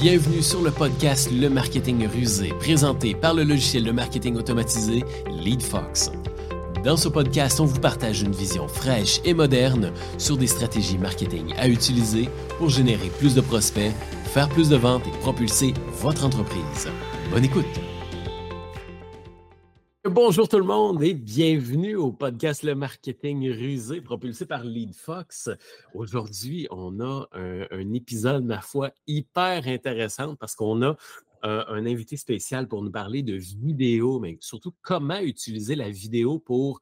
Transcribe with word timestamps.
Bienvenue 0.00 0.40
sur 0.40 0.62
le 0.62 0.70
podcast 0.70 1.30
Le 1.30 1.50
Marketing 1.50 2.08
Rusé, 2.08 2.54
présenté 2.58 3.14
par 3.14 3.34
le 3.34 3.44
logiciel 3.44 3.84
de 3.84 3.90
marketing 3.90 4.34
automatisé 4.34 5.04
LeadFox. 5.26 6.10
Dans 6.82 6.96
ce 6.96 7.10
podcast, 7.10 7.60
on 7.60 7.66
vous 7.66 7.80
partage 7.80 8.22
une 8.22 8.32
vision 8.32 8.66
fraîche 8.66 9.20
et 9.26 9.34
moderne 9.34 9.92
sur 10.16 10.38
des 10.38 10.46
stratégies 10.46 10.96
marketing 10.96 11.52
à 11.58 11.68
utiliser 11.68 12.30
pour 12.56 12.70
générer 12.70 13.10
plus 13.18 13.34
de 13.34 13.42
prospects, 13.42 13.92
faire 14.24 14.48
plus 14.48 14.70
de 14.70 14.76
ventes 14.76 15.06
et 15.06 15.18
propulser 15.18 15.74
votre 16.00 16.24
entreprise. 16.24 16.88
Bonne 17.30 17.44
écoute! 17.44 17.89
Bonjour 20.12 20.48
tout 20.48 20.58
le 20.58 20.64
monde 20.64 21.04
et 21.04 21.14
bienvenue 21.14 21.94
au 21.94 22.10
podcast 22.10 22.64
Le 22.64 22.74
Marketing 22.74 23.48
Rusé 23.48 24.00
propulsé 24.00 24.44
par 24.44 24.64
LeadFox. 24.64 25.50
Aujourd'hui, 25.94 26.66
on 26.72 26.98
a 26.98 27.28
un, 27.30 27.92
épisode, 27.92 28.44
ma 28.44 28.60
foi, 28.60 28.90
hyper 29.06 29.68
intéressant 29.68 30.34
parce 30.34 30.56
qu'on 30.56 30.82
a 30.82 30.96
un, 31.44 31.64
un, 31.68 31.86
invité 31.86 32.16
spécial 32.16 32.66
pour 32.66 32.82
nous 32.82 32.90
parler 32.90 33.22
de 33.22 33.34
vidéo, 33.34 34.18
mais 34.18 34.36
surtout 34.40 34.72
comment 34.82 35.20
utiliser 35.20 35.76
la 35.76 35.90
vidéo 35.90 36.40
pour 36.40 36.80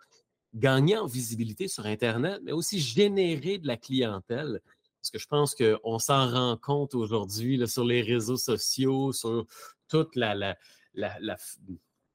gagner 0.54 0.96
en 0.96 1.06
visibilité 1.06 1.68
sur 1.68 1.84
Internet, 1.84 2.40
mais 2.44 2.52
aussi 2.52 2.80
générer 2.80 3.58
de 3.58 3.66
la 3.66 3.76
clientèle. 3.76 4.62
Parce 5.02 5.10
que 5.10 5.18
je 5.18 5.26
pense 5.26 5.54
qu'on 5.54 5.98
s'en 5.98 6.30
rend 6.30 6.56
compte 6.56 6.94
aujourd'hui 6.94 7.68
sur 7.68 7.84
les 7.84 8.00
réseaux 8.00 8.38
sociaux, 8.38 9.12
sur 9.12 9.44
toute 9.86 10.16
la 10.16 10.56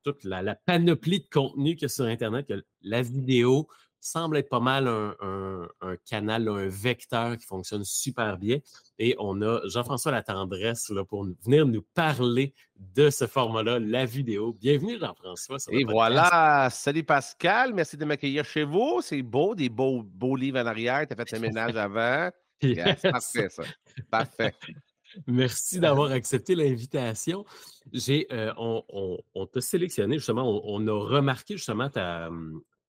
toute 0.03 0.23
la, 0.23 0.55
panoplie 0.55 1.21
de 1.21 1.29
contenu 1.31 1.75
qu'il 1.75 1.83
y 1.83 1.85
a 1.85 1.89
sur 1.89 2.05
Internet, 2.05 2.47
que 2.47 2.63
la 2.81 3.01
vidéo 3.01 3.67
semble 4.03 4.37
être 4.37 4.49
pas 4.49 4.59
mal 4.59 4.87
un, 4.87 5.67
canal, 6.05 6.47
un 6.49 6.67
vecteur 6.67 7.37
qui 7.37 7.45
fonctionne 7.45 7.85
super 7.85 8.37
bien. 8.37 8.57
Et 8.99 9.15
on 9.17 9.41
a 9.41 9.61
Jean-François 9.67 10.11
Latendresse 10.11 10.89
là, 10.89 11.05
pour 11.05 11.25
venir 11.45 11.65
nous 11.65 11.83
parler 11.93 12.53
de 12.75 13.09
ce 13.09 13.27
format-là, 13.27 13.79
la 13.79 14.05
vidéo. 14.05 14.53
Bienvenue, 14.59 14.99
Jean-François. 14.99 15.57
Et 15.71 15.85
voilà, 15.85 16.67
salut 16.69 17.03
Pascal, 17.03 17.73
merci 17.73 17.95
de 17.95 18.05
m'accueillir 18.05 18.43
chez 18.43 18.65
vous. 18.65 18.99
C'est 19.01 19.21
beau, 19.21 19.55
des 19.55 19.69
beaux, 19.69 20.03
beaux 20.03 20.35
livres 20.35 20.59
en 20.59 20.65
arrière. 20.65 21.07
Tu 21.07 21.13
as 21.13 21.25
fait 21.25 21.35
le 21.37 21.39
ménage 21.39 21.75
avant. 21.77 22.29
parfait, 23.11 23.49
ça. 23.49 23.63
Parfait. 24.11 24.53
Merci 25.27 25.79
d'avoir 25.79 26.11
accepté 26.11 26.55
l'invitation. 26.55 27.45
J'ai, 27.91 28.27
euh, 28.31 28.53
on, 28.57 29.45
t'a 29.47 29.61
sélectionné, 29.61 30.17
justement, 30.17 30.61
on, 30.65 30.87
a 30.87 30.93
remarqué 30.93 31.57
justement 31.57 31.89
ta, 31.89 32.29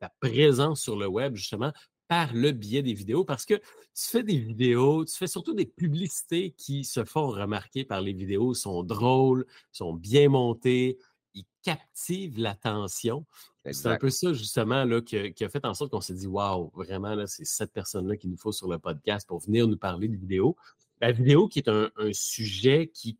ta, 0.01 0.11
présence 0.21 0.83
sur 0.83 0.97
le 0.97 1.07
web, 1.07 1.35
justement, 1.35 1.73
par 2.09 2.35
le 2.35 2.53
biais 2.53 2.83
des 2.83 2.95
vidéos, 2.95 3.25
parce 3.25 3.47
que 3.47 3.55
tu 3.55 3.63
fais 3.95 4.23
des 4.23 4.39
vidéos, 4.39 5.05
tu 5.05 5.15
fais 5.17 5.27
surtout 5.27 5.55
des 5.55 5.67
publicités 5.67 6.51
qui 6.51 6.85
se 6.85 7.05
font 7.05 7.29
remarquer 7.29 7.85
par 7.85 8.01
les 8.01 8.13
vidéos, 8.13 8.55
sont 8.55 8.83
drôles, 8.83 9.47
sont 9.73 9.95
bien 9.95 10.29
montées, 10.29 10.99
ils 11.35 11.47
captivent 11.63 12.39
l'attention. 12.39 13.27
C'est 13.73 13.87
un 13.87 13.97
peu 13.97 14.11
ça, 14.11 14.35
justement, 14.35 14.85
là, 14.85 15.01
qui, 15.01 15.17
a 15.17 15.49
fait 15.49 15.65
en 15.65 15.73
sorte 15.73 15.91
qu'on 15.91 16.03
s'est 16.03 16.15
dit 16.15 16.27
Waouh, 16.27 16.71
vraiment, 16.75 17.15
là, 17.15 17.27
c'est 17.27 17.47
cette 17.47 17.73
personne-là 17.73 18.17
qu'il 18.17 18.31
nous 18.31 18.37
faut 18.37 18.53
sur 18.53 18.69
le 18.69 18.79
podcast 18.79 19.27
pour 19.27 19.41
venir 19.41 19.67
nous 19.67 19.79
parler 19.79 20.09
de 20.09 20.17
vidéos 20.17 20.55
la 21.01 21.13
vidéo 21.13 21.49
qui 21.49 21.59
est 21.61 21.69
un, 21.69 21.91
sujet 22.13 22.91
qui 22.93 23.19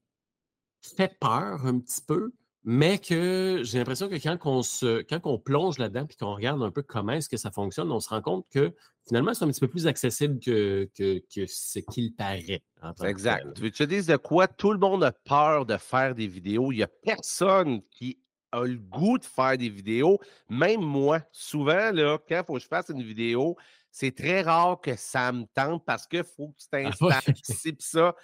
fait 0.83 1.17
peur 1.19 1.67
un 1.67 1.79
petit 1.79 2.03
peu, 2.07 2.33
mais 2.63 2.99
que 2.99 3.61
j'ai 3.63 3.79
l'impression 3.79 4.09
que 4.09 4.15
quand 4.15 4.39
on, 4.45 4.63
se, 4.63 5.03
quand 5.03 5.21
on 5.25 5.39
plonge 5.39 5.79
là-dedans 5.79 6.07
et 6.09 6.15
qu'on 6.15 6.35
regarde 6.35 6.63
un 6.63 6.71
peu 6.71 6.83
comment 6.83 7.13
est-ce 7.13 7.29
que 7.29 7.37
ça 7.37 7.51
fonctionne, 7.51 7.91
on 7.93 8.01
se 8.01 8.09
rend 8.09 8.23
compte 8.23 8.47
que 8.51 8.75
finalement, 9.07 9.35
c'est 9.35 9.45
un 9.45 9.49
petit 9.49 9.61
peu 9.61 9.69
plus 9.69 9.87
accessible 9.87 10.41
que, 10.41 10.89
que, 10.97 11.47
ce 11.47 11.79
qu'il 11.79 12.15
paraît. 12.15 12.63
Exact. 13.03 13.47
Tu 13.55 13.63
veux 13.63 13.71
que 13.71 13.77
je 13.77 13.85
te 13.85 13.89
dise 13.89 14.07
de 14.07 14.17
quoi? 14.17 14.49
Tout 14.49 14.73
le 14.73 14.79
monde 14.79 15.05
a 15.05 15.13
peur 15.13 15.67
de 15.67 15.77
faire 15.77 16.15
des 16.15 16.27
vidéos. 16.27 16.73
Il 16.73 16.77
n'y 16.77 16.83
a 16.83 16.89
personne 16.89 17.83
qui 17.91 18.19
a 18.53 18.63
le 18.63 18.77
goût 18.77 19.19
de 19.19 19.25
faire 19.25 19.59
des 19.59 19.69
vidéos. 19.69 20.19
Même 20.49 20.81
moi, 20.81 21.21
souvent, 21.33 21.91
là, 21.93 22.19
quand 22.29 22.41
il 22.41 22.45
faut 22.47 22.55
que 22.55 22.61
je 22.61 22.69
fasse 22.69 22.89
une 22.89 23.03
vidéo, 23.03 23.57
c'est 23.95 24.11
très 24.11 24.43
rare 24.43 24.81
que 24.81 24.97
ça 24.97 25.31
me 25.31 25.45
tente 25.55 25.85
parce 25.85 26.09
qu'il 26.09 26.25
faut 26.25 26.49
que 26.49 26.59
tu 26.59 26.67
ah 26.73 26.91
t'installes 27.23 27.77
ça. 27.79 28.17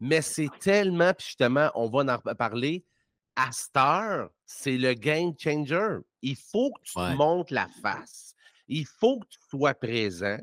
Mais 0.00 0.22
c'est 0.22 0.48
tellement, 0.58 1.12
puis 1.12 1.26
justement, 1.26 1.70
on 1.74 1.86
va 1.90 2.14
en 2.14 2.34
parler. 2.34 2.86
À 3.36 3.52
Star, 3.52 4.30
c'est 4.46 4.78
le 4.78 4.94
game 4.94 5.34
changer. 5.38 5.98
Il 6.22 6.34
faut 6.34 6.72
que 6.72 6.80
tu 6.82 6.94
te 6.94 7.14
montes 7.14 7.50
la 7.50 7.68
face. 7.82 8.34
Il 8.68 8.86
faut 8.86 9.20
que 9.20 9.26
tu 9.26 9.38
sois 9.50 9.74
présent. 9.74 10.38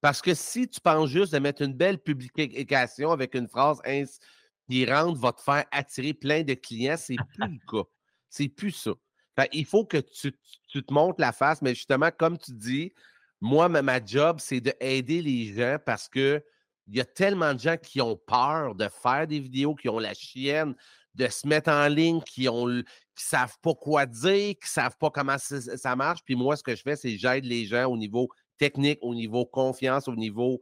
Parce 0.00 0.22
que 0.22 0.32
si 0.32 0.66
tu 0.66 0.80
penses 0.80 1.10
juste 1.10 1.34
de 1.34 1.38
mettre 1.38 1.60
une 1.60 1.74
belle 1.74 1.98
publication 1.98 3.12
avec 3.12 3.34
une 3.34 3.46
phrase 3.46 3.82
inspirante, 3.84 5.18
va 5.18 5.34
te 5.34 5.42
faire 5.42 5.66
attirer 5.70 6.14
plein 6.14 6.44
de 6.44 6.54
clients, 6.54 6.96
c'est 6.96 7.16
plus 7.36 7.46
le 7.46 7.58
cas. 7.70 7.86
C'est 8.30 8.48
plus 8.48 8.72
ça. 8.72 8.92
il 9.52 9.66
faut 9.66 9.84
que 9.84 9.98
tu, 9.98 10.32
tu, 10.66 10.82
te 10.82 10.94
montes 10.94 11.20
la 11.20 11.32
face, 11.32 11.60
mais 11.60 11.74
justement, 11.74 12.10
comme 12.10 12.38
tu 12.38 12.52
dis, 12.52 12.94
moi, 13.40 13.68
ma, 13.68 14.04
job, 14.04 14.38
c'est 14.40 14.60
d'aider 14.60 15.22
les 15.22 15.54
gens 15.54 15.78
parce 15.84 16.08
que 16.08 16.42
il 16.86 16.96
y 16.96 17.00
a 17.00 17.04
tellement 17.04 17.54
de 17.54 17.60
gens 17.60 17.76
qui 17.76 18.00
ont 18.00 18.16
peur 18.16 18.74
de 18.74 18.88
faire 18.88 19.26
des 19.26 19.38
vidéos, 19.38 19.74
qui 19.76 19.88
ont 19.88 20.00
la 20.00 20.12
chienne, 20.12 20.74
de 21.14 21.28
se 21.28 21.46
mettre 21.46 21.70
en 21.70 21.86
ligne, 21.86 22.20
qui 22.22 22.48
ont 22.48 22.66
qui 22.66 23.24
savent 23.24 23.56
pas 23.62 23.74
quoi 23.74 24.06
dire, 24.06 24.54
qui 24.60 24.68
savent 24.68 24.96
pas 24.98 25.10
comment 25.10 25.36
ça, 25.38 25.96
marche. 25.96 26.20
Puis 26.24 26.34
moi, 26.34 26.56
ce 26.56 26.62
que 26.62 26.74
je 26.74 26.82
fais, 26.82 26.96
c'est 26.96 27.16
j'aide 27.16 27.44
les 27.44 27.66
gens 27.66 27.86
au 27.86 27.96
niveau 27.96 28.28
technique, 28.58 28.98
au 29.02 29.14
niveau 29.14 29.44
confiance, 29.44 30.08
au 30.08 30.16
niveau 30.16 30.60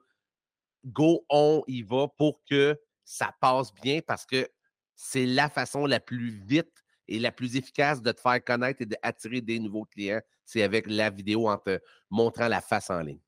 go 0.84 1.24
on 1.28 1.62
y 1.66 1.82
va 1.82 2.08
pour 2.16 2.40
que 2.48 2.78
ça 3.04 3.34
passe 3.40 3.72
bien 3.74 4.00
parce 4.06 4.26
que 4.26 4.48
c'est 4.94 5.26
la 5.26 5.48
façon 5.48 5.86
la 5.86 6.00
plus 6.00 6.30
vite 6.44 6.84
et 7.08 7.18
la 7.18 7.32
plus 7.32 7.56
efficace 7.56 8.02
de 8.02 8.12
te 8.12 8.20
faire 8.20 8.42
connaître 8.44 8.82
et 8.82 8.86
d'attirer 8.86 9.40
des 9.40 9.58
nouveaux 9.58 9.84
clients, 9.84 10.20
c'est 10.48 10.62
avec 10.62 10.86
la 10.88 11.10
vidéo 11.10 11.48
en 11.48 11.58
te 11.58 11.78
montrant 12.08 12.48
la 12.48 12.62
face 12.62 12.88
en 12.88 13.00
ligne. 13.00 13.20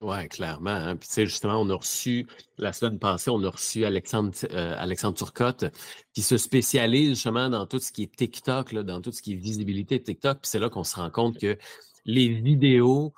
Oui, 0.00 0.28
clairement. 0.28 0.70
Hein. 0.70 0.94
Puis, 0.94 1.08
tu 1.08 1.14
sais, 1.14 1.26
justement, 1.26 1.60
on 1.60 1.68
a 1.70 1.74
reçu, 1.74 2.24
la 2.56 2.72
semaine 2.72 3.00
passée, 3.00 3.30
on 3.30 3.42
a 3.42 3.50
reçu 3.50 3.84
Alexandre, 3.84 4.32
euh, 4.52 4.76
Alexandre 4.78 5.16
Turcotte, 5.16 5.64
qui 6.12 6.22
se 6.22 6.36
spécialise 6.36 7.10
justement 7.10 7.50
dans 7.50 7.66
tout 7.66 7.80
ce 7.80 7.90
qui 7.90 8.04
est 8.04 8.14
TikTok, 8.14 8.70
là, 8.70 8.84
dans 8.84 9.00
tout 9.00 9.10
ce 9.10 9.20
qui 9.20 9.32
est 9.32 9.36
visibilité 9.36 9.98
de 9.98 10.04
TikTok. 10.04 10.38
Puis 10.38 10.50
c'est 10.50 10.60
là 10.60 10.70
qu'on 10.70 10.84
se 10.84 10.94
rend 10.94 11.10
compte 11.10 11.40
que 11.40 11.58
les 12.04 12.28
vidéos 12.28 13.12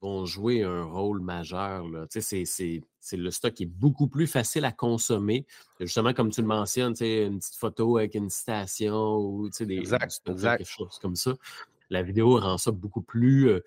vont 0.00 0.24
jouer 0.24 0.62
un 0.62 0.84
rôle 0.84 1.20
majeur. 1.20 1.88
Là. 1.88 2.06
Tu 2.06 2.22
sais, 2.22 2.44
c'est 2.44 2.82
c'est 3.00 3.16
le 3.16 3.32
stock 3.32 3.52
qui 3.52 3.64
est 3.64 3.66
beaucoup 3.66 4.06
plus 4.06 4.28
facile 4.28 4.64
à 4.64 4.70
consommer. 4.70 5.44
Justement, 5.80 6.14
comme 6.14 6.30
tu 6.30 6.40
le 6.40 6.46
mentionnes, 6.46 6.94
une 7.00 7.40
petite 7.40 7.56
photo 7.56 7.98
avec 7.98 8.14
une 8.14 8.30
citation 8.30 9.16
ou 9.16 9.50
des, 9.60 9.78
exact, 9.78 10.20
quelque 10.24 10.64
chose 10.64 11.00
comme 11.00 11.16
ça. 11.16 11.32
La 11.92 12.02
vidéo 12.02 12.38
rend 12.38 12.56
ça 12.56 12.70
beaucoup 12.70 13.02
plus 13.02 13.48
euh, 13.48 13.60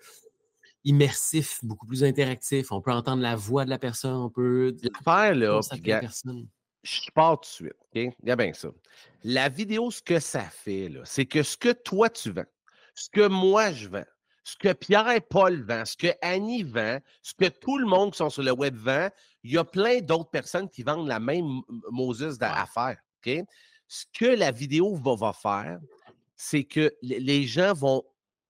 immersif, 0.84 1.60
beaucoup 1.62 1.86
plus 1.86 2.02
interactif. 2.02 2.72
On 2.72 2.80
peut 2.80 2.92
entendre 2.92 3.22
la 3.22 3.36
voix 3.36 3.64
de 3.64 3.70
la 3.70 3.78
personne, 3.78 4.16
on 4.16 4.30
peut 4.30 4.76
faire 5.04 5.34
là, 5.34 5.60
la 5.70 6.00
personne. 6.00 6.48
Je 6.82 7.10
pars 7.14 7.40
tout 7.40 7.48
de 7.48 7.54
suite, 7.54 7.74
OK? 7.80 8.14
Il 8.22 8.28
y 8.28 8.30
a 8.30 8.36
bien 8.36 8.52
ça. 8.52 8.68
La 9.24 9.48
vidéo, 9.48 9.90
ce 9.90 10.02
que 10.02 10.20
ça 10.20 10.42
fait, 10.42 10.92
c'est 11.04 11.26
que 11.26 11.42
ce 11.42 11.56
que 11.56 11.72
toi 11.72 12.08
tu 12.08 12.30
vends, 12.30 12.44
ce 12.94 13.08
que 13.10 13.26
moi 13.26 13.72
je 13.72 13.88
vends, 13.88 14.04
ce 14.44 14.56
que 14.56 14.72
Pierre 14.72 15.10
et 15.10 15.20
Paul 15.20 15.62
vend, 15.62 15.84
ce 15.84 15.96
que 15.96 16.08
Annie 16.22 16.62
vend, 16.62 16.98
ce 17.22 17.34
que 17.34 17.48
tout 17.48 17.78
le 17.78 17.86
monde 17.86 18.12
qui 18.12 18.18
sont 18.18 18.30
sur 18.30 18.44
le 18.44 18.52
web 18.52 18.76
vend, 18.76 19.08
il 19.42 19.52
y 19.52 19.58
a 19.58 19.64
plein 19.64 20.00
d'autres 20.00 20.30
personnes 20.30 20.68
qui 20.68 20.82
vendent 20.84 21.08
la 21.08 21.20
même 21.20 21.62
Moses 21.90 22.38
d'affaires. 22.38 22.98
OK? 23.24 23.44
Ce 23.88 24.04
que 24.12 24.26
la 24.26 24.52
vidéo 24.52 24.96
va, 24.96 25.32
faire, 25.32 25.80
c'est 26.36 26.64
que 26.64 26.94
les 27.02 27.44
gens 27.44 27.72
vont, 27.72 28.04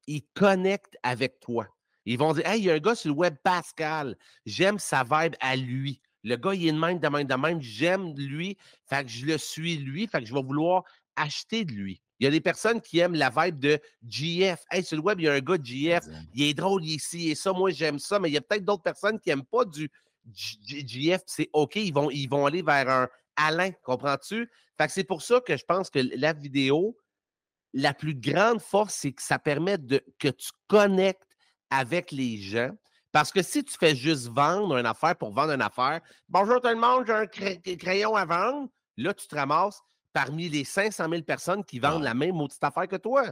ils 0.07 0.23
connectent 0.35 0.97
avec 1.03 1.41
toi. 1.41 1.67
Ils 2.05 2.19
vont 2.19 2.33
dire 2.33 2.47
Hey, 2.47 2.61
il 2.61 2.65
y 2.65 2.71
a 2.71 2.75
un 2.75 2.79
gars 2.79 2.95
sur 2.95 3.11
le 3.11 3.17
web, 3.17 3.35
Pascal, 3.43 4.17
j'aime 4.45 4.79
sa 4.79 5.03
vibe 5.03 5.35
à 5.41 5.57
lui. 5.57 6.01
Le 6.23 6.37
gars, 6.37 6.55
il 6.55 6.67
est 6.67 6.73
de 6.73 6.79
même, 6.79 6.99
de 6.99 7.09
même, 7.09 7.27
de 7.27 7.35
même, 7.35 7.61
j'aime 7.61 8.15
lui, 8.17 8.57
fait 8.89 9.05
que 9.05 9.11
je 9.11 9.27
le 9.27 9.39
suis 9.39 9.77
lui, 9.77 10.07
fait 10.07 10.21
que 10.21 10.27
je 10.27 10.35
vais 10.35 10.43
vouloir 10.43 10.83
acheter 11.17 11.65
de 11.65 11.73
lui. 11.73 12.03
Il 12.19 12.25
y 12.25 12.27
a 12.27 12.31
des 12.31 12.41
personnes 12.41 12.81
qui 12.81 12.99
aiment 12.99 13.15
la 13.15 13.31
vibe 13.31 13.59
de 13.59 13.79
GF. 14.09 14.63
Hey, 14.71 14.83
sur 14.83 14.97
le 14.97 15.03
web, 15.03 15.21
il 15.21 15.25
y 15.25 15.29
a 15.29 15.35
un 15.35 15.41
gars 15.41 15.59
de 15.59 15.65
GF. 15.65 16.05
Il 16.35 16.45
est 16.45 16.55
drôle 16.55 16.85
ici 16.85 17.31
et 17.31 17.35
ça. 17.35 17.53
Moi, 17.53 17.71
j'aime 17.71 17.99
ça. 17.99 18.19
Mais 18.19 18.31
il 18.31 18.33
y 18.33 18.39
a 18.39 18.41
peut-être 18.41 18.65
d'autres 18.65 18.83
personnes 18.83 19.21
qui 19.21 19.29
n'aiment 19.29 19.45
pas 19.45 19.65
du 19.65 19.91
GF. 20.35 21.21
C'est 21.27 21.51
OK. 21.53 21.77
Ils 21.77 21.93
vont, 21.93 22.11
ils 22.11 22.27
vont 22.27 22.47
aller 22.47 22.63
vers 22.63 22.89
un 22.89 23.09
Alain. 23.37 23.71
Comprends-tu? 23.83 24.51
Fait 24.79 24.87
que 24.87 24.93
c'est 24.93 25.05
pour 25.05 25.23
ça 25.23 25.41
que 25.41 25.57
je 25.57 25.65
pense 25.65 25.91
que 25.91 25.99
la 26.17 26.33
vidéo, 26.33 26.97
la 27.77 27.93
plus 27.93 28.15
grande 28.15 28.61
force, 28.61 28.95
c'est 28.95 29.13
que 29.13 29.23
ça 29.23 29.39
permet 29.39 29.77
de, 29.77 30.03
que 30.19 30.29
tu 30.29 30.49
connectes 30.67 31.29
avec 31.69 32.11
les 32.11 32.39
gens. 32.39 32.71
Parce 33.13 33.31
que 33.31 33.43
si 33.43 33.63
tu 33.63 33.77
fais 33.79 33.95
juste 33.95 34.29
vendre 34.29 34.79
une 34.79 34.87
affaire 34.87 35.15
pour 35.15 35.31
vendre 35.31 35.53
une 35.53 35.61
affaire, 35.61 36.01
bonjour 36.27 36.59
tout 36.63 36.69
le 36.69 36.77
monde, 36.77 37.05
j'ai 37.07 37.13
un 37.13 37.77
crayon 37.77 38.17
à 38.17 38.25
vendre, 38.25 38.71
là, 38.97 39.13
tu 39.13 39.29
te 39.29 39.35
ramasses 39.35 39.83
parmi 40.15 40.49
les 40.49 40.65
500 40.65 41.07
000 41.11 41.23
personnes 41.23 41.65
qui 41.65 41.79
vendent 41.79 42.03
la 42.03 42.15
même 42.15 42.35
maudite 42.35 42.65
affaire 42.65 42.89
que 42.89 42.97
toi. 42.97 43.25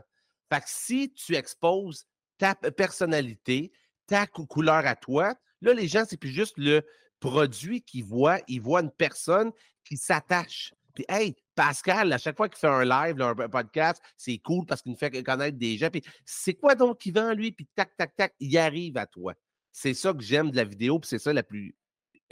Fait 0.53 0.61
que 0.61 0.67
si 0.67 1.11
tu 1.15 1.35
exposes 1.35 2.05
ta 2.37 2.55
personnalité, 2.55 3.73
ta 4.07 4.27
couleur 4.27 4.87
à 4.87 4.95
toi, 4.95 5.35
là, 5.63 5.73
les 5.73 5.89
gens, 5.89 6.05
c'est 6.07 6.19
plus 6.19 6.33
juste 6.33 6.59
le 6.59 6.83
produit 7.19 7.81
qu'ils 7.81 8.05
voient, 8.05 8.41
ils 8.47 8.61
voient 8.61 8.83
une 8.83 8.91
personne 8.91 9.53
qui 9.85 9.97
s'attache. 9.97 10.75
Puis, 10.95 11.05
hey, 11.09 11.35
Pascal, 11.55 12.13
à 12.13 12.19
chaque 12.19 12.37
fois 12.37 12.49
qu'il 12.49 12.59
fait 12.59 12.69
un 12.69 12.85
live, 12.85 13.21
un 13.21 13.49
podcast, 13.49 14.01
c'est 14.17 14.39
cool 14.39 14.65
parce 14.65 14.83
qu'il 14.83 14.93
nous 14.93 14.99
fait 14.99 15.23
connaître 15.23 15.59
des 15.59 15.77
gens. 15.77 15.91
Puis, 15.91 16.03
c'est 16.25 16.55
quoi 16.55 16.75
donc 16.75 16.99
qui 16.99 17.11
vend, 17.11 17.33
lui? 17.33 17.53
Puis, 17.53 17.69
tac, 17.75 17.97
tac, 17.97 18.15
tac, 18.17 18.35
il 18.41 18.57
arrive 18.57 18.97
à 18.97 19.07
toi. 19.07 19.35
C'est 19.73 19.95
ça 19.95 20.13
que 20.13 20.23
j'aime 20.23 20.51
de 20.51 20.57
la 20.57 20.65
vidéo, 20.65 21.01
puis 21.01 21.09
c'est 21.09 21.19
ça 21.19 21.33
la 21.33 21.43
plus 21.43 21.77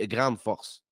grande 0.00 0.38
force. 0.38 0.82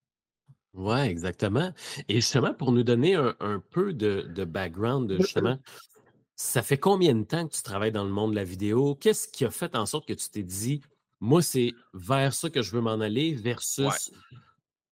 Oui, 0.75 1.01
exactement. 1.01 1.73
Et 2.09 2.17
justement, 2.17 2.55
pour 2.55 2.73
nous 2.73 2.83
donner 2.83 3.15
un, 3.15 3.63
peu 3.71 3.93
de, 3.93 4.45
background, 4.45 5.17
justement, 5.21 5.59
ça 6.37 6.63
fait 6.63 6.79
combien 6.79 7.15
de 7.15 7.25
temps 7.25 7.47
que 7.47 7.55
tu 7.55 7.63
travailles 7.63 7.93
dans 7.93 8.05
le 8.05 8.11
monde 8.11 8.33
de 8.33 8.37
la 8.37 8.45
vidéo? 8.45 8.95
Qu'est-ce 8.95 9.29
qui 9.29 9.45
a 9.45 9.51
fait 9.51 9.75
en 9.77 9.87
sorte 9.87 10.07
que 10.07 10.13
tu 10.13 10.29
t'es 10.29 10.43
dit, 10.43 10.81
moi, 11.21 11.43
c'est 11.43 11.73
vers 11.93 12.33
ça 12.33 12.51
que 12.51 12.63
je 12.63 12.73
veux 12.73 12.81
m'en 12.81 13.01
aller 13.01 13.35
versus 13.35 14.11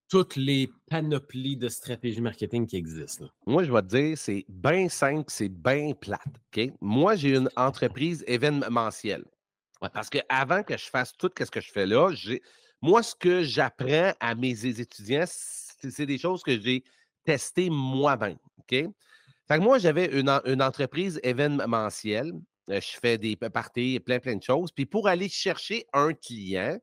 toutes 0.09 0.37
les 0.37 0.71
panoplies 0.89 1.57
de 1.57 1.69
stratégie 1.69 2.21
marketing 2.21 2.67
qui 2.67 2.77
existent? 2.77 3.27
Moi, 3.47 3.65
je 3.65 3.73
vais 3.73 3.83
te 3.83 3.87
dire, 3.87 4.19
c'est 4.19 4.45
bien 4.49 4.89
simple, 4.89 5.27
c'est 5.29 5.49
bien 5.49 5.93
plate. 5.93 6.23
Moi, 6.81 7.17
j'ai 7.17 7.37
une 7.37 7.51
entreprise 7.57 8.25
événementielle. 8.27 9.25
Parce 9.93 10.11
qu'avant 10.11 10.63
que 10.63 10.77
je 10.77 10.87
fasse 10.87 11.13
tout 11.17 11.31
ce 11.39 11.51
que 11.51 11.61
je 11.61 11.71
fais 11.71 11.87
là, 11.87 12.11
moi, 12.81 13.03
ce 13.03 13.15
que 13.15 13.43
j'apprends 13.43 14.13
à 14.21 14.35
mes 14.35 14.67
étudiants, 14.67 15.25
c'est 15.27 16.07
des 16.07 16.19
choses 16.19 16.43
que 16.43 16.59
j'ai 16.59 16.85
testées 17.25 17.71
moi-même. 17.71 18.39
OK? 18.59 18.71
Fait 18.71 19.57
que 19.57 19.63
moi, 19.63 19.79
j'avais 19.79 20.07
une, 20.07 20.63
entreprise 20.63 21.21
événementielle. 21.23 22.33
Euh, 22.71 22.81
je 22.81 22.99
fais 23.01 23.17
des 23.17 23.35
parties, 23.37 23.99
plein, 23.99 24.19
plein 24.19 24.37
de 24.37 24.43
choses. 24.43 24.71
Puis 24.73 24.85
pour 24.85 25.09
aller 25.09 25.29
chercher 25.29 25.87
un 25.93 26.13
client, 26.13 26.79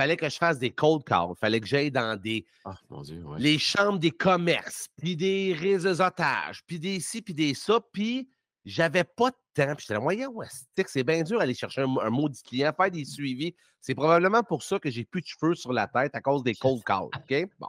fallait 0.00 0.16
que 0.16 0.28
je 0.28 0.36
fasse 0.36 0.58
des 0.58 0.70
cold 0.70 1.04
calls. 1.04 1.34
Fallait 1.38 1.60
que 1.60 1.66
j'aille 1.66 1.90
dans 1.90 2.18
des. 2.18 2.46
Ah, 2.64 2.74
mon 2.88 3.02
Dieu, 3.02 3.22
Les 3.38 3.58
chambres 3.58 3.98
des 3.98 4.10
commerces, 4.10 4.88
puis 4.96 5.16
des 5.16 5.54
réseautages, 5.58 6.62
puis 6.66 6.78
des 6.78 7.00
ci, 7.00 7.20
puis 7.20 7.34
des 7.34 7.54
ça. 7.54 7.80
Puis 7.92 8.30
j'avais 8.64 9.04
pas 9.04 9.30
de 9.30 9.36
temps. 9.54 9.74
Puis 9.74 9.82
j'étais 9.82 9.94
là, 9.94 10.00
moyen, 10.00 10.28
ouais, 10.28 10.46
c'est 10.86 11.04
bien 11.04 11.22
dur 11.22 11.38
d'aller 11.38 11.54
chercher 11.54 11.82
un, 11.82 11.96
un 11.98 12.10
maudit 12.10 12.42
client, 12.42 12.72
faire 12.74 12.90
des 12.90 13.04
suivis. 13.04 13.54
C'est 13.80 13.94
probablement 13.94 14.42
pour 14.42 14.62
ça 14.62 14.78
que 14.78 14.90
j'ai 14.90 15.04
plus 15.04 15.20
de 15.20 15.26
cheveux 15.26 15.54
sur 15.54 15.72
la 15.72 15.86
tête 15.86 16.14
à 16.14 16.20
cause 16.20 16.42
des 16.42 16.54
cold 16.54 16.82
calls. 16.84 17.08
OK? 17.16 17.48
Bon 17.58 17.68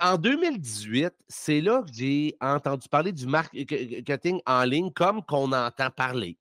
en 0.00 0.18
2018, 0.18 1.10
c'est 1.28 1.60
là 1.60 1.82
que 1.82 1.92
j'ai 1.92 2.36
entendu 2.40 2.88
parler 2.88 3.12
du 3.12 3.26
marketing 3.26 4.40
en 4.44 4.64
ligne 4.64 4.90
comme 4.92 5.22
qu'on 5.24 5.52
entend 5.52 5.90
parler. 5.90 6.36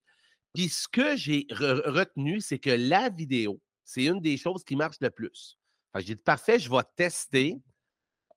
Puis 0.53 0.67
ce 0.67 0.87
que 0.87 1.15
j'ai 1.15 1.47
retenu, 1.49 2.41
c'est 2.41 2.59
que 2.59 2.69
la 2.69 3.09
vidéo, 3.09 3.61
c'est 3.89 4.03
une 4.03 4.21
des 4.21 4.37
choses 4.37 4.63
qui 4.63 4.75
marche 4.75 4.97
le 5.01 5.09
plus. 5.09 5.57
J'ai 5.95 6.15
dit, 6.15 6.21
parfait, 6.21 6.59
je 6.59 6.69
vais 6.69 6.83
tester 6.95 7.57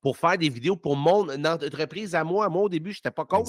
pour 0.01 0.17
faire 0.17 0.39
des 0.39 0.49
vidéos 0.49 0.77
pour 0.77 0.97
mon 0.97 1.29
entreprise 1.45 2.15
à 2.15 2.25
moi. 2.25 2.49
Moi, 2.49 2.63
au 2.63 2.69
début, 2.69 2.93
je 2.93 2.99
n'étais 2.99 3.11
pas 3.11 3.27
coach. 3.27 3.49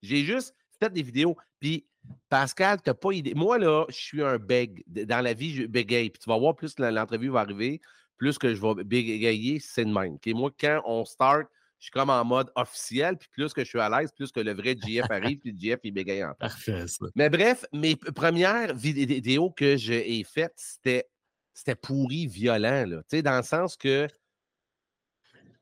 J'ai 0.00 0.24
juste 0.24 0.54
fait 0.80 0.90
des 0.90 1.02
vidéos. 1.02 1.36
Puis, 1.60 1.86
Pascal, 2.28 2.80
tu 2.80 2.88
n'as 2.88 2.94
pas 2.94 3.12
idée. 3.12 3.34
Moi, 3.34 3.58
là, 3.58 3.84
je 3.88 3.94
suis 3.94 4.22
un 4.22 4.38
beg. 4.38 4.82
Dans 4.86 5.20
la 5.20 5.34
vie, 5.34 5.54
je 5.54 5.64
bégaye. 5.64 6.08
Puis 6.08 6.20
tu 6.20 6.30
vas 6.30 6.38
voir, 6.38 6.56
plus 6.56 6.78
l'entrevue 6.78 7.28
va 7.28 7.40
arriver 7.40 7.80
plus 8.22 8.38
que 8.38 8.54
je 8.54 8.60
vais 8.60 8.84
bégayer, 8.84 9.58
c'est 9.58 9.84
de 9.84 9.92
même. 9.92 10.16
Moi, 10.26 10.50
quand 10.58 10.80
on 10.86 11.04
start, 11.04 11.48
je 11.80 11.86
suis 11.86 11.90
comme 11.90 12.08
en 12.08 12.24
mode 12.24 12.52
officiel, 12.54 13.18
puis 13.18 13.28
plus 13.32 13.52
que 13.52 13.64
je 13.64 13.68
suis 13.68 13.80
à 13.80 13.88
l'aise, 13.88 14.12
plus 14.12 14.30
que 14.30 14.38
le 14.38 14.52
vrai 14.52 14.76
GF 14.80 15.10
arrive, 15.10 15.40
puis 15.40 15.50
le 15.50 15.58
GF, 15.58 15.80
il 15.82 15.90
bégaye 15.90 16.22
en 16.22 16.32
Parfait, 16.34 16.86
ça. 16.86 17.06
Mais 17.16 17.28
bref, 17.28 17.64
mes 17.72 17.96
premières 17.96 18.76
vidéos 18.76 19.50
que 19.50 19.76
j'ai 19.76 20.22
faites, 20.22 20.54
c'était, 20.54 21.08
c'était 21.52 21.74
pourri, 21.74 22.26
violent, 22.26 22.86
là. 22.86 23.02
Tu 23.02 23.16
sais, 23.16 23.22
dans 23.22 23.36
le 23.36 23.42
sens 23.42 23.76
que 23.76 24.08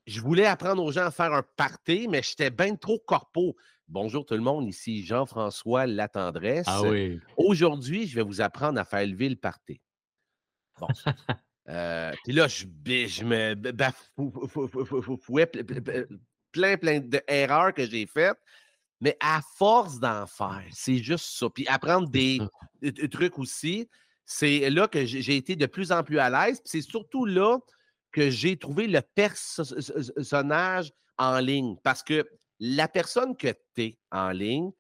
je 0.07 0.21
voulais 0.21 0.47
apprendre 0.47 0.83
aux 0.83 0.93
gens 0.93 1.07
à 1.07 1.11
faire 1.11 1.33
un 1.33 1.45
party, 1.57 2.09
mais 2.09 2.23
j'étais 2.23 2.51
bien 2.51 2.75
trop 2.77 2.99
corpo. 2.99 3.57
Bonjour 3.89 4.25
tout 4.25 4.35
le 4.35 4.41
monde, 4.41 4.69
ici 4.69 5.05
Jean-François 5.05 5.87
Latendresse. 5.87 6.67
Ah 6.69 6.83
oui. 6.83 7.21
Aujourd'hui, 7.37 8.07
je 8.07 8.15
vais 8.15 8.23
vous 8.23 8.41
apprendre 8.41 8.79
à 8.81 8.85
faire 8.85 9.07
lever 9.07 9.29
le 9.29 9.37
party. 9.37 9.81
Bon. 10.79 10.89
Euh, 11.69 12.13
puis 12.25 12.33
là, 12.33 12.49
je, 12.49 12.65
je 12.65 13.23
me 13.23 13.55
bafouais 13.55 15.47
plein, 16.51 16.77
plein 16.77 16.99
d'erreurs 16.99 17.73
que 17.73 17.87
j'ai 17.87 18.07
faites. 18.07 18.39
Mais 19.01 19.17
à 19.21 19.41
force 19.57 19.99
d'en 19.99 20.27
faire, 20.27 20.65
c'est 20.73 20.99
juste 20.99 21.27
ça. 21.27 21.49
Puis 21.49 21.67
apprendre 21.69 22.09
des, 22.09 22.41
trucs 23.11 23.39
aussi, 23.39 23.89
c'est 24.33 24.71
là 24.71 24.87
que 24.87 25.05
j'ai 25.05 25.37
été 25.37 25.57
de 25.57 25.67
plus 25.67 25.91
en 25.91 26.05
plus 26.05 26.21
à 26.21 26.31
l'aise. 26.31 26.63
C'est 26.65 26.83
surtout 26.83 27.25
là 27.25 27.59
que 28.13 28.31
j'ai 28.31 28.57
trouvé 28.57 28.87
le 28.87 29.03
personnage 29.03 30.93
en 31.19 31.41
ligne. 31.41 31.75
Parce 31.83 32.05
que 32.05 32.25
la 32.61 32.87
personne 32.87 33.37
que 33.37 33.49
tu 33.75 33.83
es 33.83 33.99
en 34.13 34.31
ligne, 34.31 34.71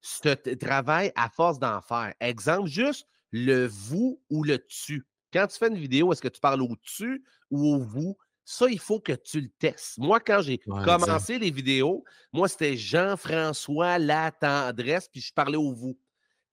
ce 0.00 0.30
travail 0.56 1.12
à 1.14 1.30
force 1.30 1.60
d'en 1.60 1.80
faire. 1.82 2.14
Exemple, 2.18 2.68
juste 2.68 3.06
le 3.30 3.68
vous 3.68 4.20
ou 4.28 4.42
le 4.42 4.58
tu. 4.66 5.06
Quand 5.32 5.46
tu 5.46 5.56
fais 5.56 5.68
une 5.68 5.78
vidéo, 5.78 6.12
est-ce 6.12 6.20
que 6.20 6.26
tu 6.26 6.40
parles 6.40 6.62
au-dessus 6.62 7.24
ou 7.52 7.74
au 7.74 7.78
vous? 7.78 8.18
Ça, 8.44 8.66
il 8.68 8.80
faut 8.80 8.98
que 8.98 9.12
tu 9.12 9.40
le 9.40 9.50
testes. 9.60 9.98
Moi, 9.98 10.18
quand 10.18 10.40
j'ai 10.42 10.58
commencé 10.58 11.38
les 11.38 11.52
vidéos, 11.52 12.02
moi, 12.32 12.48
c'était 12.48 12.76
Jean-François 12.76 14.00
La 14.00 14.32
Tendresse, 14.32 15.08
puis 15.08 15.20
je 15.20 15.32
parlais 15.32 15.56
au 15.56 15.72
vous. 15.72 15.96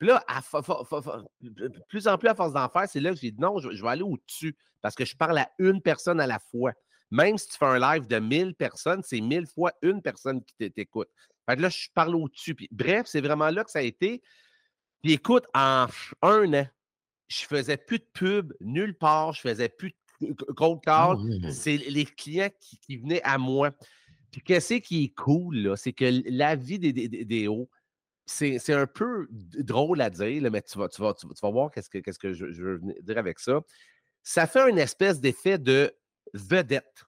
Puis 0.04 0.10
là, 0.10 0.22
plus 1.88 2.10
en 2.10 2.18
plus 2.18 2.28
à 2.28 2.36
force 2.36 2.52
d'en 2.52 2.68
faire, 2.68 2.90
c'est 2.90 3.00
là 3.00 3.12
que 3.12 3.16
j'ai 3.22 3.32
dit 3.32 3.40
non, 3.40 3.58
je, 3.60 3.82
vais 3.82 3.88
aller 3.88 4.02
au-dessus 4.02 4.54
parce 4.82 4.96
que 4.96 5.06
je 5.06 5.16
parle 5.16 5.38
à 5.38 5.50
une 5.60 5.82
personne 5.82 6.20
à 6.20 6.28
la 6.28 6.40
fois. 6.40 6.74
Même 7.10 7.38
si 7.38 7.48
tu 7.48 7.58
fais 7.58 7.68
un 7.68 7.80
live 7.80 8.06
de 8.08 8.20
1000 8.20 8.54
personnes, 8.54 9.02
c'est 9.02 9.22
1000 9.22 9.48
fois 9.48 9.72
une 9.82 10.02
personne 10.02 10.44
qui 10.44 10.70
t'écoute. 10.72 11.08
Fait 11.48 11.56
que 11.56 11.62
là, 11.62 11.70
je 11.70 11.88
parle 11.94 12.16
au-dessus. 12.16 12.54
bref, 12.70 13.04
c'est 13.06 13.22
vraiment 13.22 13.50
là 13.50 13.64
que 13.64 13.72
ça 13.72 13.80
a 13.80 13.84
été. 13.84 14.22
Puis 15.02 15.14
écoute, 15.14 15.46
en 15.54 15.88
un 16.22 16.54
an, 16.54 16.68
je 17.30 17.46
faisais 17.46 17.78
plus 17.78 18.00
de 18.00 18.08
pub 18.12 18.54
nulle 18.60 18.98
part, 18.98 19.32
je 19.32 19.40
faisais 19.40 19.70
plus 19.70 19.96
de 20.20 20.34
cold 20.34 20.82
call. 20.84 21.16
Ah 21.46 21.52
c'est 21.54 21.78
les 21.78 22.04
clients 22.04 22.50
qui, 22.60 22.98
venaient 22.98 23.24
à 23.24 23.38
moi. 23.38 23.72
Puis 24.32 24.42
qu'est-ce 24.42 24.74
qui 24.74 25.06
est 25.06 25.16
cool, 25.16 25.78
c'est 25.78 25.94
que 25.94 26.24
la 26.30 26.58
vie 26.58 26.80
des, 26.80 26.92
vidéos, 26.92 27.70
c'est 28.26 28.74
un 28.74 28.88
peu 28.88 29.28
drôle 29.30 30.02
à 30.02 30.10
dire, 30.10 30.50
mais 30.52 30.62
tu 30.62 30.78
vas, 30.78 30.88
tu 30.88 31.02
vas, 31.02 31.14
tu 31.14 31.28
vas, 31.28 31.52
voir 31.52 31.72
qu'est-ce 31.72 31.90
que, 31.90 32.00
que 32.00 32.34
je, 32.34 32.46
veux 32.46 32.82
dire 33.02 33.18
avec 33.18 33.40
ça. 33.40 33.62
Ça 34.22 34.48
fait 34.48 34.70
une 34.70 34.78
espèce 34.78 35.20
d'effet 35.20 35.58
de 35.58 35.94
vedette. 36.34 37.04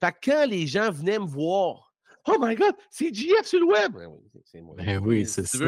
Fait 0.00 0.12
que 0.12 0.30
quand 0.30 0.46
les 0.46 0.66
gens 0.66 0.90
venaient 0.90 1.18
me 1.18 1.26
voir 1.26 1.94
Oh 2.26 2.38
my 2.40 2.54
God, 2.54 2.74
c'est 2.90 3.14
JF 3.14 3.44
sur 3.44 3.60
le 3.60 3.66
web. 3.66 3.92
Ben 3.92 4.06
oui, 4.06 4.42
c'est 4.46 4.60
moi. 4.62 4.74
Ben 4.78 4.98
oui, 4.98 5.26
c'est 5.26 5.46
ça. 5.46 5.58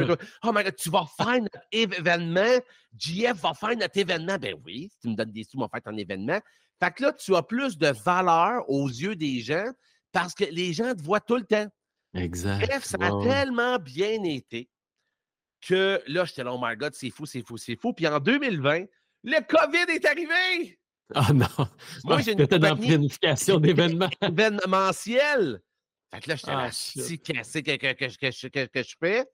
oh 0.42 0.52
my 0.54 0.64
God, 0.64 0.76
tu 0.76 0.88
vas 0.88 1.04
faire 1.16 1.42
notre 1.42 1.61
événement. 1.70 2.61
JF 2.96 3.35
va 3.42 3.52
faire 3.52 3.76
notre 3.76 3.99
événement. 3.99 4.38
Ben 4.38 4.54
oui, 4.64 4.88
si 4.90 4.99
tu 5.00 5.08
me 5.08 5.14
donnes 5.14 5.32
des 5.32 5.44
sous, 5.44 5.58
on 5.58 5.62
va 5.62 5.68
faire 5.68 5.82
ton 5.82 5.96
événement. 5.99 6.40
Fait 6.82 6.90
que 6.92 7.02
là, 7.02 7.12
tu 7.12 7.35
as 7.37 7.42
plus 7.42 7.76
de 7.76 7.88
valeur 7.88 8.68
aux 8.70 8.88
yeux 8.88 9.16
des 9.16 9.40
gens 9.40 9.70
parce 10.12 10.35
que 10.35 10.44
les 10.44 10.73
gens 10.73 10.94
te 10.94 11.02
voient 11.02 11.20
tout 11.20 11.37
le 11.37 11.44
temps. 11.44 11.66
Exact. 12.14 12.66
Bref, 12.66 12.84
ça 12.84 12.98
a 13.00 13.22
tellement 13.22 13.78
bien 13.78 14.22
été 14.25 14.68
que 15.60 16.02
là, 16.06 16.25
j'étais 16.25 16.44
là, 16.44 16.52
oh 16.52 16.60
my 16.62 16.76
God, 16.76 16.94
c'est 16.94 17.10
fou, 17.10 17.26
c'est 17.26 17.42
fou, 17.42 17.56
c'est 17.56 17.76
fou. 17.76 17.92
Puis 17.92 18.06
en 18.06 18.20
2020, 18.20 18.84
le 19.25 19.40
COVID 19.46 19.94
est 19.94 20.04
arrivé. 20.04 20.78
Ah 21.14 21.32
non. 21.32 21.46
Moi, 22.04 22.20
j'ai 22.20 22.32
une 22.32 22.46
planification 22.46 23.58
d'événements. 23.60 24.10
événementiel. 24.20 25.60
Fait 26.12 26.20
que 26.20 26.30
là, 26.30 26.36
j'étais 26.36 26.50
là, 26.52 26.64
ah, 26.64 26.70
que, 26.70 28.48
que, 28.48 28.66
que, 28.66 28.82
je 28.82 28.96
fais? 28.98 29.25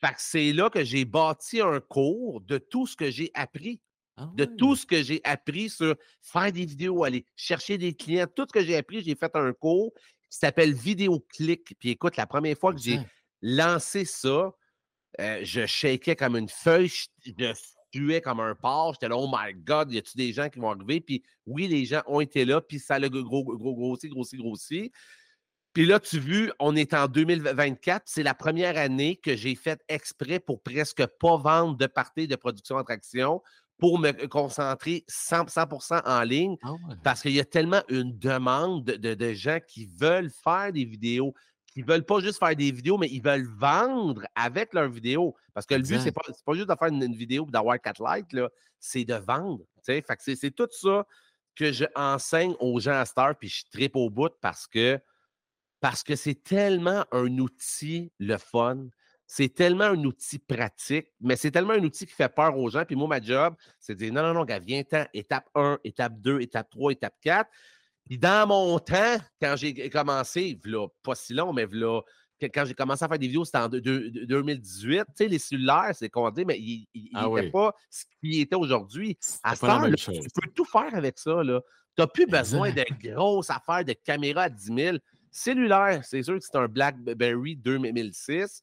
Fait 0.00 0.12
que 0.12 0.18
c'est 0.18 0.52
là 0.52 0.70
que 0.70 0.84
j'ai 0.84 1.04
bâti 1.04 1.60
un 1.60 1.80
cours 1.80 2.40
de 2.40 2.58
tout 2.58 2.86
ce 2.86 2.96
que 2.96 3.10
j'ai 3.10 3.30
appris. 3.34 3.80
Ah 4.16 4.30
de 4.34 4.44
tout 4.44 4.76
ce 4.76 4.84
que 4.84 5.02
j'ai 5.02 5.22
appris 5.24 5.70
sur 5.70 5.96
faire 6.20 6.52
des 6.52 6.66
vidéos, 6.66 7.02
aller 7.02 7.24
chercher 7.34 7.78
des 7.78 7.94
clients. 7.94 8.26
Tout 8.26 8.44
ce 8.46 8.52
que 8.52 8.64
j'ai 8.64 8.76
appris, 8.76 9.02
j'ai 9.02 9.14
fait 9.14 9.34
un 9.34 9.52
cours 9.54 9.92
qui 10.32 10.38
s'appelle 10.38 10.72
Vidéoclick. 10.72 11.74
Puis 11.78 11.90
écoute, 11.90 12.16
la 12.16 12.26
première 12.26 12.56
fois 12.56 12.72
que 12.72 12.80
j'ai 12.80 12.98
lancé 13.42 14.06
ça, 14.06 14.50
euh, 15.20 15.40
je 15.42 15.66
shakais 15.66 16.16
comme 16.16 16.36
une 16.36 16.48
feuille, 16.48 16.88
je 16.88 17.52
tuais 17.92 18.22
comme 18.22 18.40
un 18.40 18.54
porc. 18.54 18.94
J'étais 18.94 19.08
là, 19.08 19.16
oh 19.18 19.30
my 19.30 19.52
God, 19.52 19.92
y 19.92 19.98
a-tu 19.98 20.16
des 20.16 20.32
gens 20.32 20.48
qui 20.48 20.58
vont 20.58 20.70
arriver? 20.70 21.02
Puis 21.02 21.22
oui, 21.44 21.68
les 21.68 21.84
gens 21.84 22.00
ont 22.06 22.20
été 22.20 22.46
là, 22.46 22.62
puis 22.62 22.78
ça 22.78 22.94
a 22.94 23.00
gros, 23.00 23.44
gros, 23.44 23.56
gros, 23.58 23.74
grossi, 23.74 24.08
grossi, 24.08 24.38
grossi. 24.38 24.92
Puis 25.74 25.84
là, 25.84 26.00
tu 26.00 26.18
vu, 26.18 26.50
on 26.58 26.76
est 26.76 26.94
en 26.94 27.08
2024. 27.08 28.04
C'est 28.06 28.22
la 28.22 28.34
première 28.34 28.78
année 28.78 29.16
que 29.16 29.36
j'ai 29.36 29.54
fait 29.54 29.82
exprès 29.88 30.40
pour 30.40 30.62
presque 30.62 31.04
pas 31.20 31.36
vendre 31.36 31.76
de 31.76 31.86
parties 31.86 32.26
de 32.26 32.36
production 32.36 32.78
attraction 32.78 33.42
pour 33.82 33.98
me 33.98 34.12
concentrer 34.28 35.04
100%, 35.10 36.02
en 36.06 36.22
ligne 36.22 36.56
ah 36.62 36.74
parce 37.02 37.20
qu'il 37.20 37.32
y 37.32 37.40
a 37.40 37.44
tellement 37.44 37.82
une 37.88 38.16
demande 38.16 38.84
de, 38.84 39.32
gens 39.32 39.58
qui 39.66 39.86
veulent 39.86 40.30
faire 40.30 40.72
des 40.72 40.84
vidéos, 40.84 41.34
qui 41.66 41.82
veulent 41.82 42.04
pas 42.04 42.20
juste 42.20 42.38
faire 42.38 42.54
des 42.54 42.70
vidéos, 42.70 42.96
mais 42.96 43.08
ils 43.08 43.20
veulent 43.20 43.48
vendre 43.58 44.22
avec 44.36 44.72
leurs 44.72 44.88
vidéos. 44.88 45.34
Parce 45.52 45.66
que 45.66 45.74
le 45.74 45.82
but, 45.82 45.98
c'est 45.98 46.12
pas, 46.12 46.22
pas 46.46 46.54
juste 46.54 46.68
de 46.68 46.76
faire 46.78 46.88
une, 46.90 47.12
vidéo 47.12 47.44
et 47.48 47.50
d'avoir 47.50 47.80
quatre 47.80 48.00
likes, 48.00 48.36
c'est 48.78 49.04
de 49.04 49.14
vendre. 49.14 49.64
Fait 49.84 50.00
que 50.00 50.36
c'est 50.36 50.52
tout 50.52 50.68
ça 50.70 51.04
que 51.56 51.72
j'enseigne 51.72 52.54
aux 52.60 52.78
gens 52.78 53.00
à 53.00 53.04
Star, 53.04 53.34
puis 53.34 53.48
je 53.48 53.64
tripe 53.68 53.96
au 53.96 54.10
bout 54.10 54.32
parce 54.40 54.68
que 54.68 55.00
parce 55.80 56.04
que 56.04 56.14
c'est 56.14 56.40
tellement 56.40 57.04
un 57.10 57.36
outil, 57.38 58.12
le 58.20 58.38
fun. 58.38 58.86
C'est 59.34 59.48
tellement 59.48 59.84
un 59.84 60.04
outil 60.04 60.38
pratique, 60.38 61.06
mais 61.18 61.36
c'est 61.36 61.50
tellement 61.50 61.72
un 61.72 61.82
outil 61.82 62.04
qui 62.04 62.12
fait 62.12 62.28
peur 62.28 62.58
aux 62.58 62.68
gens. 62.68 62.84
Puis 62.84 62.96
moi, 62.96 63.08
ma 63.08 63.18
job, 63.18 63.54
c'est 63.80 63.94
de 63.94 63.98
dire 64.00 64.12
non, 64.12 64.22
non, 64.22 64.34
non, 64.34 64.44
gars, 64.44 64.58
viens-t'en, 64.58 65.06
étape 65.14 65.48
1, 65.54 65.78
étape 65.84 66.20
2, 66.20 66.42
étape 66.42 66.68
3, 66.68 66.92
étape 66.92 67.14
4. 67.22 67.50
Puis 68.04 68.18
dans 68.18 68.46
mon 68.46 68.78
temps, 68.78 69.16
quand 69.40 69.54
j'ai 69.56 69.88
commencé, 69.88 70.60
pas 71.02 71.14
si 71.14 71.32
long, 71.32 71.50
mais 71.54 71.66
quand 72.52 72.66
j'ai 72.66 72.74
commencé 72.74 73.06
à 73.06 73.08
faire 73.08 73.18
des 73.18 73.26
vidéos, 73.26 73.46
c'était 73.46 73.56
en 73.56 73.70
2018. 73.70 74.98
Tu 74.98 75.04
sais, 75.14 75.28
les 75.28 75.38
cellulaires, 75.38 75.92
c'est 75.94 76.10
compté, 76.10 76.44
mais 76.44 76.58
il 76.60 76.86
n'était 76.94 77.10
ah 77.14 77.50
pas 77.50 77.74
ce 77.88 78.04
qu'il 78.20 78.38
était 78.38 78.56
aujourd'hui. 78.56 79.16
À 79.42 79.56
ce 79.56 79.62
temps 79.62 79.90
tu 79.90 80.12
peux 80.12 80.50
tout 80.54 80.66
faire 80.66 80.94
avec 80.94 81.18
ça. 81.18 81.40
Tu 81.42 81.52
n'as 81.96 82.06
plus 82.06 82.26
besoin 82.26 82.70
de 82.70 82.84
grosses 83.02 83.48
affaires 83.48 83.82
de 83.82 83.94
caméra 83.94 84.42
à 84.42 84.50
10 84.50 84.74
000. 84.76 84.96
Cellulaire, 85.30 86.04
c'est 86.04 86.22
sûr 86.22 86.34
que 86.34 86.44
c'est 86.44 86.58
un 86.58 86.68
BlackBerry 86.68 87.56
2006 87.56 88.62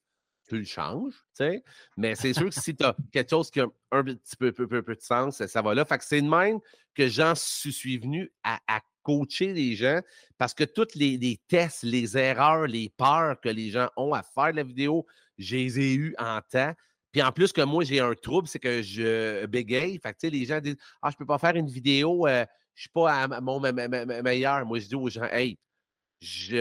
tu 0.49 0.57
le 0.57 0.65
changes, 0.65 1.13
tu 1.13 1.45
sais. 1.45 1.63
Mais 1.97 2.15
c'est 2.15 2.33
sûr 2.33 2.49
que 2.49 2.59
si 2.59 2.75
tu 2.75 2.83
as 2.83 2.95
quelque 3.11 3.29
chose 3.29 3.51
qui 3.51 3.59
a 3.61 3.67
un 3.91 4.03
petit 4.03 4.35
peu, 4.35 4.51
peu, 4.51 4.67
peu, 4.67 4.81
de 4.81 5.01
sens, 5.01 5.45
ça 5.45 5.61
va 5.61 5.73
là. 5.73 5.85
Fait 5.85 5.97
que 5.97 6.03
c'est 6.03 6.21
de 6.21 6.27
même 6.27 6.59
que 6.95 7.07
j'en 7.07 7.33
suis 7.35 7.97
venu 7.97 8.31
à, 8.43 8.59
coacher 9.01 9.53
les 9.53 9.75
gens 9.75 10.01
parce 10.37 10.53
que 10.53 10.65
tous 10.65 10.93
les, 10.95 11.39
tests, 11.47 11.83
les 11.83 12.17
erreurs, 12.17 12.67
les 12.67 12.91
peurs 12.95 13.39
que 13.39 13.49
les 13.49 13.69
gens 13.69 13.89
ont 13.95 14.13
à 14.13 14.21
faire 14.21 14.51
la 14.51 14.63
vidéo, 14.63 15.05
je 15.37 15.55
les 15.55 15.79
ai 15.79 15.93
eues 15.95 16.15
en 16.19 16.41
temps. 16.41 16.73
Puis 17.11 17.23
en 17.23 17.31
plus 17.31 17.51
que 17.51 17.61
moi, 17.61 17.83
j'ai 17.85 18.01
un 18.01 18.13
trouble, 18.13 18.47
c'est 18.47 18.59
que 18.59 18.81
je 18.81 19.45
bégaye. 19.45 19.99
Les 20.23 20.45
gens 20.45 20.59
disent 20.59 20.77
Ah, 21.01 21.09
je 21.11 21.15
peux 21.15 21.25
pas 21.25 21.39
faire 21.39 21.55
une 21.55 21.69
vidéo, 21.69 22.27
euh, 22.27 22.45
je 22.75 22.81
suis 22.81 22.89
pas 22.89 23.23
à 23.23 23.41
mon 23.41 23.59
meilleur. 23.59 24.65
Moi, 24.65 24.79
je 24.79 24.87
dis 24.87 24.95
aux 24.95 25.09
gens 25.09 25.23
Hey, 25.23 25.57
je 26.21 26.55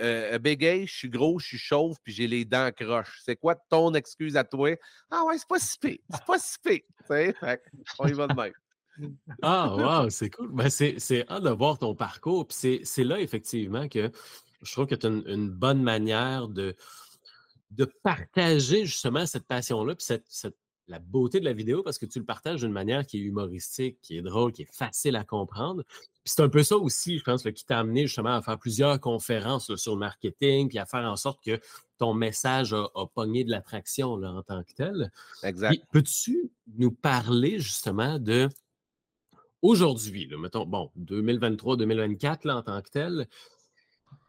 euh, 0.00 0.38
bégaye, 0.38 0.86
je 0.86 0.94
suis 0.94 1.08
gros, 1.10 1.38
je 1.38 1.46
suis 1.46 1.58
chauve, 1.58 1.96
puis 2.02 2.12
j'ai 2.12 2.26
les 2.26 2.44
dents 2.44 2.70
croches. 2.72 3.20
C'est 3.24 3.36
quoi 3.36 3.54
ton 3.54 3.92
excuse 3.94 4.36
à 4.36 4.44
toi? 4.44 4.74
Ah 5.10 5.22
ouais, 5.24 5.36
c'est 5.38 5.48
pas 5.48 5.58
si 5.58 5.78
pire. 5.78 5.98
C'est 6.10 6.24
pas 6.24 6.38
si 6.38 6.58
pire. 6.58 7.34
On 7.98 8.06
y 8.06 8.12
va 8.12 8.26
de 8.26 8.34
même. 8.34 8.52
Ah, 9.42 10.02
wow, 10.02 10.10
c'est 10.10 10.30
cool. 10.30 10.50
Ben, 10.52 10.70
c'est 10.70 11.28
hâte 11.28 11.42
de 11.42 11.50
voir 11.50 11.78
ton 11.78 11.94
parcours. 11.94 12.46
Puis 12.46 12.80
c'est 12.84 13.04
là, 13.04 13.20
effectivement, 13.20 13.88
que 13.88 14.10
je 14.62 14.72
trouve 14.72 14.86
que 14.86 14.94
tu 14.94 15.06
as 15.06 15.10
une, 15.10 15.50
bonne 15.50 15.82
manière 15.82 16.48
de, 16.48 16.74
de 17.70 17.84
partager 18.02 18.86
justement 18.86 19.26
cette 19.26 19.46
passion-là, 19.46 19.94
puis 19.94 20.06
cette, 20.28 20.56
la 20.88 20.98
beauté 20.98 21.40
de 21.40 21.44
la 21.44 21.52
vidéo, 21.52 21.82
parce 21.82 21.98
que 21.98 22.06
tu 22.06 22.18
le 22.18 22.24
partages 22.24 22.60
d'une 22.60 22.72
manière 22.72 23.06
qui 23.06 23.18
est 23.18 23.20
humoristique, 23.20 23.98
qui 24.02 24.16
est 24.16 24.22
drôle, 24.22 24.52
qui 24.52 24.62
est 24.62 24.72
facile 24.72 25.16
à 25.16 25.24
comprendre. 25.24 25.82
Puis 26.24 26.34
c'est 26.34 26.42
un 26.42 26.48
peu 26.48 26.62
ça 26.62 26.76
aussi, 26.76 27.18
je 27.18 27.24
pense, 27.24 27.42
qui 27.42 27.64
t'a 27.64 27.78
amené 27.78 28.06
justement 28.06 28.34
à 28.34 28.42
faire 28.42 28.58
plusieurs 28.58 29.00
conférences 29.00 29.74
sur 29.76 29.94
le 29.94 29.98
marketing, 29.98 30.68
puis 30.68 30.78
à 30.78 30.86
faire 30.86 31.04
en 31.04 31.16
sorte 31.16 31.42
que 31.44 31.60
ton 31.98 32.14
message 32.14 32.72
a, 32.72 32.88
pogné 33.14 33.44
de 33.44 33.50
l'attraction 33.50 34.12
en 34.12 34.42
tant 34.42 34.62
que 34.62 34.72
tel. 34.74 35.10
Exact. 35.42 35.82
Peux-tu 35.90 36.50
nous 36.76 36.90
parler 36.90 37.58
justement 37.58 38.18
de 38.18 38.48
Aujourd'hui, 39.62 40.28
mettons, 40.38 40.66
bon, 40.66 40.90
2023-2024 41.00 42.50
en 42.50 42.62
tant 42.62 42.82
que 42.82 42.90
tel, 42.90 43.26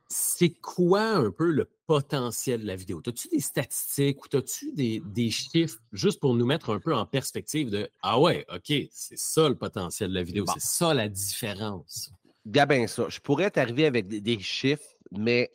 c'est 0.09 0.51
quoi 0.51 1.01
un 1.01 1.31
peu 1.31 1.51
le 1.51 1.69
potentiel 1.85 2.61
de 2.61 2.67
la 2.67 2.75
vidéo? 2.75 3.01
As-tu 3.05 3.27
des 3.29 3.39
statistiques 3.39 4.23
ou 4.23 4.37
as-tu 4.37 4.71
des, 4.73 5.31
chiffres 5.31 5.79
juste 5.91 6.19
pour 6.19 6.33
nous 6.33 6.45
mettre 6.45 6.69
un 6.69 6.79
peu 6.79 6.95
en 6.95 7.05
perspective 7.05 7.69
de 7.69 7.89
Ah 8.01 8.19
ouais, 8.19 8.45
OK, 8.53 8.73
c'est 8.91 9.17
ça 9.17 9.49
le 9.49 9.55
potentiel 9.55 10.09
de 10.09 10.15
la 10.15 10.23
vidéo, 10.23 10.45
c'est 10.53 10.61
ça 10.61 10.93
la 10.93 11.09
différence? 11.09 12.11
Gabin, 12.45 12.87
ça. 12.87 13.09
Je 13.09 13.19
pourrais 13.19 13.51
t'arriver 13.51 13.85
avec 13.85 14.07
des, 14.07 14.39
chiffres, 14.39 14.95
mais 15.11 15.51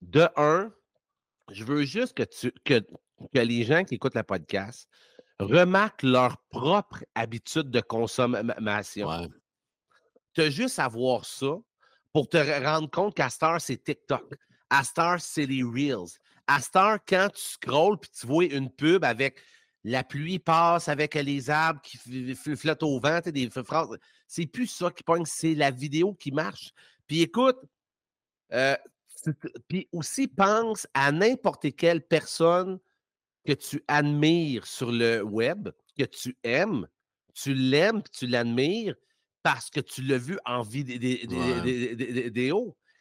de 0.00 0.26
un, 0.36 0.72
je 1.50 1.64
veux 1.64 1.84
juste 1.84 2.14
que, 2.14 2.22
tu, 2.22 2.52
que, 2.64 2.80
que 3.34 3.38
les 3.38 3.64
gens 3.64 3.84
qui 3.84 3.96
écoutent 3.96 4.14
la 4.14 4.24
podcast 4.24 4.88
remarquent 5.38 6.04
leur 6.04 6.38
propre 6.48 7.04
habitude 7.14 7.70
de 7.70 7.80
consommation. 7.80 9.28
Tu 10.32 10.40
as 10.40 10.50
juste 10.50 10.78
à 10.78 10.88
voir 10.88 11.24
ça 11.26 11.58
pour 12.14 12.28
te 12.28 12.36
rendre 12.64 12.88
compte 12.88 13.16
qu'à 13.16 13.28
Star, 13.28 13.60
c'est 13.60 13.82
TikTok. 13.82 14.34
À 14.70 14.84
Star, 14.84 15.20
c'est 15.20 15.46
les 15.46 15.64
Reels. 15.64 16.16
À 16.46 16.60
Star, 16.60 17.00
quand 17.06 17.28
tu 17.34 17.42
scrolls 17.42 17.98
puis 17.98 18.10
tu 18.18 18.26
vois 18.26 18.44
une 18.44 18.70
pub 18.70 19.04
avec 19.04 19.40
la 19.82 20.04
pluie 20.04 20.38
passe 20.38 20.88
avec 20.88 21.14
les 21.14 21.50
arbres 21.50 21.82
qui 21.82 21.98
flottent 22.36 22.84
au 22.84 23.00
vent, 23.00 23.20
des 23.26 23.50
phrases, 23.50 23.98
c'est 24.26 24.46
plus 24.46 24.68
ça 24.68 24.90
qui 24.90 25.02
pogne, 25.02 25.24
c'est 25.26 25.54
la 25.54 25.70
vidéo 25.72 26.14
qui 26.14 26.30
marche. 26.30 26.72
Puis 27.06 27.20
écoute, 27.20 27.58
euh, 28.52 28.76
puis 29.68 29.88
aussi 29.92 30.28
pense 30.28 30.86
à 30.94 31.10
n'importe 31.10 31.74
quelle 31.76 32.00
personne 32.00 32.78
que 33.44 33.52
tu 33.52 33.82
admires 33.88 34.66
sur 34.66 34.90
le 34.90 35.20
web, 35.22 35.68
que 35.98 36.04
tu 36.04 36.36
aimes, 36.44 36.86
tu 37.34 37.54
l'aimes, 37.54 38.02
tu 38.12 38.26
l'admires 38.26 38.94
parce 39.44 39.70
que 39.70 39.78
tu 39.78 40.02
l'as 40.02 40.18
vu 40.18 40.36
en 40.46 40.62
vidéo. 40.62 41.24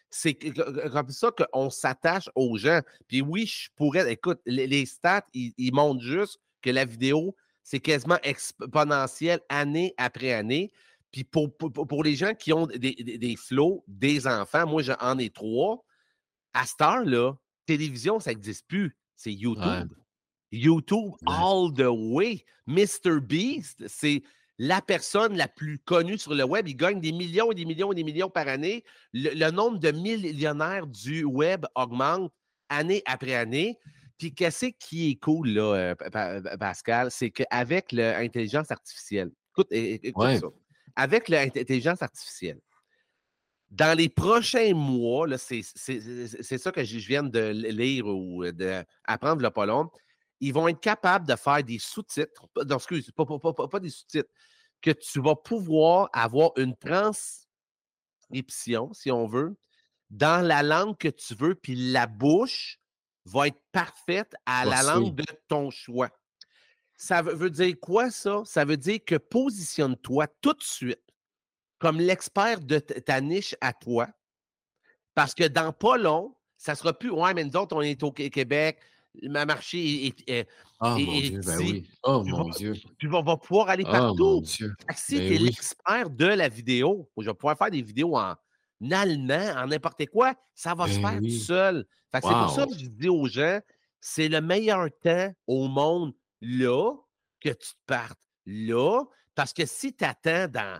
C'est 0.10 0.36
comme 0.36 1.10
ça 1.10 1.32
qu'on 1.32 1.72
s'attache 1.72 2.30
aux 2.36 2.58
gens. 2.58 2.82
Puis 3.08 3.22
oui, 3.22 3.48
je 3.48 3.70
pourrais, 3.76 4.12
écoute, 4.12 4.42
les, 4.46 4.86
stats, 4.86 5.26
ils, 5.34 5.74
montrent 5.74 6.04
juste 6.04 6.40
que 6.62 6.70
la 6.70 6.84
vidéo, 6.86 7.36
c'est 7.64 7.80
quasiment 7.80 8.20
exponentiel 8.24 9.40
année 9.48 9.96
après 9.98 10.34
année. 10.34 10.72
Puis 11.14 11.24
pour, 11.24 11.56
pour, 11.56 12.04
les 12.04 12.16
gens 12.16 12.34
qui 12.36 12.52
ont 12.52 12.68
des, 12.68 12.94
des, 12.94 13.36
flots, 13.38 13.86
des 13.88 14.28
enfants, 14.28 14.68
moi 14.68 14.82
j'en 14.84 15.18
ai 15.18 15.30
trois, 15.30 15.86
à 16.54 16.66
cette 16.66 16.82
heure-là, 16.82 17.38
télévision, 17.66 18.20
ça 18.20 18.32
n'existe 18.32 18.68
plus. 18.68 18.98
C'est 19.16 19.32
YouTube. 19.32 19.94
YouTube 20.52 21.14
all 21.26 21.72
the 21.74 21.88
way. 21.88 22.44
Mr. 22.68 23.22
Beast, 23.22 23.88
c'est 23.88 24.24
la 24.58 24.82
personne 24.82 25.36
la 25.36 25.48
plus 25.48 25.80
connue 25.80 26.18
sur 26.18 26.34
le 26.34 26.44
web. 26.44 26.68
Il 26.68 26.76
gagne 26.76 27.00
des 27.00 27.12
millions 27.12 27.52
et 27.52 27.56
des 27.56 27.66
millions 27.66 27.92
et 27.92 27.96
des 27.96 28.04
millions 28.04 28.30
par 28.30 28.48
année. 28.48 28.84
Le, 29.14 29.50
nombre 29.52 29.80
de 29.80 29.92
millionnaires 29.92 30.88
du 30.88 31.24
web 31.24 31.66
augmente 31.76 32.32
année 32.70 33.02
après 33.06 33.36
année. 33.36 33.80
Puis 34.18 34.34
qu'est-ce 34.34 34.68
qui 34.80 35.12
est 35.12 35.16
cool, 35.16 35.50
là, 35.50 35.96
euh, 36.14 36.58
Pascal, 36.58 37.10
c'est 37.12 37.32
qu'avec 37.32 37.92
l'intelligence 37.92 38.72
artificielle, 38.72 39.32
écoute, 39.52 39.68
écoute 39.72 40.38
ça. 40.40 40.48
Avec 40.96 41.28
l'intelligence 41.28 42.04
artificielle, 42.04 42.60
dans 43.72 43.98
les 43.98 44.08
prochains 44.08 44.76
mois, 44.76 45.28
c'est 45.38 45.64
ça 45.64 46.72
que 46.72 46.84
je 46.84 46.98
viens 47.00 47.24
de 47.24 47.50
lire 47.50 48.06
ou 48.06 48.46
d'apprendre 48.52 49.42
le 49.42 49.50
pas 49.50 49.66
long, 49.66 49.90
ils 50.48 50.54
vont 50.54 50.68
être 50.68 50.82
capables 50.82 51.28
de 51.28 51.36
faire 51.36 51.64
des 51.64 51.80
sous-titres, 51.80 52.48
non, 52.66 52.76
excuse, 52.76 53.10
pas, 53.12 53.80
des 53.80 53.90
sous-titres, 53.90 54.30
que 54.82 54.92
tu 54.92 55.22
vas 55.22 55.36
pouvoir 55.36 56.10
avoir 56.12 56.52
une 56.58 56.76
transcription, 56.76 58.92
si 58.94 59.12
on 59.12 59.26
veut, 59.26 59.56
dans 60.10 60.46
la 60.46 60.62
langue 60.62 60.98
que 60.98 61.08
tu 61.08 61.34
veux, 61.34 61.56
puis 61.56 61.92
la 61.92 62.08
bouche 62.08 62.78
va 63.26 63.48
être 63.48 63.62
parfaite 63.72 64.36
à 64.46 64.66
la 64.66 64.84
langue 64.84 65.16
de 65.16 65.24
ton 65.48 65.70
choix. 65.70 66.10
Ça 66.98 67.22
veut 67.22 67.50
dire 67.50 67.76
quoi, 67.82 68.12
ça? 68.12 68.44
Ça 68.46 68.66
veut 68.66 68.76
dire 68.78 69.00
que 69.06 69.16
positionne-toi 69.16 70.28
tout 70.42 70.54
de 70.54 70.62
suite 70.62 71.00
comme 71.80 72.00
l'expert 72.00 72.62
de 72.62 72.80
ta 72.80 73.20
niche 73.20 73.56
à 73.60 73.74
toi, 73.74 74.08
parce 75.16 75.34
que 75.34 75.46
dans 75.46 75.74
pas 75.74 75.98
long, 75.98 76.36
ça 76.58 76.76
sera 76.76 76.94
plus, 76.94 77.12
ouais, 77.12 77.34
mais 77.34 77.44
nous 77.44 77.58
autres, 77.58 77.76
on 77.76 77.82
est 77.82 78.02
au 78.04 78.12
Québec, 78.12 78.80
ma 79.22 79.46
marché 79.46 80.14
est, 80.28 80.48
oh, 80.80 80.98
mon 80.98 81.20
Dieu, 81.20 81.42
ben 81.46 81.58
oui. 81.58 81.90
Oh 82.04 82.24
mon 82.24 82.50
Dieu. 82.50 82.74
Tu 82.98 83.08
vas, 83.08 83.24
pouvoir 83.38 83.70
aller 83.70 83.84
oh, 83.88 83.92
partout. 83.92 84.42
Si 84.46 84.64
ben 84.64 84.76
tu 84.96 85.36
es 85.36 85.38
l'expert 85.38 86.10
de 86.10 86.26
la 86.26 86.50
vidéo, 86.50 87.10
je 87.18 87.26
vais 87.26 87.34
pouvoir 87.34 87.58
faire 87.58 87.72
des 87.72 87.82
vidéos 87.82 88.18
en 88.18 88.36
allemand, 88.92 89.54
en 89.56 89.68
n'importe 89.68 90.06
quoi, 90.08 90.34
ça 90.54 90.74
va 90.74 90.88
se 90.88 91.00
ben 91.00 91.12
faire 91.12 91.20
tout 91.20 91.30
seul. 91.30 91.86
C'est 92.14 92.22
pour 92.22 92.50
ça 92.52 92.66
que 92.68 92.78
je 92.78 92.88
dis 92.88 93.10
aux 93.10 93.28
gens, 93.28 93.60
c'est 94.02 94.28
le 94.28 94.42
meilleur 94.42 94.90
temps 95.02 95.34
au 95.48 95.68
monde 95.68 96.14
là 96.42 96.94
que 97.40 97.50
tu 97.50 97.70
te 97.70 97.86
partes 97.88 98.20
là. 98.46 99.04
Parce 99.36 99.54
que 99.54 99.66
si 99.66 99.96
tu 99.96 100.04
attends 100.04 100.48
dans 100.48 100.80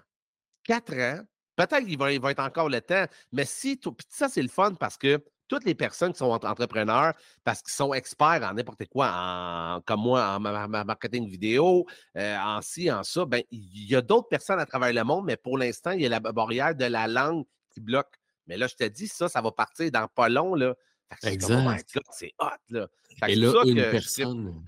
quatre 0.64 0.94
ans, 0.94 1.22
peut-être 1.56 1.86
qu'il 1.86 1.98
va, 1.98 2.18
va, 2.20 2.32
être 2.32 2.44
encore 2.44 2.70
le 2.70 2.82
temps, 2.82 3.06
mais 3.32 3.46
si, 3.46 3.80
ça 4.10 4.30
c'est 4.30 4.42
le 4.42 4.50
fun 4.50 4.74
parce 4.76 4.98
que 4.98 5.24
toutes 5.48 5.66
les 5.66 5.76
personnes 5.76 6.14
qui 6.14 6.20
sont 6.20 6.32
entrepreneurs 6.32 7.14
parce 7.44 7.62
qu'ils 7.62 7.74
sont 7.74 7.94
experts 7.94 8.42
en 8.44 8.54
n'importe 8.54 8.86
quoi, 8.88 9.82
comme 9.86 10.02
moi, 10.02 10.36
en 10.36 10.40
marketing 10.40 11.30
vidéo, 11.30 11.86
euh, 12.18 12.38
en 12.38 12.62
ci, 12.62 12.92
en 12.92 13.04
ça, 13.04 13.26
ben, 13.26 13.44
il 13.52 13.90
y 13.90 13.96
a 13.96 14.02
d'autres 14.02 14.28
personnes 14.28 14.60
à 14.60 14.66
travers 14.66 14.94
le 14.94 15.04
monde, 15.04 15.26
mais 15.26 15.38
pour 15.38 15.58
l'instant, 15.58 15.92
il 15.92 16.02
y 16.02 16.06
a 16.06 16.10
la 16.10 16.20
barrière 16.20 16.76
de 16.76 16.86
la 16.86 17.08
langue 17.08 17.46
qui 17.72 17.82
bloque. 17.82 18.16
Mais 18.48 18.58
là, 18.58 18.68
je 18.68 18.76
te 18.76 18.84
dis, 18.84 19.08
ça, 19.08 19.30
ça 19.30 19.42
va 19.42 19.52
partir 19.52 19.90
dans 19.92 20.08
pas 20.08 20.30
long. 20.30 20.56
Là. 20.56 20.76
Exact. 21.24 21.88
C'est 22.12 22.34
hot. 22.40 22.48
Là. 22.70 22.88
Et 23.28 23.36
là, 23.36 23.64
une 23.66 23.76
personne. 23.76 24.64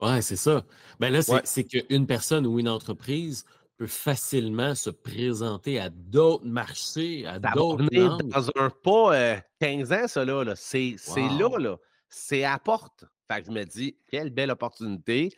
Ouais, 0.00 0.20
c'est 0.22 0.36
ça. 0.36 0.64
Ben 1.00 1.10
là, 1.10 1.22
c'est 1.44 1.64
qu'une 1.64 2.06
personne 2.06 2.46
ou 2.46 2.58
une 2.58 2.68
entreprise 2.68 3.44
peut 3.76 3.86
facilement 3.86 4.74
se 4.74 4.90
présenter 4.90 5.80
à 5.80 5.90
d'autres 5.90 6.46
marchés, 6.46 7.26
à 7.26 7.38
d'autres 7.38 7.88
dans 8.22 8.50
un 8.56 8.70
pas 8.70 9.40
15 9.60 9.92
ans, 9.92 10.08
ça 10.08 10.24
là. 10.24 10.54
C'est 10.56 10.96
là, 11.16 11.58
là. 11.58 11.76
C'est 12.08 12.44
à 12.44 12.58
porte. 12.58 13.04
Fait 13.28 13.40
que 13.40 13.46
je 13.46 13.50
me 13.50 13.64
dis, 13.64 13.96
quelle 14.08 14.30
belle 14.30 14.50
opportunité 14.50 15.32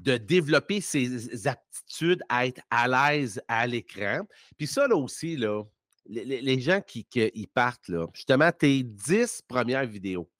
de 0.00 0.16
développer 0.16 0.80
ses 0.80 1.46
aptitudes 1.46 2.22
à 2.28 2.46
être 2.46 2.60
à 2.70 2.88
l'aise 2.88 3.42
à 3.48 3.66
l'écran. 3.66 4.20
Puis 4.56 4.66
ça, 4.66 4.86
là 4.86 4.96
aussi, 4.96 5.36
là, 5.36 5.64
les, 6.06 6.60
gens 6.60 6.80
qui, 6.80 7.06
partent, 7.52 7.88
là, 7.88 8.06
justement, 8.14 8.50
tes 8.52 8.82
10 8.82 9.42
premières 9.46 9.86
vidéos, 9.86 10.30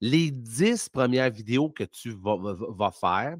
les 0.00 0.30
10 0.30 0.88
premières 0.88 1.30
vidéos 1.30 1.70
que 1.70 1.84
tu 1.84 2.10
vas, 2.10 2.36
vas, 2.36 2.90
faire 2.90 3.36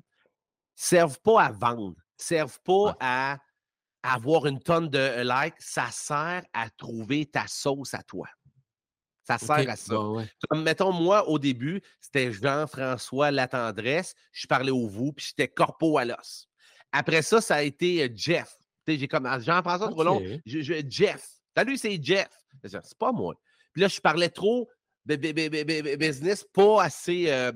servent 0.74 1.20
pas 1.20 1.42
à 1.42 1.52
vendre, 1.52 1.96
servent 2.16 2.60
pas 2.60 2.96
à 3.00 3.38
avoir 4.02 4.46
une 4.46 4.60
tonne 4.60 4.88
de 4.88 5.22
likes, 5.22 5.60
ça 5.60 5.88
sert 5.90 6.42
à 6.52 6.70
trouver 6.70 7.26
ta 7.26 7.46
sauce 7.46 7.94
à 7.94 8.02
toi. 8.02 8.28
Ça 9.24 9.38
sert 9.38 9.68
à 9.70 9.76
ça. 9.76 9.94
Comme, 10.48 10.62
mettons, 10.62 10.92
moi, 10.92 11.28
au 11.28 11.38
début, 11.38 11.80
c'était 12.00 12.32
Jean-François 12.32 13.30
Latendresse, 13.30 14.14
je 14.32 14.46
parlais 14.46 14.72
au 14.72 14.88
vous, 14.88 15.12
puis 15.12 15.26
j'étais 15.28 15.48
corpo 15.48 15.98
à 15.98 16.04
l'os. 16.04 16.48
Après 16.90 17.22
ça, 17.22 17.40
ça 17.40 17.56
a 17.56 17.62
été 17.62 18.02
euh, 18.02 18.08
Jeff. 18.14 18.54
J'ai 18.86 19.08
comme 19.08 19.26
ah, 19.26 19.38
Jean-François 19.38 19.88
Troulon, 19.90 20.20
Jeff. 20.44 21.26
Salut, 21.56 21.76
c'est 21.76 22.02
Jeff. 22.02 22.28
C'est 22.64 22.98
pas 22.98 23.12
moi. 23.12 23.34
Puis 23.72 23.82
là, 23.82 23.88
je 23.88 24.00
parlais 24.00 24.28
trop 24.28 24.68
business, 25.06 26.44
pas 26.52 26.84
assez 26.84 27.30
euh, 27.30 27.52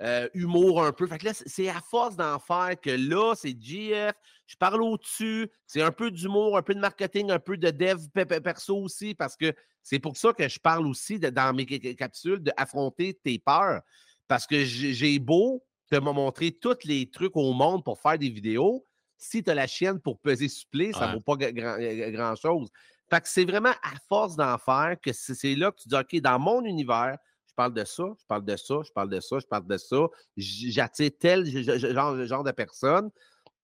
euh, 0.00 0.28
humour 0.34 0.84
un 0.84 0.92
peu. 0.92 1.06
Fait 1.06 1.18
que 1.18 1.26
là, 1.26 1.32
c'est 1.34 1.68
à 1.68 1.80
force 1.80 2.16
d'en 2.16 2.38
faire 2.38 2.78
que 2.80 2.90
là, 2.90 3.34
c'est 3.34 3.56
GF, 3.60 4.14
je 4.48 4.56
parle 4.56 4.82
au-dessus, 4.82 5.50
c'est 5.66 5.82
un 5.82 5.92
peu 5.92 6.10
d'humour, 6.10 6.56
un 6.56 6.62
peu 6.62 6.74
de 6.74 6.80
marketing, 6.80 7.30
un 7.30 7.38
peu 7.38 7.58
de 7.58 7.70
dev 7.70 7.98
perso 8.42 8.78
aussi, 8.78 9.14
parce 9.14 9.36
que 9.36 9.54
c'est 9.82 9.98
pour 9.98 10.16
ça 10.16 10.32
que 10.32 10.48
je 10.48 10.58
parle 10.58 10.86
aussi 10.86 11.20
dans 11.20 11.54
mes 11.54 11.66
capsules 11.66 12.40
d'affronter 12.40 13.14
tes 13.22 13.38
peurs. 13.38 13.82
Parce 14.26 14.46
que 14.46 14.64
j'ai 14.64 15.18
beau 15.18 15.64
te 15.90 15.96
montrer 15.96 16.52
tous 16.52 16.78
les 16.84 17.10
trucs 17.10 17.36
au 17.36 17.52
monde 17.52 17.84
pour 17.84 18.00
faire 18.00 18.18
des 18.18 18.30
vidéos. 18.30 18.86
Si 19.18 19.42
tu 19.42 19.50
as 19.50 19.54
la 19.54 19.66
chienne 19.66 20.00
pour 20.00 20.18
peser 20.18 20.48
supplé, 20.48 20.92
ça 20.94 21.08
ne 21.08 21.14
vaut 21.14 21.20
pas 21.20 21.36
grand-chose. 21.36 22.70
fait 23.10 23.20
que 23.20 23.28
c'est 23.28 23.44
vraiment 23.44 23.72
à 23.82 23.92
force 24.08 24.34
d'en 24.36 24.56
faire 24.56 24.96
que 25.02 25.12
c'est 25.12 25.54
là 25.56 25.72
que 25.72 25.82
tu 25.82 25.88
dis, 25.88 25.94
OK, 25.94 26.20
dans 26.22 26.38
mon 26.38 26.64
univers, 26.64 27.18
parle 27.58 27.74
de 27.74 27.84
ça, 27.84 28.04
je 28.16 28.24
parle 28.28 28.44
de 28.44 28.56
ça, 28.56 28.76
je 28.86 28.92
parle 28.92 29.10
de 29.10 29.18
ça, 29.18 29.38
je 29.40 29.46
parle 29.46 29.66
de 29.66 29.76
ça. 29.76 29.96
J'attire 30.36 31.10
tel 31.18 31.44
genre, 31.44 32.24
genre 32.24 32.44
de 32.44 32.52
personne. 32.52 33.10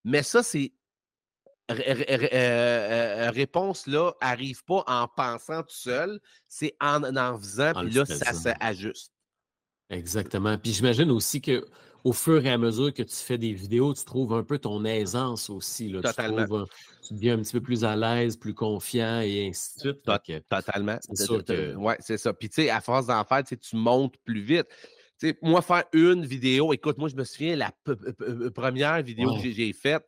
Mais 0.05 0.23
ça, 0.23 0.43
c'est. 0.43 0.73
Euh, 1.71 2.05
euh, 2.35 3.31
réponse-là 3.31 4.13
arrive 4.21 4.63
pas 4.65 4.85
en 4.87 5.09
pensant 5.09 5.63
tout 5.63 5.75
seul, 5.75 6.21
c'est 6.47 6.77
en 6.79 7.03
en 7.17 7.39
faisant, 7.39 7.73
puis 7.73 7.91
là, 7.91 8.05
ça 8.05 8.35
s'ajuste. 8.35 9.13
Exactement. 9.89 10.59
Puis 10.59 10.73
j'imagine 10.73 11.11
aussi 11.11 11.41
que 11.41 11.65
au 12.05 12.13
fur 12.13 12.45
et 12.45 12.51
à 12.51 12.59
mesure 12.59 12.93
que 12.93 13.03
tu 13.03 13.17
fais 13.17 13.39
des 13.39 13.55
vidéos, 13.55 13.95
tu 13.95 14.05
trouves 14.05 14.35
un 14.35 14.43
peu 14.43 14.59
ton 14.59 14.85
aisance 14.85 15.49
aussi. 15.49 15.89
Là. 15.89 16.03
Totalement. 16.03 16.67
Tu, 17.03 17.15
deviens 17.15 17.39
un 17.39 17.39
petit 17.39 17.53
peu 17.53 17.63
plus 17.63 17.83
à 17.83 17.97
l'aise, 17.97 18.37
plus 18.37 18.53
confiant 18.53 19.21
et 19.21 19.49
ainsi 19.49 19.77
de 19.77 19.81
suite. 19.81 20.03
Totalement. 20.51 20.99
C'est 21.01 21.45
que... 21.45 21.75
Oui, 21.77 21.95
c'est 22.01 22.19
ça. 22.19 22.35
Puis, 22.35 22.51
tu 22.51 22.63
sais, 22.63 22.71
à 22.71 22.83
force 22.83 23.07
d'en 23.07 23.25
faire, 23.25 23.43
tu 23.43 23.77
montes 23.77 24.17
plus 24.25 24.43
vite. 24.43 24.67
Moi, 25.43 25.63
faire 25.63 25.85
une 25.93 26.25
vidéo, 26.25 26.73
écoute, 26.73 26.99
moi, 26.99 27.09
je 27.09 27.17
me 27.17 27.25
souviens, 27.25 27.57
la 27.57 27.73
première 28.55 29.03
vidéo 29.03 29.35
que 29.37 29.51
j'ai 29.51 29.73
faite, 29.73 30.07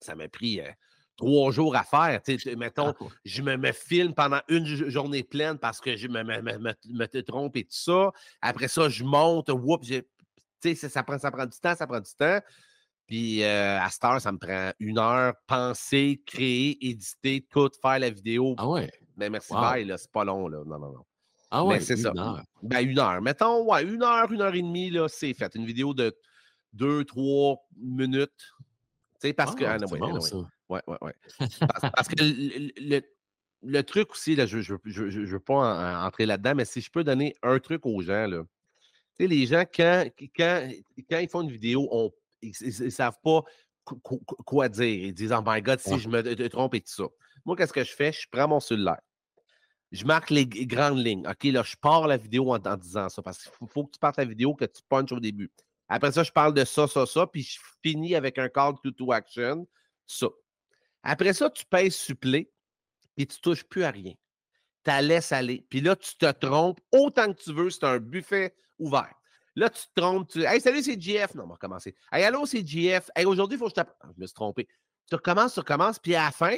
ça 0.00 0.14
m'a 0.14 0.28
pris 0.28 0.60
euh, 0.60 0.70
trois 1.16 1.50
jours 1.50 1.76
à 1.76 1.82
faire. 1.82 2.20
Mettons, 2.56 2.94
ah, 3.00 3.04
je 3.24 3.42
me, 3.42 3.56
me, 3.56 3.72
filme 3.72 4.14
pendant 4.14 4.40
une 4.48 4.66
journée 4.66 5.22
pleine 5.22 5.58
parce 5.58 5.80
que 5.80 5.96
je 5.96 6.08
me, 6.08 6.22
me, 6.22 6.40
me, 6.40 7.22
trompe 7.22 7.56
et 7.56 7.64
tout 7.64 7.70
ça. 7.70 8.12
Après 8.40 8.68
ça, 8.68 8.88
je 8.88 9.04
monte, 9.04 9.48
whoop, 9.50 9.82
j'ai 9.84 10.06
ça, 10.74 11.02
prend, 11.02 11.18
ça 11.18 11.30
prend 11.30 11.46
du 11.46 11.58
temps, 11.58 11.74
ça 11.74 11.86
prend 11.86 12.00
du 12.00 12.14
temps. 12.18 12.40
Puis 13.06 13.42
euh, 13.42 13.78
à 13.78 13.90
cette 13.90 14.04
heure, 14.04 14.20
ça 14.20 14.32
me 14.32 14.38
prend 14.38 14.72
une 14.80 14.98
heure, 14.98 15.34
penser, 15.46 16.22
créer, 16.24 16.78
éditer, 16.86 17.46
tout, 17.50 17.70
faire 17.80 17.98
la 17.98 18.10
vidéo. 18.10 18.54
Ah 18.56 18.68
ouais? 18.68 18.90
Mais 19.16 19.26
ben, 19.26 19.32
merci, 19.32 19.52
bye, 19.52 19.84
là, 19.84 19.98
c'est 19.98 20.10
pas 20.10 20.24
long, 20.24 20.48
là. 20.48 20.62
Non, 20.64 20.78
non, 20.78 20.92
non. 20.92 21.04
Ah 21.56 21.64
ouais, 21.64 21.78
c'est 21.78 21.96
ça. 21.96 22.12
Heure. 22.16 22.42
Ben, 22.62 22.80
une 22.80 22.98
heure. 22.98 23.22
Mettons, 23.22 23.64
ouais, 23.70 23.84
une 23.84 24.02
heure, 24.02 24.30
une 24.32 24.40
heure 24.40 24.54
et 24.54 24.62
demie, 24.62 24.90
là, 24.90 25.06
c'est 25.08 25.32
fait. 25.34 25.54
Une 25.54 25.64
vidéo 25.64 25.94
de 25.94 26.12
deux, 26.72 27.04
trois 27.04 27.64
minutes. 27.76 28.32
Tu 29.20 29.28
sais, 29.28 29.32
parce 29.32 29.54
que. 29.54 29.64
Ah, 29.64 29.76
ah 29.80 29.86
ouais, 29.86 29.98
bon, 29.98 30.18
ouais, 30.68 30.82
ouais, 30.88 30.98
ouais, 31.00 31.14
parce, 31.94 32.08
que 32.08 32.14
le, 32.18 33.00
le, 33.62 33.82
truc 33.84 34.10
aussi, 34.10 34.34
là, 34.34 34.46
je 34.46 34.56
ne 34.56 34.62
je, 34.62 35.10
je, 35.10 35.20
veux 35.20 35.38
pas 35.38 36.04
entrer 36.04 36.26
là-dedans, 36.26 36.56
mais 36.56 36.64
si 36.64 36.80
je 36.80 36.90
peux 36.90 37.04
donner 37.04 37.36
un 37.42 37.60
truc 37.60 37.86
aux 37.86 38.02
gens, 38.02 38.26
là, 38.26 38.42
sais, 39.18 39.26
les 39.26 39.46
gens, 39.46 39.64
quand, 39.72 40.06
quand, 40.36 40.68
quand 41.08 41.18
ils 41.18 41.28
font 41.28 41.42
une 41.42 41.52
vidéo, 41.52 41.88
on, 41.92 42.10
ils 42.42 42.52
ne 42.62 42.90
savent 42.90 43.18
pas 43.22 43.42
quoi 44.44 44.68
dire. 44.68 45.06
Ils 45.06 45.14
disent 45.14 45.32
Oh 45.32 45.42
my 45.46 45.62
God, 45.62 45.78
si 45.78 45.98
je 45.98 46.08
me 46.08 46.48
trompe 46.48 46.74
et 46.74 46.80
tout 46.80 46.92
ça. 46.92 47.04
Moi, 47.44 47.56
qu'est-ce 47.56 47.72
que 47.72 47.84
je 47.84 47.92
fais? 47.92 48.12
Je 48.12 48.26
prends 48.30 48.48
mon 48.48 48.60
cellulaire. 48.60 49.00
Je 49.94 50.04
marque 50.04 50.30
les 50.30 50.44
grandes 50.44 50.98
lignes. 50.98 51.24
OK, 51.24 51.44
là, 51.44 51.62
je 51.62 51.76
pars 51.76 52.08
la 52.08 52.16
vidéo 52.16 52.52
en, 52.52 52.76
disant 52.76 53.08
ça 53.08 53.22
parce 53.22 53.38
qu'il 53.38 53.52
faut, 53.68 53.84
que 53.84 53.92
tu 53.92 53.98
partes 54.00 54.16
la 54.16 54.24
vidéo 54.24 54.52
que 54.52 54.64
tu 54.64 54.82
punches 54.88 55.12
au 55.12 55.20
début. 55.20 55.52
Après 55.88 56.10
ça, 56.10 56.24
je 56.24 56.32
parle 56.32 56.52
de 56.52 56.64
ça, 56.64 56.88
ça, 56.88 57.06
ça, 57.06 57.28
puis 57.28 57.42
je 57.42 57.60
finis 57.80 58.16
avec 58.16 58.38
un 58.38 58.48
call 58.48 58.74
to, 58.82 59.12
action, 59.12 59.68
ça. 60.04 60.26
Après 61.04 61.32
ça, 61.32 61.48
tu 61.48 61.64
pèses 61.64 61.94
supplé, 61.94 62.50
puis 63.14 63.28
tu 63.28 63.40
touches 63.40 63.62
plus 63.62 63.84
à 63.84 63.92
rien. 63.92 64.14
Tu 64.82 64.90
la 64.90 65.00
laisses 65.00 65.30
aller. 65.30 65.64
Puis 65.70 65.80
là, 65.80 65.94
tu 65.94 66.16
te 66.16 66.30
trompes 66.32 66.80
autant 66.90 67.32
que 67.32 67.40
tu 67.40 67.52
veux. 67.52 67.70
C'est 67.70 67.84
un 67.84 67.98
buffet 67.98 68.56
ouvert. 68.80 69.14
Là, 69.54 69.70
tu 69.70 69.82
te 69.82 70.00
trompes. 70.00 70.28
Tu... 70.28 70.42
Hey, 70.42 70.60
salut, 70.60 70.82
c'est 70.82 71.00
GF. 71.00 71.36
Non, 71.36 71.44
on 71.44 71.46
va 71.46 71.54
recommencer. 71.54 71.94
Hey, 72.10 72.24
allô, 72.24 72.46
c'est 72.46 72.66
GF. 72.66 73.10
Hey, 73.14 73.26
aujourd'hui, 73.26 73.56
il 73.56 73.58
faut 73.58 73.66
que 73.66 73.70
je 73.70 73.76
tape. 73.76 73.96
Ah, 74.00 74.08
je 74.16 74.20
me 74.20 74.26
suis 74.26 74.34
trompé. 74.34 74.66
Tu 75.08 75.14
recommences, 75.14 75.54
tu 75.54 75.60
recommences. 75.60 76.00
Puis 76.00 76.16
à 76.16 76.24
la 76.24 76.30
fin, 76.32 76.56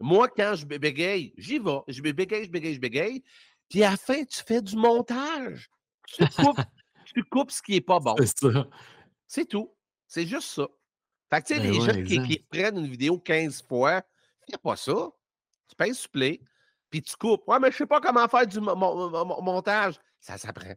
moi, 0.00 0.28
quand 0.28 0.54
je 0.54 0.66
bégaye, 0.66 1.34
j'y 1.36 1.58
vais. 1.58 1.80
Je 1.88 2.00
bégaye, 2.00 2.44
je 2.44 2.50
bégaye, 2.50 2.74
je 2.74 2.80
bégaye. 2.80 3.24
Puis 3.68 3.82
à 3.82 3.90
la 3.90 3.96
fin, 3.96 4.24
tu 4.24 4.42
fais 4.46 4.62
du 4.62 4.76
montage. 4.76 5.70
Tu 6.06 6.24
coupes, 6.26 6.60
tu 7.14 7.22
coupes 7.24 7.50
ce 7.50 7.62
qui 7.62 7.72
n'est 7.72 7.80
pas 7.80 8.00
bon. 8.00 8.14
C'est 8.18 8.38
ça. 8.38 8.66
C'est 9.26 9.44
tout. 9.46 9.74
C'est 10.06 10.26
juste 10.26 10.48
ça. 10.48 10.66
Fait 11.30 11.42
que, 11.42 11.48
tu 11.48 11.54
sais, 11.54 11.60
ben 11.60 11.72
les 11.72 11.80
gens 11.80 12.26
qui, 12.26 12.38
prennent 12.50 12.78
une 12.78 12.86
vidéo 12.86 13.18
15 13.18 13.62
fois, 13.68 14.02
fais 14.48 14.56
pas 14.56 14.76
ça. 14.76 15.10
Tu 15.68 15.76
payes 15.76 15.94
supplé, 15.94 16.40
puis 16.88 17.02
tu 17.02 17.14
coupes. 17.16 17.46
Ouais, 17.46 17.58
mais 17.58 17.70
je 17.70 17.76
sais 17.76 17.86
pas 17.86 18.00
comment 18.00 18.26
faire 18.28 18.46
du 18.46 18.58
montage. 18.60 19.96
Ça 20.18 20.38
s'apprend. 20.38 20.74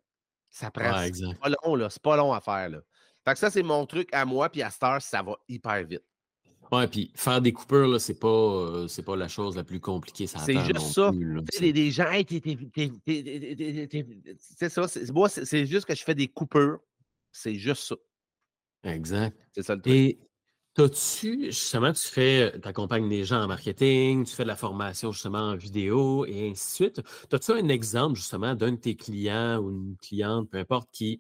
Ça 0.49 0.69
prend. 0.69 1.01
c'est 1.13 1.39
pas 1.39 1.49
long, 1.63 1.75
là. 1.75 1.89
C'est 1.89 2.01
pas 2.01 2.17
long 2.17 2.33
à 2.33 2.41
faire, 2.41 2.69
là. 2.69 2.79
Fait 3.23 3.33
que 3.33 3.39
ça, 3.39 3.49
c'est 3.49 3.63
mon 3.63 3.85
truc 3.85 4.09
à 4.13 4.25
moi, 4.25 4.49
puis 4.49 4.61
à 4.61 4.69
Star, 4.69 5.01
ça 5.01 5.21
va 5.21 5.37
hyper 5.47 5.85
vite. 5.85 6.03
Ouais, 6.71 6.87
puis 6.87 7.11
faire 7.15 7.41
des 7.41 7.51
coupures, 7.51 7.87
là, 7.87 7.99
c'est 7.99 8.19
pas, 8.19 8.27
euh, 8.27 8.87
c'est 8.87 9.03
pas 9.03 9.17
la 9.17 9.27
chose 9.27 9.57
la 9.57 9.63
plus 9.63 9.81
compliquée. 9.81 10.25
C'est 10.25 10.37
juste 10.63 10.93
ça. 10.93 11.11
C'est 11.51 11.73
des 11.73 11.91
gens, 11.91 12.09
c'est 14.37 14.69
ça. 14.69 15.11
Moi, 15.11 15.29
c'est 15.29 15.65
juste 15.65 15.85
que 15.85 15.95
je 15.95 16.03
fais 16.03 16.15
des 16.15 16.29
coupures. 16.29 16.79
C'est 17.33 17.55
juste 17.55 17.83
ça. 17.83 17.95
Exact. 18.83 19.37
C'est 19.53 19.63
ça 19.63 19.75
le 19.75 19.81
truc. 19.81 19.93
Et 19.93 20.19
T'as-tu, 20.73 21.47
justement, 21.47 21.91
tu 21.91 22.07
fais, 22.07 22.57
tu 22.57 22.65
accompagnes 22.65 23.09
les 23.09 23.25
gens 23.25 23.43
en 23.43 23.47
marketing, 23.47 24.23
tu 24.23 24.33
fais 24.33 24.43
de 24.43 24.47
la 24.47 24.55
formation 24.55 25.11
justement 25.11 25.49
en 25.49 25.55
vidéo 25.57 26.25
et 26.25 26.49
ainsi 26.49 26.83
de 26.83 26.93
suite. 26.93 27.01
As-tu 27.33 27.51
un 27.51 27.67
exemple 27.67 28.15
justement 28.15 28.55
d'un 28.55 28.71
de 28.71 28.77
tes 28.77 28.95
clients 28.95 29.57
ou 29.57 29.69
une 29.69 29.97
cliente, 29.97 30.49
peu 30.49 30.59
importe, 30.59 30.87
qui, 30.93 31.19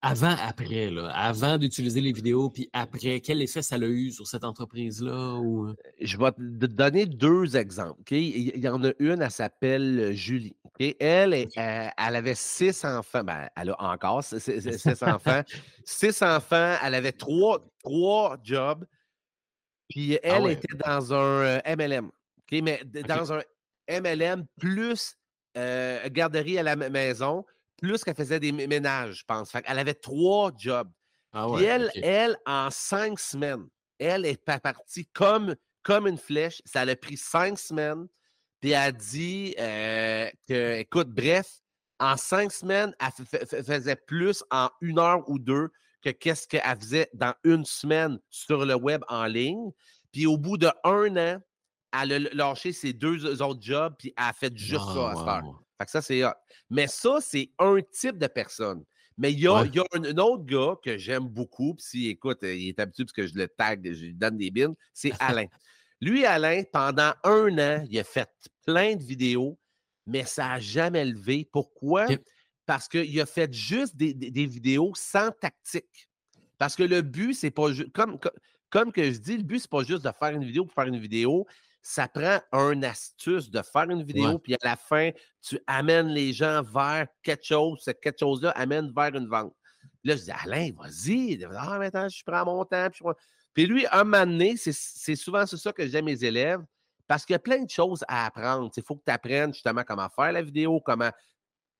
avant, 0.00 0.36
après, 0.40 0.90
là, 0.90 1.10
avant 1.10 1.58
d'utiliser 1.58 2.00
les 2.00 2.12
vidéos, 2.12 2.50
puis 2.50 2.70
après, 2.72 3.20
quel 3.20 3.42
effet 3.42 3.62
ça 3.62 3.74
a 3.74 3.78
eu 3.78 4.12
sur 4.12 4.26
cette 4.26 4.44
entreprise-là? 4.44 5.34
Ou... 5.34 5.68
Euh? 5.68 5.74
Je 6.00 6.16
vais 6.16 6.30
te 6.30 6.66
donner 6.66 7.06
deux 7.06 7.56
exemples. 7.56 8.00
Il 8.12 8.58
y 8.58 8.68
en 8.68 8.82
a 8.84 8.92
une, 9.00 9.22
elle 9.22 9.30
s'appelle 9.30 10.12
Julie. 10.12 10.56
Elle, 10.78 10.94
elle, 11.00 11.92
elle, 11.96 12.16
avait 12.16 12.36
six 12.36 12.84
enfants. 12.84 13.24
Ben, 13.24 13.48
elle 13.56 13.70
a 13.70 13.82
encore 13.92 14.22
six, 14.22 14.38
enfants. 15.02 15.42
six 15.84 16.22
enfants. 16.22 16.76
Elle 16.84 16.94
avait 16.94 17.12
trois, 17.12 17.58
trois 17.82 18.36
jobs. 18.42 18.84
Puis 19.88 20.16
ah 20.22 20.36
elle 20.36 20.50
était 20.52 20.76
dans 20.76 21.12
un 21.12 21.60
MLM. 21.66 22.10
Euh, 22.52 22.60
mais 22.62 22.82
dans 23.06 23.32
un 23.32 23.42
MLM 23.88 24.46
plus 24.60 25.16
euh, 25.56 26.08
garderie 26.10 26.58
à 26.58 26.62
la 26.62 26.76
maison, 26.76 27.44
plus 27.80 28.04
qu'elle 28.04 28.14
faisait 28.14 28.40
des 28.40 28.52
ménages, 28.52 29.20
je 29.20 29.24
pense. 29.24 29.50
elle 29.54 29.78
avait 29.78 29.94
trois 29.94 30.52
jobs. 30.56 30.90
Ah 31.32 31.46
Puis 31.54 31.64
elle, 31.64 31.90
elle, 31.94 32.36
en 32.46 32.70
cinq 32.70 33.18
semaines, 33.18 33.66
elle 33.98 34.24
est 34.24 34.42
partie 34.44 35.06
comme, 35.12 35.54
comme 35.82 36.06
une 36.06 36.18
flèche. 36.18 36.60
Ça 36.64 36.82
a 36.82 36.96
pris 36.96 37.16
cinq 37.16 37.58
semaines. 37.58 38.06
Puis 38.60 38.70
elle 38.70 38.76
a 38.76 38.92
dit 38.92 39.54
euh, 39.58 40.28
que, 40.48 40.78
écoute, 40.78 41.08
bref, 41.10 41.60
en 42.00 42.16
cinq 42.16 42.52
semaines, 42.52 42.94
elle 43.00 43.64
faisait 43.64 43.96
plus 43.96 44.42
en 44.50 44.70
une 44.80 44.98
heure 44.98 45.28
ou 45.28 45.38
deux 45.38 45.68
que 46.02 46.10
qu'est-ce 46.10 46.46
qu'elle 46.46 46.78
faisait 46.80 47.10
dans 47.12 47.34
une 47.44 47.64
semaine 47.64 48.18
sur 48.30 48.64
le 48.64 48.74
web 48.74 49.02
en 49.08 49.26
ligne. 49.26 49.70
Puis 50.12 50.26
au 50.26 50.38
bout 50.38 50.56
de 50.58 50.70
un 50.84 51.16
an, 51.16 51.40
elle 51.92 52.12
a 52.12 52.18
lâché 52.34 52.72
ses 52.72 52.92
deux 52.92 53.40
autres 53.42 53.62
jobs, 53.62 53.94
puis 53.98 54.12
elle 54.16 54.24
a 54.24 54.32
fait 54.32 54.56
juste 54.56 54.84
ça 54.84 55.10
à 55.10 55.24
faire. 55.24 55.44
Fait 55.78 55.84
que 55.84 55.90
ça, 55.90 56.02
c'est 56.02 56.22
Mais 56.70 56.86
ça, 56.88 57.18
c'est 57.20 57.50
un 57.58 57.78
type 57.80 58.18
de 58.18 58.26
personne. 58.26 58.84
Mais 59.18 59.32
il 59.32 59.40
y 59.40 59.48
a, 59.48 59.56
un, 59.56 60.18
autre 60.18 60.44
gars 60.44 60.76
que 60.82 60.96
j'aime 60.96 61.26
beaucoup, 61.26 61.74
puis 61.74 61.84
si, 61.84 62.08
écoute, 62.08 62.38
il 62.42 62.68
est 62.68 62.78
habitué 62.78 63.04
parce 63.04 63.12
que 63.12 63.26
je 63.26 63.34
le 63.34 63.48
tag, 63.48 63.92
je 63.92 64.06
lui 64.06 64.14
donne 64.14 64.36
des 64.36 64.52
bins, 64.52 64.74
c'est 64.94 65.10
Alain. 65.20 65.46
Lui, 66.00 66.24
Alain, 66.24 66.62
pendant 66.72 67.12
un 67.24 67.58
an, 67.58 67.84
il 67.90 67.98
a 67.98 68.04
fait 68.04 68.30
plein 68.64 68.94
de 68.94 69.02
vidéos, 69.02 69.58
mais 70.06 70.24
ça 70.24 70.46
n'a 70.46 70.60
jamais 70.60 71.04
levé. 71.04 71.48
Pourquoi? 71.50 72.06
Parce 72.64 72.86
qu'il 72.86 73.20
a 73.20 73.26
fait 73.26 73.52
juste 73.52 73.96
des, 73.96 74.46
vidéos 74.46 74.92
sans 74.94 75.32
tactique. 75.32 76.08
Parce 76.56 76.76
que 76.76 76.84
le 76.84 77.02
but, 77.02 77.34
c'est 77.34 77.50
pas 77.50 77.72
juste. 77.72 77.90
Comme, 77.92 78.18
comme, 78.70 78.92
que 78.92 79.02
je 79.02 79.18
dis, 79.18 79.36
le 79.36 79.42
but, 79.42 79.58
c'est 79.58 79.70
pas 79.70 79.82
juste 79.82 80.04
de 80.04 80.10
faire 80.16 80.30
une 80.30 80.44
vidéo 80.44 80.64
pour 80.64 80.74
faire 80.74 80.86
une 80.86 80.98
vidéo. 80.98 81.44
Ça 81.90 82.06
prend 82.06 82.38
un 82.52 82.82
astuce 82.82 83.50
de 83.50 83.62
faire 83.62 83.88
une 83.88 84.02
vidéo, 84.02 84.38
puis 84.38 84.52
à 84.52 84.58
la 84.62 84.76
fin, 84.76 85.10
tu 85.40 85.58
amènes 85.66 86.08
les 86.08 86.34
gens 86.34 86.62
vers 86.62 87.06
quelque 87.22 87.46
chose. 87.46 87.80
Cette 87.82 87.98
quelque 88.02 88.18
chose-là 88.18 88.50
amène 88.50 88.92
vers 88.94 89.14
une 89.14 89.26
vente. 89.26 89.54
Là, 90.04 90.14
je 90.14 90.24
dis, 90.24 90.30
Alain, 90.30 90.70
vas-y. 90.76 91.42
Ah, 91.56 91.78
maintenant, 91.78 92.06
je 92.06 92.22
prends 92.26 92.44
mon 92.44 92.62
temps. 92.66 92.90
Puis, 92.90 93.02
puis 93.54 93.66
lui, 93.66 93.86
un 93.90 94.04
moment 94.04 94.26
donné, 94.26 94.58
c'est 94.58 95.16
souvent 95.16 95.46
ça 95.46 95.72
que 95.72 95.86
j'aime 95.88 96.04
mes 96.04 96.22
élèves, 96.22 96.60
parce 97.06 97.24
qu'il 97.24 97.32
y 97.32 97.36
a 97.36 97.38
plein 97.38 97.64
de 97.64 97.70
choses 97.70 98.04
à 98.06 98.26
apprendre. 98.26 98.70
Il 98.76 98.82
faut 98.82 98.96
que 98.96 99.04
tu 99.06 99.10
apprennes 99.10 99.54
justement 99.54 99.82
comment 99.82 100.10
faire 100.10 100.32
la 100.32 100.42
vidéo, 100.42 100.82
comment 100.84 101.10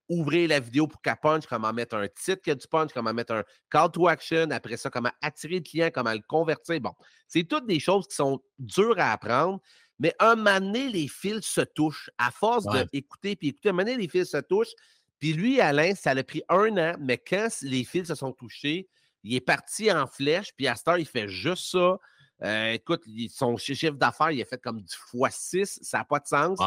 ouvrir 0.08 0.48
la 0.48 0.58
vidéo 0.58 0.86
pour 0.86 1.02
qu'elle 1.02 1.18
punch, 1.20 1.46
comment 1.46 1.70
mettre 1.70 1.96
un 1.96 2.08
titre 2.08 2.40
qui 2.40 2.50
a 2.50 2.54
du 2.54 2.66
punch, 2.66 2.94
comment 2.94 3.12
mettre 3.12 3.34
un 3.34 3.44
call 3.68 3.90
to 3.90 4.08
action, 4.08 4.50
après 4.52 4.78
ça, 4.78 4.88
comment 4.88 5.12
attirer 5.20 5.56
le 5.56 5.60
client, 5.60 5.90
comment 5.92 6.14
le 6.14 6.22
convertir. 6.26 6.80
Bon, 6.80 6.94
c'est 7.26 7.44
toutes 7.44 7.66
des 7.66 7.78
choses 7.78 8.08
qui 8.08 8.16
sont 8.16 8.40
dures 8.58 8.98
à 8.98 9.12
apprendre, 9.12 9.60
mais 9.98 10.14
un 10.18 10.36
moment 10.36 10.60
donné, 10.60 10.88
les 10.88 11.08
fils 11.08 11.44
se 11.44 11.60
touchent. 11.60 12.10
À 12.18 12.30
force 12.30 12.66
d'écouter 12.92 13.36
puis 13.36 13.48
écouter, 13.48 13.70
un 13.70 13.72
moment 13.72 13.84
donné, 13.84 13.96
les 13.96 14.08
fils 14.08 14.30
se 14.30 14.38
touchent. 14.38 14.74
Puis 15.18 15.32
lui, 15.32 15.60
Alain, 15.60 15.94
ça 15.94 16.10
a 16.10 16.22
pris 16.22 16.42
un 16.48 16.76
an, 16.76 16.96
mais 17.00 17.18
quand 17.18 17.48
les 17.62 17.84
fils 17.84 18.06
se 18.08 18.14
sont 18.14 18.32
touchés, 18.32 18.88
il 19.24 19.34
est 19.34 19.40
parti 19.40 19.90
en 19.90 20.06
flèche, 20.06 20.52
puis 20.56 20.68
à 20.68 20.76
cette 20.76 20.88
heure, 20.88 20.98
il 20.98 21.06
fait 21.06 21.28
juste 21.28 21.70
ça. 21.72 21.98
Euh, 22.44 22.72
écoute, 22.72 23.02
son 23.30 23.56
chiffre 23.56 23.96
d'affaires, 23.96 24.30
il 24.30 24.40
a 24.40 24.44
fait 24.44 24.62
comme 24.62 24.80
du 24.80 24.94
x6, 25.12 25.78
ça 25.82 25.98
n'a 25.98 26.04
pas 26.04 26.20
de 26.20 26.26
sens. 26.26 26.58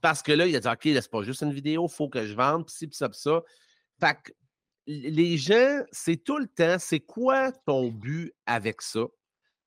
Parce 0.00 0.22
que 0.22 0.30
là, 0.30 0.46
il 0.46 0.54
a 0.54 0.60
dit 0.60 0.68
OK, 0.68 0.82
c'est 0.84 1.10
pas 1.10 1.22
juste 1.22 1.42
une 1.42 1.52
vidéo, 1.52 1.88
il 1.90 1.94
faut 1.94 2.08
que 2.08 2.24
je 2.24 2.34
vende, 2.34 2.66
pis 2.66 2.74
ci, 2.74 2.86
pis 2.86 2.96
ça, 2.96 3.08
pis 3.08 3.18
ça. 3.18 3.42
Fait 3.98 4.16
que 4.22 4.32
les 4.86 5.36
gens, 5.36 5.82
c'est 5.90 6.22
tout 6.22 6.38
le 6.38 6.46
temps, 6.46 6.76
c'est 6.78 7.00
quoi 7.00 7.50
ton 7.50 7.88
but 7.88 8.32
avec 8.46 8.82
ça? 8.82 9.00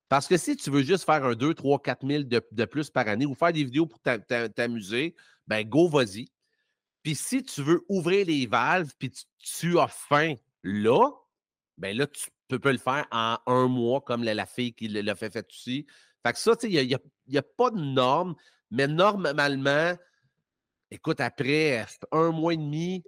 Parce 0.10 0.28
que 0.28 0.38
si 0.38 0.58
tu 0.58 0.72
veux 0.72 0.82
juste 0.82 1.06
faire 1.06 1.24
un 1.24 1.36
2, 1.36 1.54
3, 1.54 1.82
4 1.82 2.06
000 2.06 2.24
de, 2.24 2.42
de 2.52 2.66
plus 2.66 2.90
par 2.90 3.08
année 3.08 3.28
ou 3.28 3.36
faire 3.36 3.54
des 3.54 3.64
vidéos 3.64 3.86
pour 3.86 4.00
t'amuser, 4.00 5.16
ben 5.48 5.64
go, 5.64 5.88
vas-y. 5.88 6.28
Puis 7.04 7.16
si 7.16 7.44
tu 7.44 7.62
veux 7.62 7.86
ouvrir 7.88 8.26
les 8.26 8.48
valves, 8.48 8.92
puis 8.98 9.12
tu, 9.38 9.80
as 9.80 9.88
faim 9.88 10.34
là, 10.64 11.10
ben 11.78 11.96
là, 11.96 12.08
tu 12.08 12.28
peux, 12.48 12.72
le 12.72 12.80
faire 12.80 13.06
en 13.12 13.38
un 13.46 13.68
mois, 13.68 14.02
comme 14.02 14.24
la, 14.24 14.46
fille 14.48 14.74
qui 14.74 14.88
l'a 14.88 15.16
fait, 15.16 15.32
fait 15.32 15.48
aussi. 15.48 15.86
Fait 16.26 16.34
que 16.34 16.40
ça, 16.40 16.56
tu 16.56 16.68
sais, 16.68 16.74
il 16.74 17.00
n'y 17.28 17.38
a, 17.38 17.44
pas 17.44 17.70
de 17.70 17.80
norme, 17.80 18.36
mais 18.72 18.88
normalement, 18.88 19.96
écoute, 20.90 21.22
après 21.22 21.86
un 22.12 22.32
mois 22.32 22.56
et 22.56 22.58
demi, 22.58 23.04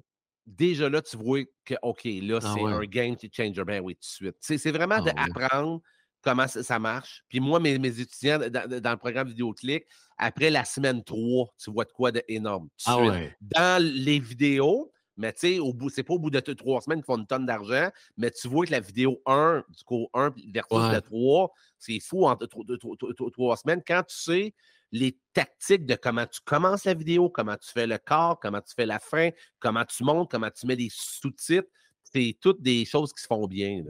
déjà 0.46 0.88
là, 0.88 1.02
tu 1.02 1.18
vois 1.18 1.42
que, 1.66 1.74
OK, 1.82 2.04
là, 2.06 2.40
ah 2.44 2.54
c'est 2.54 2.64
un 2.64 2.82
game 2.82 3.16
changer. 3.20 3.64
Ben 3.66 3.82
oui, 3.82 3.96
tout 3.96 4.02
de 4.02 4.06
suite. 4.06 4.36
C'est 4.40 4.72
vraiment 4.72 5.00
ah 5.00 5.12
d'apprendre 5.12 5.82
comment 6.22 6.48
ça, 6.48 6.80
marche. 6.80 7.24
Puis 7.30 7.40
moi, 7.40 7.60
mes, 7.60 7.78
mes 7.80 8.00
étudiants 8.00 8.40
dans, 8.40 8.92
le 8.92 8.98
programme 8.98 9.28
VidéoClick, 9.28 9.86
après 10.18 10.50
la 10.50 10.64
semaine 10.66 11.04
3, 11.04 11.54
tu 11.58 11.72
vois 11.72 11.86
de 11.86 11.92
quoi 11.92 12.12
d'énorme. 12.12 12.70
Ah 12.86 12.98
dans 13.42 13.84
les 13.84 14.20
vidéos, 14.20 14.92
mais 15.18 15.34
tu 15.34 15.40
sais, 15.40 15.60
au 15.60 15.74
bout, 15.74 15.90
c'est 15.90 16.04
pas 16.04 16.14
au 16.14 16.20
bout 16.20 16.30
de 16.30 16.40
trois 16.40 16.82
semaines 16.82 17.00
qu'ils 17.00 17.06
font 17.06 17.18
une 17.18 17.28
tonne 17.28 17.46
d'argent, 17.46 17.90
mais 18.18 18.32
tu 18.32 18.48
vois 18.48 18.66
que 18.66 18.72
la 18.72 18.80
vidéo 18.80 19.22
1, 19.26 19.64
du 19.70 19.84
coup 19.84 20.08
1 20.14 20.34
versus 20.54 20.78
la 20.92 21.02
3, 21.02 21.52
c'est 21.78 22.00
fou 22.00 22.26
en 22.26 22.36
trois 22.36 23.58
semaines. 23.58 23.82
Quand 23.86 24.04
tu 24.04 24.16
sais 24.16 24.54
les 24.92 25.18
tactiques 25.34 25.86
de 25.86 25.96
comment 25.96 26.26
tu 26.26 26.40
commences 26.44 26.86
la 26.86 26.94
vidéo, 26.94 27.30
comment 27.30 27.56
tu 27.56 27.72
fais 27.72 27.88
le 27.88 27.98
corps, 27.98 28.40
comment 28.40 28.62
tu 28.62 28.74
fais 28.76 28.86
la 28.86 29.00
fin, 29.00 29.30
comment 29.60 29.86
tu 29.86 30.04
montes, 30.04 30.30
comment 30.32 30.50
tu 30.52 30.66
mets 30.68 30.76
des 30.76 30.90
sous-titres, 30.92 31.70
c'est 32.04 32.38
toutes 32.42 32.62
des 32.62 32.84
choses 32.86 33.14
qui 33.14 33.22
se 33.22 33.28
font 33.28 33.48
bien. 33.48 33.84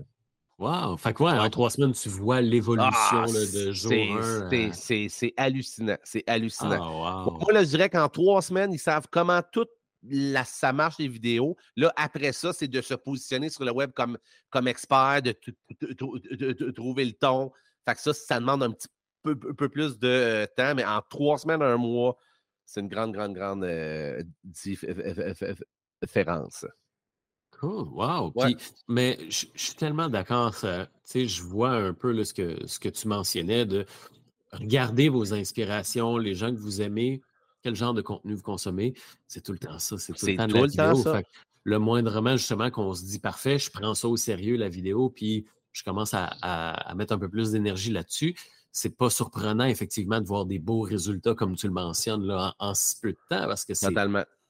Wow! 0.61 0.95
Fait 0.95 1.11
quoi, 1.11 1.33
en 1.33 1.49
trois 1.49 1.71
semaines, 1.71 1.93
tu 1.93 2.07
vois 2.07 2.39
l'évolution 2.39 2.87
ah, 2.91 3.25
de 3.25 3.71
jour 3.71 3.91
1. 3.91 4.71
C'est 4.71 5.33
hallucinant. 5.35 5.97
C'est 6.03 6.23
hallucinant. 6.27 7.03
Ah, 7.03 7.25
moi, 7.31 7.51
là, 7.51 7.63
je 7.63 7.69
dirais 7.69 7.89
qu'en 7.89 8.07
trois 8.09 8.43
semaines, 8.43 8.71
ils 8.71 8.77
savent 8.77 9.07
comment 9.09 9.41
tout 9.51 9.65
la, 10.07 10.45
ça 10.45 10.71
marche 10.71 10.99
les 10.99 11.07
vidéos. 11.07 11.57
Là, 11.75 11.91
après 11.95 12.31
ça, 12.31 12.53
c'est 12.53 12.67
de 12.67 12.79
se 12.79 12.93
positionner 12.93 13.49
sur 13.49 13.65
le 13.65 13.71
web 13.71 13.89
comme, 13.95 14.19
comme 14.51 14.67
expert, 14.67 15.23
de, 15.23 16.71
trouver 16.71 17.05
le 17.05 17.13
ton. 17.13 17.51
Fait 17.87 17.95
que 17.95 18.01
ça, 18.01 18.13
ça 18.13 18.39
demande 18.39 18.61
un 18.61 18.71
petit 18.71 18.87
peu, 19.23 19.35
peu 19.35 19.67
plus 19.67 19.97
de 19.97 20.07
euh, 20.07 20.45
temps, 20.55 20.75
mais 20.75 20.85
en 20.85 21.01
trois 21.09 21.39
semaines, 21.39 21.63
un 21.63 21.77
mois, 21.77 22.17
c'est 22.65 22.81
une 22.81 22.87
grande, 22.87 23.13
grande, 23.13 23.33
grande 23.33 23.63
euh, 23.63 24.21
différence. 24.43 26.67
Cool, 27.61 27.89
wow. 27.93 28.33
mais 28.87 29.19
je 29.29 29.45
suis 29.53 29.75
tellement 29.75 30.09
d'accord. 30.09 30.55
Je 31.13 31.43
vois 31.43 31.73
un 31.73 31.93
peu 31.93 32.23
ce, 32.23 32.33
que, 32.33 32.65
ce 32.65 32.79
que 32.79 32.89
tu 32.89 33.07
mentionnais 33.07 33.67
de 33.67 33.85
regarder 34.51 35.09
vos 35.09 35.31
inspirations, 35.31 36.17
les 36.17 36.33
gens 36.33 36.49
que 36.49 36.59
vous 36.59 36.81
aimez, 36.81 37.21
quel 37.61 37.75
genre 37.75 37.93
de 37.93 38.01
contenu 38.01 38.33
vous 38.33 38.41
consommez. 38.41 38.95
C'est 39.27 39.43
tout 39.43 39.51
le 39.51 39.59
temps 39.59 39.77
ça. 39.77 39.99
C'est 39.99 40.13
tout 40.13 40.25
le 40.25 40.37
temps 40.37 40.47
de 40.47 40.53
la 40.55 40.65
vidéo. 40.65 41.03
Ça. 41.03 41.21
le 41.63 41.77
moindrement, 41.77 42.35
justement, 42.35 42.71
qu'on 42.71 42.95
se 42.95 43.05
dit 43.05 43.19
parfait, 43.19 43.59
je 43.59 43.69
prends 43.69 43.93
ça 43.93 44.07
au 44.07 44.17
sérieux, 44.17 44.57
la 44.57 44.67
vidéo, 44.67 45.11
puis 45.11 45.45
je 45.71 45.83
commence 45.83 46.15
à 46.15 46.93
mettre 46.95 47.13
un 47.13 47.19
peu 47.19 47.29
plus 47.29 47.51
d'énergie 47.51 47.91
là-dessus 47.91 48.35
c'est 48.71 48.95
pas 48.95 49.09
surprenant, 49.09 49.65
effectivement, 49.65 50.21
de 50.21 50.25
voir 50.25 50.45
des 50.45 50.59
beaux 50.59 50.81
résultats, 50.81 51.35
comme 51.35 51.55
tu 51.55 51.67
le 51.67 51.73
mentionnes, 51.73 52.23
là, 52.23 52.55
en, 52.59 52.73
si 52.73 52.95
peu 53.01 53.11
de 53.11 53.17
temps, 53.29 53.45
parce 53.47 53.65
que 53.65 53.73
c'est 53.73 53.93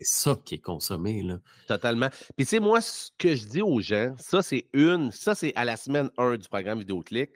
ça 0.06 0.38
qui 0.44 0.56
est 0.56 0.62
consommé. 0.62 1.22
Là. 1.22 1.40
Totalement. 1.68 2.10
Puis, 2.36 2.46
tu 2.46 2.52
sais, 2.52 2.60
moi, 2.60 2.82
ce 2.82 3.12
que 3.18 3.36
je 3.36 3.46
dis 3.46 3.62
aux 3.62 3.80
gens, 3.82 4.16
ça, 4.18 4.42
c'est 4.42 4.68
une, 4.74 5.12
ça, 5.12 5.36
c'est 5.36 5.54
à 5.56 5.66
la 5.66 5.78
semaine 5.78 6.10
1 6.18 6.38
du 6.38 6.48
programme 6.48 6.80
Vidéoclick, 6.80 7.32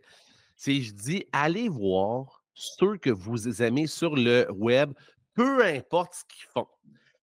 c'est 0.55 0.81
je 0.81 0.93
dis, 0.93 1.25
allez 1.31 1.69
voir 1.69 2.43
ceux 2.53 2.97
que 2.97 3.09
vous 3.09 3.61
aimez 3.61 3.87
sur 3.87 4.15
le 4.15 4.49
web, 4.51 4.93
peu 5.33 5.65
importe 5.65 6.13
ce 6.15 6.23
qu'ils 6.25 6.49
font. 6.53 6.67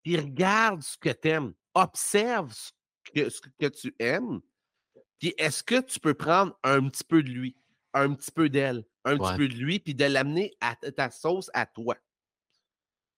Puis, 0.03 0.17
regarde 0.17 0.83
ce 0.83 0.97
que 0.97 1.11
tu 1.11 1.29
aimes. 1.29 1.53
Observe 1.75 2.53
ce 2.53 2.71
que, 3.13 3.29
ce 3.29 3.41
que 3.41 3.67
tu 3.67 3.95
aimes. 3.99 4.41
Puis, 5.19 5.35
est-ce 5.39 5.63
que 5.63 5.81
tu 5.81 6.01
peux 6.01 6.15
prendre 6.15 6.59
un 6.63 6.89
petit 6.89 7.05
peu 7.05 7.23
de 7.23 7.29
lui, 7.29 7.57
un 7.93 8.15
petit 8.15 8.31
peu 8.31 8.49
d'elle, 8.49 8.85
un 9.05 9.17
petit 9.17 9.37
peu 9.37 9.49
de 9.49 9.55
lui, 9.55 9.79
puis 9.79 9.95
de 9.95 10.05
l'amener 10.05 10.55
à 10.61 10.77
ta 10.77 11.11
sauce 11.11 11.51
à 11.55 11.67
toi? 11.67 11.97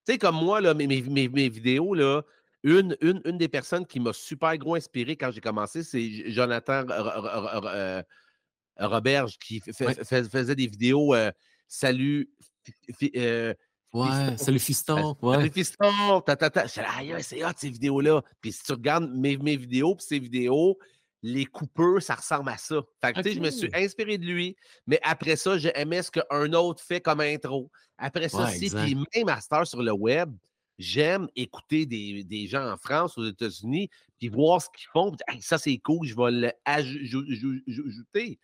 Tu 0.06 0.12
sais, 0.12 0.18
comme 0.18 0.36
moi, 0.36 0.60
là, 0.60 0.74
mes, 0.74 0.86
mes, 0.86 1.48
vidéos, 1.48 1.94
là, 1.94 2.22
une, 2.62 2.96
une, 3.00 3.20
une, 3.24 3.38
des 3.38 3.48
personnes 3.48 3.86
qui 3.86 4.00
m'a 4.00 4.12
super 4.12 4.56
gros 4.58 4.74
inspiré 4.74 5.16
quand 5.16 5.30
j'ai 5.30 5.40
commencé, 5.40 5.82
c'est 5.82 6.30
Jonathan 6.30 6.84
euh, 6.88 8.02
Roberge 8.78 9.38
qui 9.38 9.60
faisait 9.60 10.54
des 10.54 10.66
vidéos 10.66 11.14
euh, 11.14 11.30
Salut. 11.72 12.28
Euh, 13.14 13.54
ouais, 13.92 14.36
salut 14.36 14.58
fiston. 14.58 15.16
Ouais. 15.22 15.36
Salut 15.36 15.50
fiston. 15.50 16.20
Ta, 16.26 16.34
ta, 16.34 16.50
ta. 16.50 16.66
c'est 16.66 17.44
hot 17.44 17.52
ces 17.56 17.70
vidéos-là. 17.70 18.22
Puis 18.40 18.50
si 18.50 18.64
tu 18.64 18.72
regardes 18.72 19.08
mes, 19.08 19.36
mes 19.36 19.56
vidéos, 19.56 19.94
puis 19.94 20.04
ces 20.04 20.18
vidéos, 20.18 20.76
les 21.22 21.44
coupeurs, 21.44 22.02
ça 22.02 22.14
ressemble 22.14 22.50
à 22.50 22.56
ça. 22.56 22.80
Fait 23.00 23.12
que, 23.12 23.30
je 23.30 23.40
me 23.40 23.50
suis 23.50 23.70
inspiré 23.74 24.18
de 24.18 24.24
lui, 24.24 24.56
mais 24.86 24.98
après 25.02 25.36
ça, 25.36 25.58
j'aimais 25.58 26.02
ce 26.02 26.10
qu'un 26.10 26.52
autre 26.52 26.82
fait 26.82 27.00
comme 27.00 27.20
intro. 27.20 27.70
Après 27.98 28.28
ça, 28.28 28.48
si, 28.48 28.70
puis 28.70 28.94
même 28.94 29.26
master 29.26 29.66
sur 29.66 29.82
le 29.82 29.92
web, 29.92 30.34
j'aime 30.78 31.28
écouter 31.36 31.84
des, 31.84 32.46
gens 32.46 32.72
en 32.72 32.76
France, 32.76 33.18
aux 33.18 33.26
États-Unis, 33.26 33.90
puis 34.18 34.28
voir 34.28 34.62
ce 34.62 34.68
qu'ils 34.70 34.88
font. 34.92 35.14
ça, 35.40 35.58
c'est 35.58 35.78
cool, 35.78 36.06
je 36.06 36.16
vais 36.16 36.54
l'ajouter. 36.66 38.38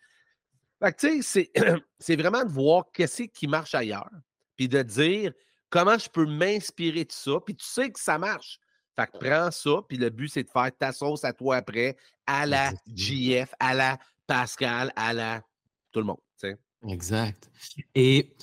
Fait 0.79 0.93
que, 0.93 0.99
tu 0.99 1.23
sais, 1.23 1.51
c'est 1.99 2.15
vraiment 2.15 2.45
de 2.45 2.51
voir 2.51 2.85
qu'est-ce 2.93 3.23
qui 3.23 3.47
marche 3.47 3.73
ailleurs, 3.73 4.11
puis 4.55 4.67
de 4.67 4.83
dire 4.83 5.33
comment 5.69 5.97
je 5.97 6.09
peux 6.09 6.27
m'inspirer 6.27 7.03
de 7.03 7.11
ça, 7.11 7.39
puis 7.43 7.55
tu 7.55 7.65
sais 7.65 7.91
que 7.91 7.99
ça 7.99 8.19
marche. 8.19 8.59
Fait 8.97 9.07
que 9.07 9.17
prends 9.19 9.51
ça, 9.51 9.81
puis 9.87 9.97
le 9.97 10.09
but, 10.09 10.29
c'est 10.29 10.43
de 10.43 10.49
faire 10.49 10.71
ta 10.77 10.91
sauce 10.91 11.23
à 11.23 11.33
toi 11.33 11.57
après, 11.57 11.95
à 12.25 12.45
la 12.45 12.71
JF, 12.93 13.53
à 13.59 13.73
la 13.73 13.99
Pascal, 14.25 14.91
à 14.95 15.13
la 15.13 15.41
tout 15.91 15.99
le 15.99 16.05
monde. 16.05 16.17
Exact. 16.87 17.49
Et 17.95 18.33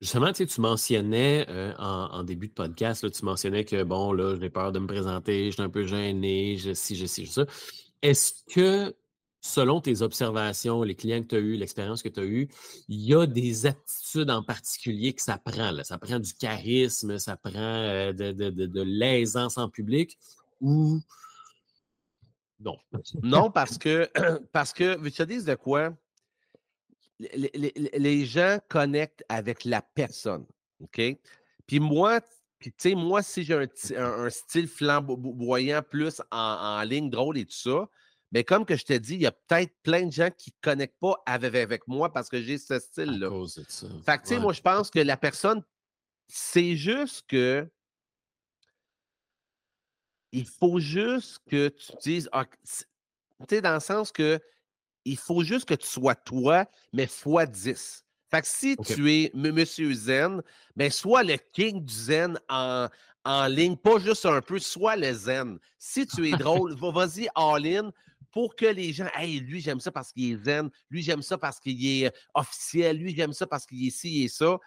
justement, 0.00 0.32
tu 0.32 0.46
mentionnais 0.60 1.46
euh, 1.48 1.72
en, 1.78 2.22
début 2.24 2.48
de 2.48 2.52
podcast, 2.52 3.10
tu 3.10 3.24
mentionnais 3.24 3.64
que 3.64 3.82
bon, 3.82 4.12
là, 4.12 4.36
j'ai 4.40 4.50
peur 4.50 4.72
de 4.72 4.78
me 4.78 4.86
présenter, 4.86 5.46
je 5.46 5.50
suis 5.52 5.62
un 5.62 5.68
peu 5.68 5.84
gêné, 5.84 6.56
je 6.56 6.72
si, 6.72 6.96
je 6.96 7.06
sais, 7.06 7.26
ça. 7.26 7.44
Est-ce 8.00 8.32
que 8.52 8.94
selon 9.42 9.80
tes 9.80 10.02
observations, 10.02 10.84
les 10.84 10.94
clients 10.94 11.20
que 11.20 11.26
tu 11.26 11.34
as 11.34 11.40
eus, 11.40 11.56
l'expérience 11.56 12.00
que 12.00 12.08
tu 12.08 12.20
as 12.20 12.24
eue, 12.24 12.48
il 12.88 13.00
y 13.00 13.14
a 13.14 13.26
des 13.26 13.66
aptitudes 13.66 14.30
en 14.30 14.42
particulier 14.42 15.12
que 15.12 15.20
ça 15.20 15.36
prend. 15.36 15.72
Ça 15.82 15.98
prend 15.98 16.20
du 16.20 16.32
charisme, 16.32 17.18
ça 17.18 17.36
prend 17.36 17.52
euh, 17.56 18.12
de, 18.12 18.82
l'aisance 18.82 19.58
en 19.58 19.68
public 19.68 20.16
ou 20.60 21.00
non? 22.60 22.78
non, 23.24 23.50
parce 23.50 23.76
que, 23.76 24.08
parce 24.52 24.72
que, 24.72 24.96
veux 24.96 25.10
te 25.10 25.24
dire 25.24 25.44
de 25.44 25.54
quoi? 25.56 25.92
Les, 27.18 28.24
gens 28.24 28.58
connectent 28.68 29.24
avec 29.28 29.64
la 29.64 29.82
personne. 29.82 30.46
OK? 30.80 31.00
Puis 31.66 31.80
moi, 31.80 32.20
tu 32.60 32.72
sais, 32.78 32.94
moi, 32.94 33.22
si 33.22 33.42
j'ai 33.42 33.66
un, 33.96 34.30
style 34.30 34.68
flamboyant 34.68 35.82
plus 35.82 36.22
en, 36.30 36.82
ligne 36.82 37.10
drôle 37.10 37.38
et 37.38 37.44
tout 37.44 37.52
ça, 37.56 37.88
mais 38.32 38.44
comme 38.44 38.64
que 38.64 38.76
je 38.76 38.84
te 38.84 38.94
dis, 38.94 39.14
il 39.14 39.20
y 39.20 39.26
a 39.26 39.32
peut-être 39.32 39.74
plein 39.82 40.06
de 40.06 40.12
gens 40.12 40.30
qui 40.36 40.50
ne 40.50 40.70
connectent 40.70 40.98
pas 40.98 41.22
avec, 41.26 41.54
avec 41.54 41.86
moi 41.86 42.10
parce 42.10 42.30
que 42.30 42.40
j'ai 42.40 42.56
ce 42.56 42.78
style-là. 42.78 43.28
Fait 44.04 44.18
que, 44.18 44.22
tu 44.22 44.28
sais, 44.28 44.40
moi, 44.40 44.54
je 44.54 44.62
pense 44.62 44.90
que 44.90 44.98
la 44.98 45.18
personne, 45.18 45.62
c'est 46.28 46.74
juste 46.74 47.24
que. 47.28 47.70
Il 50.34 50.46
faut 50.46 50.80
juste 50.80 51.40
que 51.50 51.68
tu 51.68 51.92
dises. 52.02 52.28
Ah, 52.32 52.46
tu 52.46 52.84
sais, 53.50 53.60
dans 53.60 53.74
le 53.74 53.80
sens 53.80 54.10
que. 54.10 54.40
Il 55.04 55.18
faut 55.18 55.42
juste 55.42 55.66
que 55.66 55.74
tu 55.74 55.86
sois 55.86 56.14
toi, 56.14 56.64
mais 56.92 57.08
fois 57.08 57.44
10. 57.44 58.04
Fait 58.30 58.40
que 58.40 58.46
si 58.46 58.76
tu 58.76 59.12
es 59.12 59.30
Monsieur 59.34 59.92
Zen, 59.92 60.40
ben 60.74 60.90
sois 60.90 61.24
le 61.24 61.36
king 61.36 61.84
du 61.84 61.92
Zen 61.92 62.38
en, 62.48 62.88
en 63.24 63.46
ligne, 63.46 63.76
pas 63.76 63.98
juste 63.98 64.24
un 64.24 64.40
peu, 64.40 64.60
sois 64.60 64.96
le 64.96 65.12
Zen. 65.12 65.58
Si 65.78 66.06
tu 66.06 66.28
es 66.28 66.36
drôle, 66.38 66.76
vas-y 66.76 67.28
all-in 67.34 67.90
pour 68.32 68.56
que 68.56 68.66
les 68.66 68.92
gens, 68.92 69.08
hey, 69.14 69.40
lui, 69.40 69.60
j'aime 69.60 69.78
ça 69.78 69.92
parce 69.92 70.12
qu'il 70.12 70.32
est 70.32 70.44
zen, 70.44 70.70
lui, 70.90 71.02
j'aime 71.02 71.22
ça 71.22 71.38
parce 71.38 71.60
qu'il 71.60 71.86
est 71.86 72.12
officiel, 72.34 72.96
lui, 72.96 73.14
j'aime 73.14 73.32
ça 73.32 73.46
parce 73.46 73.66
qu'il 73.66 73.86
est 73.86 73.90
ci 73.90 74.24
et 74.24 74.28
ça. 74.28 74.58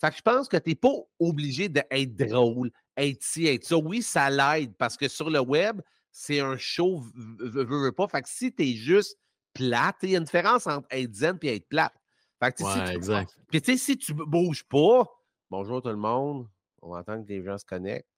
Fait 0.00 0.10
que 0.10 0.16
je 0.16 0.22
pense 0.22 0.48
que 0.48 0.56
tu 0.56 0.70
n'es 0.70 0.74
pas 0.74 0.92
obligé 1.20 1.68
d'être 1.68 2.16
drôle, 2.16 2.72
être 2.96 3.22
ci, 3.22 3.46
être 3.46 3.64
ça. 3.64 3.76
Oui, 3.76 4.02
ça 4.02 4.28
l'aide 4.28 4.74
parce 4.76 4.96
que 4.96 5.06
sur 5.06 5.30
le 5.30 5.40
web, 5.40 5.80
c'est 6.10 6.40
un 6.40 6.56
show, 6.56 7.04
veux, 7.14 7.64
veux 7.64 7.92
pas. 7.92 8.08
Fait 8.08 8.22
que 8.22 8.28
si 8.28 8.52
tu 8.52 8.64
es 8.64 8.74
juste 8.74 9.16
plate, 9.54 9.96
il 10.02 10.10
y 10.10 10.14
a 10.16 10.18
une 10.18 10.24
différence 10.24 10.66
entre 10.66 10.88
être 10.90 11.14
zen 11.14 11.38
et 11.42 11.54
être 11.54 11.68
plate. 11.68 11.94
Fait 12.42 12.52
que, 12.52 12.64
ouais, 12.64 12.86
si 12.86 12.92
exact. 12.92 13.38
Puis 13.48 13.62
tu 13.62 13.72
sais, 13.72 13.78
si 13.78 13.96
tu 13.96 14.12
bouges 14.12 14.64
pas, 14.64 15.04
bonjour 15.48 15.80
tout 15.80 15.90
le 15.90 15.96
monde, 15.96 16.48
on 16.82 16.96
entend 16.96 17.22
que 17.22 17.28
les 17.28 17.44
gens 17.44 17.56
se 17.56 17.64
connectent. 17.64 18.08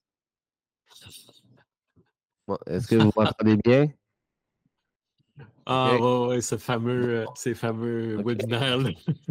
Est-ce 2.67 2.89
que 2.89 2.95
vous 3.03 3.13
m'entendez 3.15 3.57
bien? 3.57 3.89
Ah, 5.67 5.97
ouais, 5.99 6.41
ce 6.41 6.59
fameux, 6.59 7.21
euh, 7.21 7.25
ces 7.35 7.55
fameux 7.55 8.23
webinaires. 8.23 8.79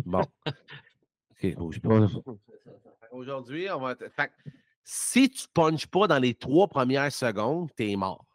bon. 0.06 0.22
Aujourd'hui, 3.12 3.68
on 3.72 3.80
va. 3.80 3.96
Fait, 3.96 4.32
si 4.84 5.30
tu 5.30 5.44
ne 5.44 5.52
punches 5.54 5.88
pas 5.88 6.08
dans 6.08 6.20
les 6.20 6.34
trois 6.34 6.68
premières 6.68 7.12
secondes, 7.12 7.70
tu 7.78 7.92
es 7.92 7.96
mort. 7.96 8.26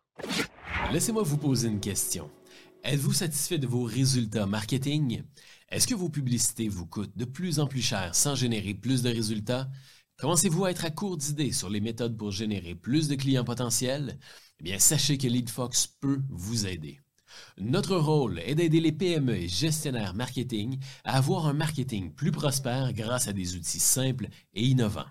Laissez-moi 0.92 1.22
vous 1.22 1.38
poser 1.38 1.68
une 1.68 1.80
question. 1.80 2.30
Êtes-vous 2.84 3.12
satisfait 3.12 3.58
de 3.58 3.66
vos 3.66 3.82
résultats 3.82 4.46
marketing? 4.46 5.22
Est-ce 5.68 5.86
que 5.86 5.94
vos 5.94 6.08
publicités 6.08 6.68
vous 6.68 6.86
coûtent 6.86 7.16
de 7.16 7.24
plus 7.24 7.60
en 7.60 7.66
plus 7.66 7.82
cher 7.82 8.14
sans 8.14 8.34
générer 8.34 8.74
plus 8.74 9.02
de 9.02 9.10
résultats? 9.10 9.68
Commencez-vous 10.18 10.64
à 10.64 10.70
être 10.70 10.84
à 10.84 10.90
court 10.90 11.16
d'idées 11.16 11.52
sur 11.52 11.68
les 11.68 11.80
méthodes 11.80 12.16
pour 12.16 12.30
générer 12.30 12.74
plus 12.74 13.08
de 13.08 13.16
clients 13.16 13.44
potentiels? 13.44 14.18
Eh 14.60 14.64
bien, 14.64 14.78
sachez 14.78 15.18
que 15.18 15.26
LeadFox 15.26 15.88
peut 16.00 16.20
vous 16.28 16.66
aider. 16.66 17.00
Notre 17.58 17.96
rôle 17.96 18.40
est 18.40 18.54
d'aider 18.54 18.80
les 18.80 18.92
PME 18.92 19.36
et 19.36 19.48
gestionnaires 19.48 20.14
marketing 20.14 20.78
à 21.04 21.16
avoir 21.16 21.46
un 21.46 21.52
marketing 21.52 22.12
plus 22.12 22.32
prospère 22.32 22.92
grâce 22.92 23.28
à 23.28 23.32
des 23.32 23.56
outils 23.56 23.80
simples 23.80 24.28
et 24.54 24.64
innovants. 24.64 25.06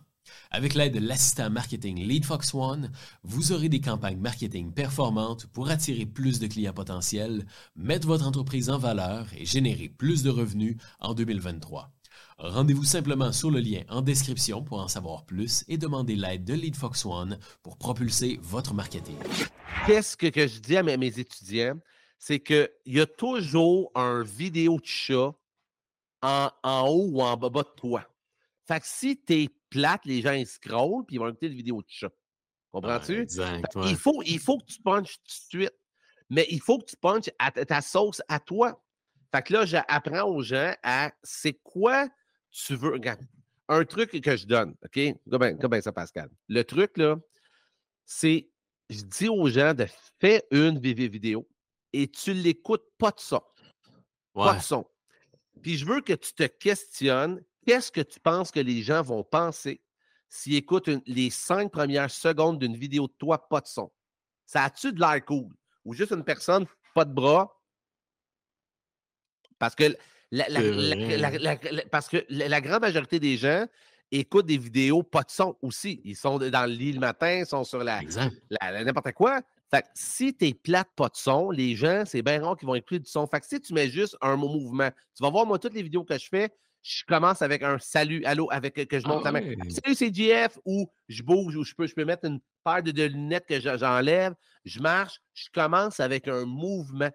Avec 0.51 0.75
l'aide 0.75 0.93
de 0.93 0.99
l'assistant 0.99 1.49
marketing 1.49 2.05
LeadFox 2.05 2.53
One, 2.53 2.91
vous 3.23 3.51
aurez 3.51 3.69
des 3.69 3.81
campagnes 3.81 4.19
marketing 4.19 4.73
performantes 4.73 5.45
pour 5.47 5.69
attirer 5.69 6.05
plus 6.05 6.39
de 6.39 6.47
clients 6.47 6.73
potentiels, 6.73 7.45
mettre 7.75 8.07
votre 8.07 8.27
entreprise 8.27 8.69
en 8.69 8.77
valeur 8.77 9.27
et 9.37 9.45
générer 9.45 9.89
plus 9.89 10.23
de 10.23 10.29
revenus 10.29 10.77
en 10.99 11.13
2023. 11.13 11.91
Rendez-vous 12.39 12.83
simplement 12.83 13.31
sur 13.31 13.51
le 13.51 13.59
lien 13.59 13.81
en 13.89 14.01
description 14.01 14.63
pour 14.63 14.79
en 14.79 14.87
savoir 14.87 15.25
plus 15.25 15.63
et 15.67 15.77
demander 15.77 16.15
l'aide 16.15 16.45
de 16.45 16.53
LeadFox 16.53 17.05
One 17.05 17.39
pour 17.63 17.77
propulser 17.77 18.39
votre 18.41 18.73
marketing. 18.73 19.17
Qu'est-ce 19.85 20.15
que, 20.15 20.27
je 20.27 20.59
dis 20.59 20.77
à 20.77 20.83
mes 20.83 21.19
étudiants? 21.19 21.79
C'est 22.17 22.39
qu'il 22.39 22.69
y 22.85 22.99
a 22.99 23.05
toujours 23.05 23.91
un 23.95 24.23
vidéo 24.23 24.79
de 24.79 24.85
chat 24.85 25.33
en, 26.21 26.49
haut 26.63 27.09
ou 27.11 27.21
en 27.21 27.37
bas 27.37 27.49
de 27.49 27.75
toi. 27.75 28.03
Fait 28.65 28.79
que 28.79 28.87
si 28.87 29.17
t'es 29.17 29.49
plate, 29.69 30.05
les 30.05 30.21
gens 30.21 30.33
ils 30.33 30.47
scrollent 30.47 31.05
puis 31.05 31.15
ils 31.15 31.19
vont 31.19 31.29
écouter 31.29 31.49
la 31.49 31.55
vidéo 31.55 31.81
de 31.81 31.87
chat. 31.87 32.11
Comprends-tu? 32.71 33.27
il, 33.83 33.95
faut, 33.95 34.21
il 34.23 34.39
faut 34.39 34.57
que 34.57 34.65
tu 34.65 34.81
punches 34.81 35.17
tout 35.17 35.25
de 35.25 35.61
suite. 35.61 35.73
Mais 36.29 36.45
il 36.49 36.59
faut 36.59 36.79
que 36.79 36.85
tu 36.85 36.97
punches 36.97 37.29
à 37.39 37.51
ta 37.51 37.81
sauce 37.81 38.21
à 38.27 38.39
toi. 38.39 38.83
Fait 39.33 39.41
que 39.41 39.53
là, 39.53 39.65
j'apprends 39.65 40.23
aux 40.23 40.41
gens 40.41 40.73
à 40.83 41.11
c'est 41.23 41.53
quoi 41.63 42.09
tu 42.51 42.75
veux. 42.75 42.91
Regarde, 42.91 43.21
un 43.69 43.85
truc 43.85 44.21
que 44.21 44.35
je 44.35 44.45
donne, 44.45 44.75
OK? 44.83 44.99
Comme 45.59 45.81
ça, 45.81 45.91
Pascal. 45.91 46.29
Le 46.49 46.63
truc, 46.63 46.97
là, 46.97 47.15
c'est 48.05 48.49
je 48.89 49.01
dis 49.01 49.27
aux 49.27 49.49
gens 49.49 49.73
de 49.73 49.85
faire 50.19 50.41
une 50.51 50.79
vidéo 50.79 51.47
et 51.93 52.09
tu 52.09 52.33
l'écoutes 52.33 52.85
pas 52.97 53.11
de 53.11 53.19
son. 53.19 53.41
Pas 54.33 54.55
de 54.55 54.61
son. 54.61 54.85
Puis 55.61 55.77
je 55.77 55.85
veux 55.85 56.01
que 56.01 56.13
tu 56.13 56.33
te 56.33 56.43
questionnes 56.43 57.43
qu'est-ce 57.65 57.91
que 57.91 58.01
tu 58.01 58.19
penses 58.19 58.51
que 58.51 58.59
les 58.59 58.81
gens 58.83 59.01
vont 59.01 59.23
penser 59.23 59.81
s'ils 60.29 60.55
écoutent 60.55 60.89
les 61.05 61.29
cinq 61.29 61.71
premières 61.71 62.11
secondes 62.11 62.59
d'une 62.59 62.75
vidéo 62.75 63.07
de 63.07 63.13
toi, 63.17 63.47
pas 63.47 63.61
de 63.61 63.67
son? 63.67 63.91
Ça 64.45 64.63
a-tu 64.63 64.93
de 64.93 64.99
l'air 64.99 65.23
cool? 65.25 65.53
Ou 65.85 65.93
juste 65.93 66.11
une 66.11 66.23
personne, 66.23 66.65
pas 66.93 67.05
de 67.05 67.13
bras? 67.13 67.53
Parce 69.59 69.75
que 69.75 69.95
la, 70.31 70.45
parce 71.89 72.07
que 72.09 72.25
la, 72.29 72.61
grande 72.61 72.81
majorité 72.81 73.19
des 73.19 73.37
gens 73.37 73.65
écoutent 74.11 74.45
des 74.45 74.57
vidéos 74.57 75.03
pas 75.03 75.23
de 75.23 75.31
son 75.31 75.57
aussi. 75.61 76.01
Ils 76.03 76.15
sont 76.15 76.37
dans 76.37 76.69
le 76.69 76.73
lit 76.73 76.93
le 76.93 76.99
matin, 76.99 77.39
ils 77.39 77.45
sont 77.45 77.63
sur 77.63 77.83
la 77.83 78.01
n'importe 78.83 79.13
quoi. 79.13 79.41
Fait 79.69 79.81
que 79.81 79.87
si 79.95 80.33
t'es 80.33 80.53
plate, 80.53 80.87
pas 80.95 81.09
de 81.09 81.15
son, 81.15 81.51
les 81.51 81.75
gens, 81.75 82.03
c'est 82.05 82.21
bien 82.21 82.41
rare 82.41 82.55
qu'ils 82.55 82.67
vont 82.67 82.75
écouter 82.75 82.99
du 82.99 83.09
son. 83.09 83.27
Fait 83.27 83.41
que 83.41 83.47
si 83.47 83.59
tu 83.59 83.73
mets 83.73 83.89
juste 83.89 84.15
un 84.21 84.37
mouvement, 84.37 84.89
tu 85.15 85.23
vas 85.23 85.29
voir, 85.29 85.45
moi, 85.45 85.59
toutes 85.59 85.73
les 85.73 85.83
vidéos 85.83 86.05
que 86.05 86.17
je 86.17 86.27
fais, 86.29 86.49
je 86.83 87.03
commence 87.05 87.41
avec 87.41 87.63
un 87.63 87.77
salut, 87.79 88.23
allô, 88.23 88.47
avec 88.49 88.75
que 88.87 88.99
je 88.99 89.07
monte 89.07 89.25
la 89.25 89.33
main. 89.33 89.41
Ah 89.59 89.63
salut, 89.69 89.95
c'est 89.95 90.13
GF, 90.13 90.57
ou 90.65 90.89
je 91.09 91.21
bouge, 91.21 91.57
ou 91.57 91.63
je 91.63 91.73
peux, 91.75 91.85
je 91.85 91.93
peux 91.93 92.05
mettre 92.05 92.25
une 92.25 92.39
paire 92.63 92.81
de, 92.81 93.03
lunettes 93.03 93.45
que 93.45 93.59
j'enlève, 93.59 94.33
je 94.63 94.79
marche, 94.79 95.19
je 95.33 95.49
commence 95.53 95.99
avec 95.99 96.29
un 96.29 96.45
mouvement. 96.45 97.11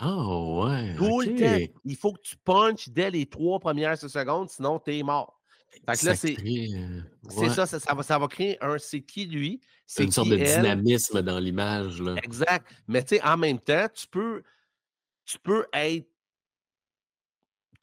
Oh, 0.00 0.64
ouais. 0.64 0.94
Tout 0.96 1.22
le 1.22 1.36
temps. 1.36 1.72
Il 1.84 1.96
faut 1.96 2.12
que 2.12 2.20
tu 2.22 2.36
punches 2.36 2.88
dès 2.90 3.10
les 3.10 3.26
trois 3.26 3.58
premières 3.58 3.98
secondes, 3.98 4.48
sinon 4.48 4.78
t'es 4.78 5.02
mort. 5.02 5.35
Fait 5.84 6.00
que 6.00 6.06
là, 6.06 6.14
c'est 6.16 6.36
euh, 6.38 7.48
ça, 7.50 7.66
ça, 7.66 7.94
va, 7.94 8.02
ça 8.02 8.18
va 8.18 8.28
créer 8.28 8.56
un 8.62 8.78
c'est 8.78 9.02
qui 9.02 9.26
lui? 9.26 9.60
C'est 9.86 10.04
une 10.04 10.12
sorte 10.12 10.30
de 10.30 10.36
dynamisme 10.36 11.22
dans 11.22 11.38
l'image. 11.38 12.02
Exact. 12.22 12.66
Mais 12.88 13.02
tu 13.02 13.16
sais, 13.16 13.22
en 13.22 13.36
même 13.36 13.58
temps, 13.58 13.86
tu 13.94 14.06
peux, 14.08 14.42
tu 15.24 15.38
peux 15.38 15.66
être 15.72 16.08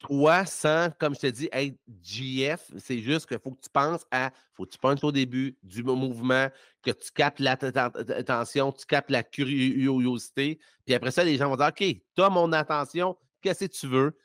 toi 0.00 0.44
sans, 0.44 0.90
comme 0.98 1.14
je 1.14 1.20
te 1.20 1.26
dis, 1.28 1.48
être 1.50 1.76
GF. 2.02 2.70
C'est 2.76 2.98
juste 2.98 3.26
qu'il 3.26 3.38
faut 3.38 3.52
que 3.52 3.62
tu 3.62 3.70
penses 3.70 4.04
à. 4.10 4.30
faut 4.52 4.66
que 4.66 4.70
tu 4.70 4.78
penses 4.78 5.02
au 5.02 5.12
début 5.12 5.56
du 5.62 5.82
mouvement, 5.82 6.48
que 6.82 6.90
tu 6.90 7.10
captes 7.10 7.40
l'attention, 7.40 8.72
tu 8.72 8.84
captes 8.84 9.10
la 9.10 9.22
curiosité. 9.22 10.58
Puis 10.84 10.94
après 10.94 11.10
ça, 11.10 11.24
les 11.24 11.36
gens 11.36 11.48
vont 11.48 11.56
dire 11.56 11.68
OK, 11.68 11.78
tu 12.14 12.22
as 12.22 12.28
mon 12.28 12.52
attention, 12.52 13.16
qu'est-ce 13.40 13.64
que 13.64 13.72
tu 13.72 13.86
veux? 13.86 14.16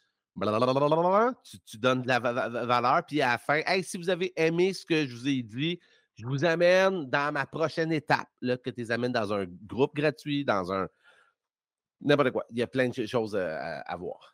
Tu, 1.66 1.78
donnes 1.78 2.02
de 2.02 2.08
la 2.08 2.20
valeur, 2.20 3.06
puis 3.06 3.22
à 3.22 3.32
la 3.32 3.38
fin, 3.38 3.62
hey, 3.66 3.84
si 3.84 3.98
vous 3.98 4.10
avez 4.10 4.32
aimé 4.36 4.74
ce 4.74 4.86
que 4.86 5.06
je 5.06 5.16
vous 5.16 5.28
ai 5.28 5.44
dit, 5.44 5.80
je 6.16 6.26
vous 6.26 6.46
amène 6.46 7.10
dans 7.10 7.32
ma 7.34 7.46
prochaine 7.46 7.92
étape, 7.92 8.28
là, 8.42 8.58
que 8.58 8.70
tu 8.70 8.82
les 8.82 8.92
amènes 8.92 9.12
dans 9.12 9.34
un 9.34 9.46
groupe 9.66 9.96
gratuit, 9.96 10.44
dans 10.44 10.72
un. 10.72 10.88
N'importe 12.02 12.32
quoi. 12.32 12.46
Il 12.52 12.58
y 12.58 12.62
a 12.62 12.68
plein 12.68 12.90
de 12.90 13.06
choses 13.06 13.36
à, 13.36 13.96
voir. 13.98 14.34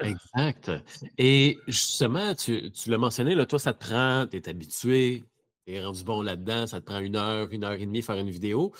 exact. 0.00 0.72
Et 1.18 1.58
justement, 1.68 2.34
tu, 2.34 2.70
tu 2.72 2.90
l'as 2.90 2.98
mentionné, 2.98 3.34
là, 3.34 3.46
toi, 3.46 3.58
ça 3.58 3.72
te 3.72 3.86
prend, 3.86 4.26
tu 4.26 4.36
es 4.36 4.48
habitué, 4.48 5.24
tu 5.66 5.74
es 5.74 5.84
rendu 5.84 6.02
bon 6.02 6.22
là-dedans, 6.22 6.66
ça 6.66 6.80
te 6.80 6.86
prend 6.86 6.98
une 6.98 7.16
heure, 7.16 7.48
une 7.52 7.64
heure 7.64 7.72
et 7.72 7.86
demie 7.86 8.02
faire 8.02 8.16
une 8.16 8.30
vidéo 8.30 8.72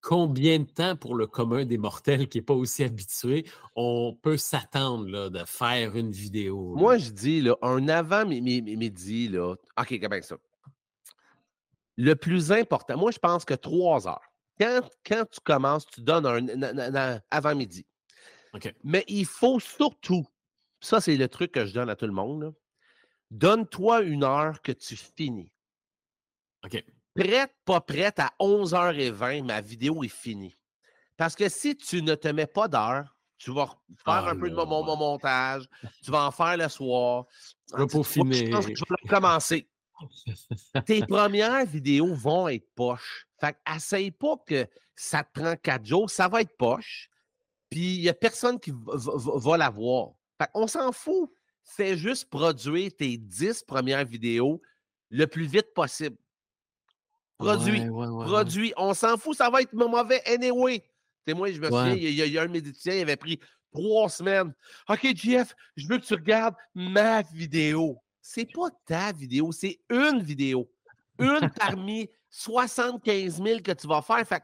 combien 0.00 0.60
de 0.60 0.64
temps 0.64 0.96
pour 0.96 1.14
le 1.14 1.26
commun 1.26 1.64
des 1.64 1.78
mortels 1.78 2.28
qui 2.28 2.38
n'est 2.38 2.44
pas 2.44 2.54
aussi 2.54 2.84
habitué, 2.84 3.46
on 3.76 4.16
peut 4.20 4.36
s'attendre 4.36 5.28
de 5.28 5.44
faire 5.44 5.96
une 5.96 6.10
vidéo? 6.10 6.74
Moi, 6.76 6.98
je 6.98 7.10
dis 7.10 7.40
là, 7.40 7.56
un 7.62 7.88
avant-midi, 7.88 9.28
là. 9.28 9.54
OK, 9.78 10.00
comment 10.00 10.22
ça? 10.22 10.36
Le 11.96 12.14
plus 12.14 12.50
important, 12.52 12.96
moi, 12.96 13.10
je 13.10 13.18
pense 13.18 13.44
que 13.44 13.54
trois 13.54 14.08
heures. 14.08 14.32
Quand, 14.58 14.80
quand 15.06 15.24
tu 15.30 15.40
commences, 15.40 15.86
tu 15.86 16.00
donnes 16.00 16.26
un, 16.26 17.20
avant-midi. 17.30 17.86
Mais 18.82 19.04
il 19.08 19.26
faut 19.26 19.60
surtout, 19.60 20.26
ça 20.80 21.00
c'est 21.00 21.16
le 21.16 21.28
truc 21.28 21.52
que 21.52 21.66
je 21.66 21.72
donne 21.72 21.88
à 21.88 21.96
tout 21.96 22.06
le 22.06 22.12
monde, 22.12 22.54
donne-toi 23.30 24.02
une 24.02 24.24
heure 24.24 24.60
que 24.60 24.72
tu 24.72 24.96
finis. 24.96 25.52
OK. 26.64 26.84
Prête, 27.14 27.52
pas 27.64 27.80
prête, 27.80 28.18
à 28.18 28.32
11h20, 28.40 29.44
ma 29.44 29.60
vidéo 29.60 30.02
est 30.04 30.08
finie. 30.08 30.56
Parce 31.16 31.34
que 31.34 31.48
si 31.48 31.76
tu 31.76 32.02
ne 32.02 32.14
te 32.14 32.28
mets 32.28 32.46
pas 32.46 32.68
d'heure, 32.68 33.16
tu 33.36 33.52
vas 33.52 33.66
faire 33.66 34.24
ah 34.26 34.30
un 34.30 34.36
peu 34.36 34.50
de 34.50 34.54
mon, 34.54 34.84
montage, 34.84 35.64
tu 36.02 36.10
vas 36.10 36.26
en 36.26 36.30
faire 36.30 36.56
le 36.56 36.68
soir. 36.68 37.24
Je 37.76 37.82
vais 37.82 38.02
finir. 38.04 38.46
Je 38.46 38.50
pense 38.50 38.66
que 38.66 38.74
je 38.74 38.84
vais 38.88 39.08
commencer. 39.08 39.68
Tes 40.84 41.00
premières 41.06 41.64
vidéos 41.64 42.14
vont 42.14 42.48
être 42.48 42.68
poches. 42.74 43.26
Fait 43.40 43.56
essaye 43.74 44.10
pas 44.10 44.36
que 44.46 44.66
ça 44.94 45.24
te 45.24 45.40
prend 45.40 45.56
quatre 45.56 45.86
jours, 45.86 46.10
ça 46.10 46.28
va 46.28 46.42
être 46.42 46.56
poche. 46.56 47.08
Puis 47.70 47.96
il 47.96 48.00
n'y 48.02 48.08
a 48.08 48.14
personne 48.14 48.60
qui 48.60 48.72
va, 48.74 49.56
la 49.56 49.70
voir. 49.70 50.10
Fait 50.38 50.50
on 50.54 50.66
s'en 50.66 50.92
fout. 50.92 51.30
Fais 51.62 51.96
juste 51.96 52.28
produire 52.28 52.90
tes 52.96 53.16
dix 53.16 53.62
premières 53.62 54.04
vidéos 54.04 54.60
le 55.08 55.26
plus 55.26 55.46
vite 55.46 55.72
possible. 55.74 56.16
Produit. 57.40 57.86
produit. 57.86 58.72
On 58.76 58.92
s'en 58.92 59.16
fout, 59.16 59.36
ça 59.36 59.48
va 59.48 59.62
être 59.62 59.72
mauvais 59.72 60.22
anyway. 60.26 60.84
C'est 61.26 61.34
moi, 61.34 61.50
je 61.50 61.60
me 61.60 61.66
souviens, 61.66 61.94
il 61.94 62.10
y, 62.10 62.38
a, 62.38 62.42
un 62.42 62.48
médecin, 62.48 62.92
il 62.92 63.02
avait 63.02 63.16
pris 63.16 63.40
trois 63.72 64.08
semaines. 64.08 64.52
OK, 64.88 65.06
Jeff, 65.14 65.54
je 65.76 65.86
veux 65.86 65.98
que 65.98 66.04
tu 66.04 66.14
regardes 66.14 66.54
ma 66.74 67.22
vidéo. 67.22 67.96
C'est 68.20 68.46
pas 68.52 68.68
ta 68.86 69.12
vidéo, 69.12 69.52
c'est 69.52 69.80
une 69.88 70.22
vidéo. 70.22 70.70
Une 71.18 71.50
parmi 71.56 72.08
75 72.30 73.42
000 73.42 73.60
que 73.60 73.72
tu 73.72 73.86
vas 73.86 74.02
faire. 74.02 74.26
Fait 74.26 74.42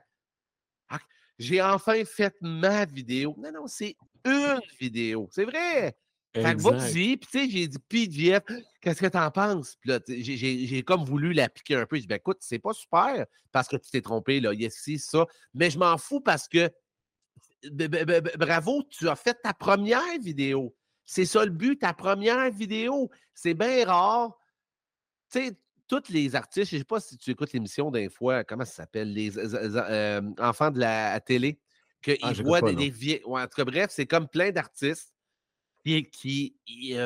ah, 0.88 0.98
j'ai 1.38 1.60
enfin 1.60 2.02
fait 2.04 2.34
ma 2.40 2.84
vidéo. 2.84 3.34
Non, 3.38 3.52
non, 3.52 3.66
c'est 3.66 3.96
une 4.24 4.60
vidéo. 4.80 5.28
C'est 5.30 5.44
vrai. 5.44 5.96
Fait 6.42 6.54
que 6.54 7.16
puis 7.16 7.18
tu 7.18 7.28
sais, 7.30 7.50
j'ai 7.50 7.66
dit, 7.66 7.78
puis 7.88 8.10
Jeff, 8.10 8.42
qu'est-ce 8.80 9.00
que 9.00 9.06
t'en 9.06 9.30
penses? 9.30 9.76
Puis 9.80 9.90
là, 9.90 10.00
j'ai 10.06 10.82
comme 10.82 11.04
voulu 11.04 11.32
l'appliquer 11.32 11.76
un 11.76 11.86
peu. 11.86 11.96
Je 11.96 12.02
dis, 12.02 12.06
ben 12.06 12.16
écoute, 12.16 12.38
c'est 12.40 12.58
pas 12.58 12.72
super 12.72 13.26
parce 13.52 13.68
que 13.68 13.76
tu 13.76 13.90
t'es 13.90 14.02
trompé, 14.02 14.40
là, 14.40 14.52
yes, 14.52 14.74
si, 14.74 14.98
ça. 14.98 15.24
Mais 15.54 15.70
je 15.70 15.78
m'en 15.78 15.96
fous 15.96 16.20
parce 16.20 16.46
que 16.46 16.70
bravo, 18.36 18.82
tu 18.90 19.08
as 19.08 19.16
fait 19.16 19.34
ta 19.42 19.54
première 19.54 20.18
vidéo. 20.20 20.74
C'est 21.04 21.24
ça 21.24 21.44
le 21.44 21.50
but, 21.50 21.78
ta 21.78 21.94
première 21.94 22.50
vidéo. 22.50 23.10
C'est 23.34 23.54
bien 23.54 23.86
rare. 23.86 24.36
Tu 25.32 25.40
sais, 25.40 25.58
tous 25.88 26.08
les 26.10 26.34
artistes, 26.34 26.70
je 26.70 26.76
ne 26.76 26.80
sais 26.80 26.84
pas 26.84 27.00
si 27.00 27.16
tu 27.16 27.30
écoutes 27.30 27.52
l'émission 27.52 27.90
d'un 27.90 28.08
fois, 28.08 28.44
comment 28.44 28.64
ça 28.64 28.72
s'appelle, 28.72 29.12
les 29.12 29.38
euh, 29.38 30.20
enfants 30.38 30.70
de 30.70 30.80
la 30.80 31.18
télé, 31.20 31.60
qu'ils 32.02 32.18
ah, 32.22 32.32
voient 32.42 32.60
des, 32.60 32.90
vieux. 32.90 33.20
en 33.24 33.42
tout 33.42 33.56
cas, 33.56 33.64
bref, 33.64 33.90
c'est 33.90 34.06
comme 34.06 34.28
plein 34.28 34.50
d'artistes 34.50 35.15
qui, 35.86 36.56
qui 36.64 36.96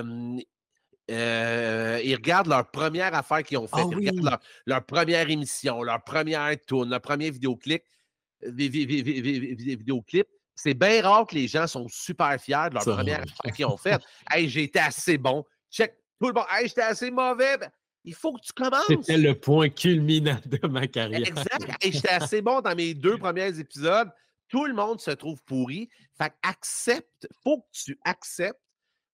euh, 1.10 2.00
ils 2.04 2.14
regardent 2.14 2.48
leur 2.48 2.70
première 2.70 3.14
affaire 3.14 3.42
qu'ils 3.42 3.58
ont 3.58 3.66
faite, 3.66 3.84
ah 3.84 3.88
ils 3.90 4.10
regardent 4.10 4.38
leur, 4.66 4.84
première 4.84 5.28
émission, 5.28 5.82
leur 5.82 6.02
première 6.02 6.54
tour, 6.66 6.84
leur 6.84 7.00
premier 7.00 7.30
vidéoclip, 7.30 7.82
vidéoclip 8.42 10.28
c'est 10.62 10.74
bien 10.74 11.02
rare 11.02 11.26
que 11.26 11.34
les 11.34 11.48
gens 11.48 11.66
sont 11.66 11.88
super 11.88 12.38
fiers 12.38 12.68
de 12.68 12.74
leur 12.74 12.84
première 12.84 13.22
affaire 13.22 13.52
qu'ils 13.54 13.64
ont 13.64 13.78
faite. 13.78 14.02
hey, 14.30 14.48
j'ai 14.48 14.64
été 14.64 14.78
assez 14.78 15.16
bon. 15.16 15.44
Check 15.70 15.96
tout 16.20 16.28
le 16.28 16.34
monde. 16.34 16.44
Hey, 16.50 16.68
j'étais 16.68 16.82
assez 16.82 17.10
mauvais. 17.10 17.56
Ben, 17.56 17.70
il 18.04 18.14
faut 18.14 18.34
que 18.34 18.40
tu 18.42 18.52
commences. 18.52 18.84
C'était 18.86 19.16
le 19.16 19.34
point 19.34 19.70
culminant 19.70 20.38
de 20.46 20.66
ma 20.68 20.86
carrière. 20.86 21.26
Exact. 21.26 21.66
Hey, 21.80 21.92
j'étais 21.92 22.10
assez 22.10 22.42
bon 22.42 22.60
dans 22.60 22.74
mes 22.74 22.92
deux 22.92 23.16
premiers 23.16 23.58
épisodes. 23.58 24.10
Tout 24.48 24.66
le 24.66 24.74
monde 24.74 25.00
se 25.00 25.12
trouve 25.12 25.42
pourri. 25.44 25.88
Fait 26.18 26.32
accepte, 26.42 27.26
faut 27.42 27.60
que 27.60 27.68
tu 27.72 27.98
acceptes 28.04 28.60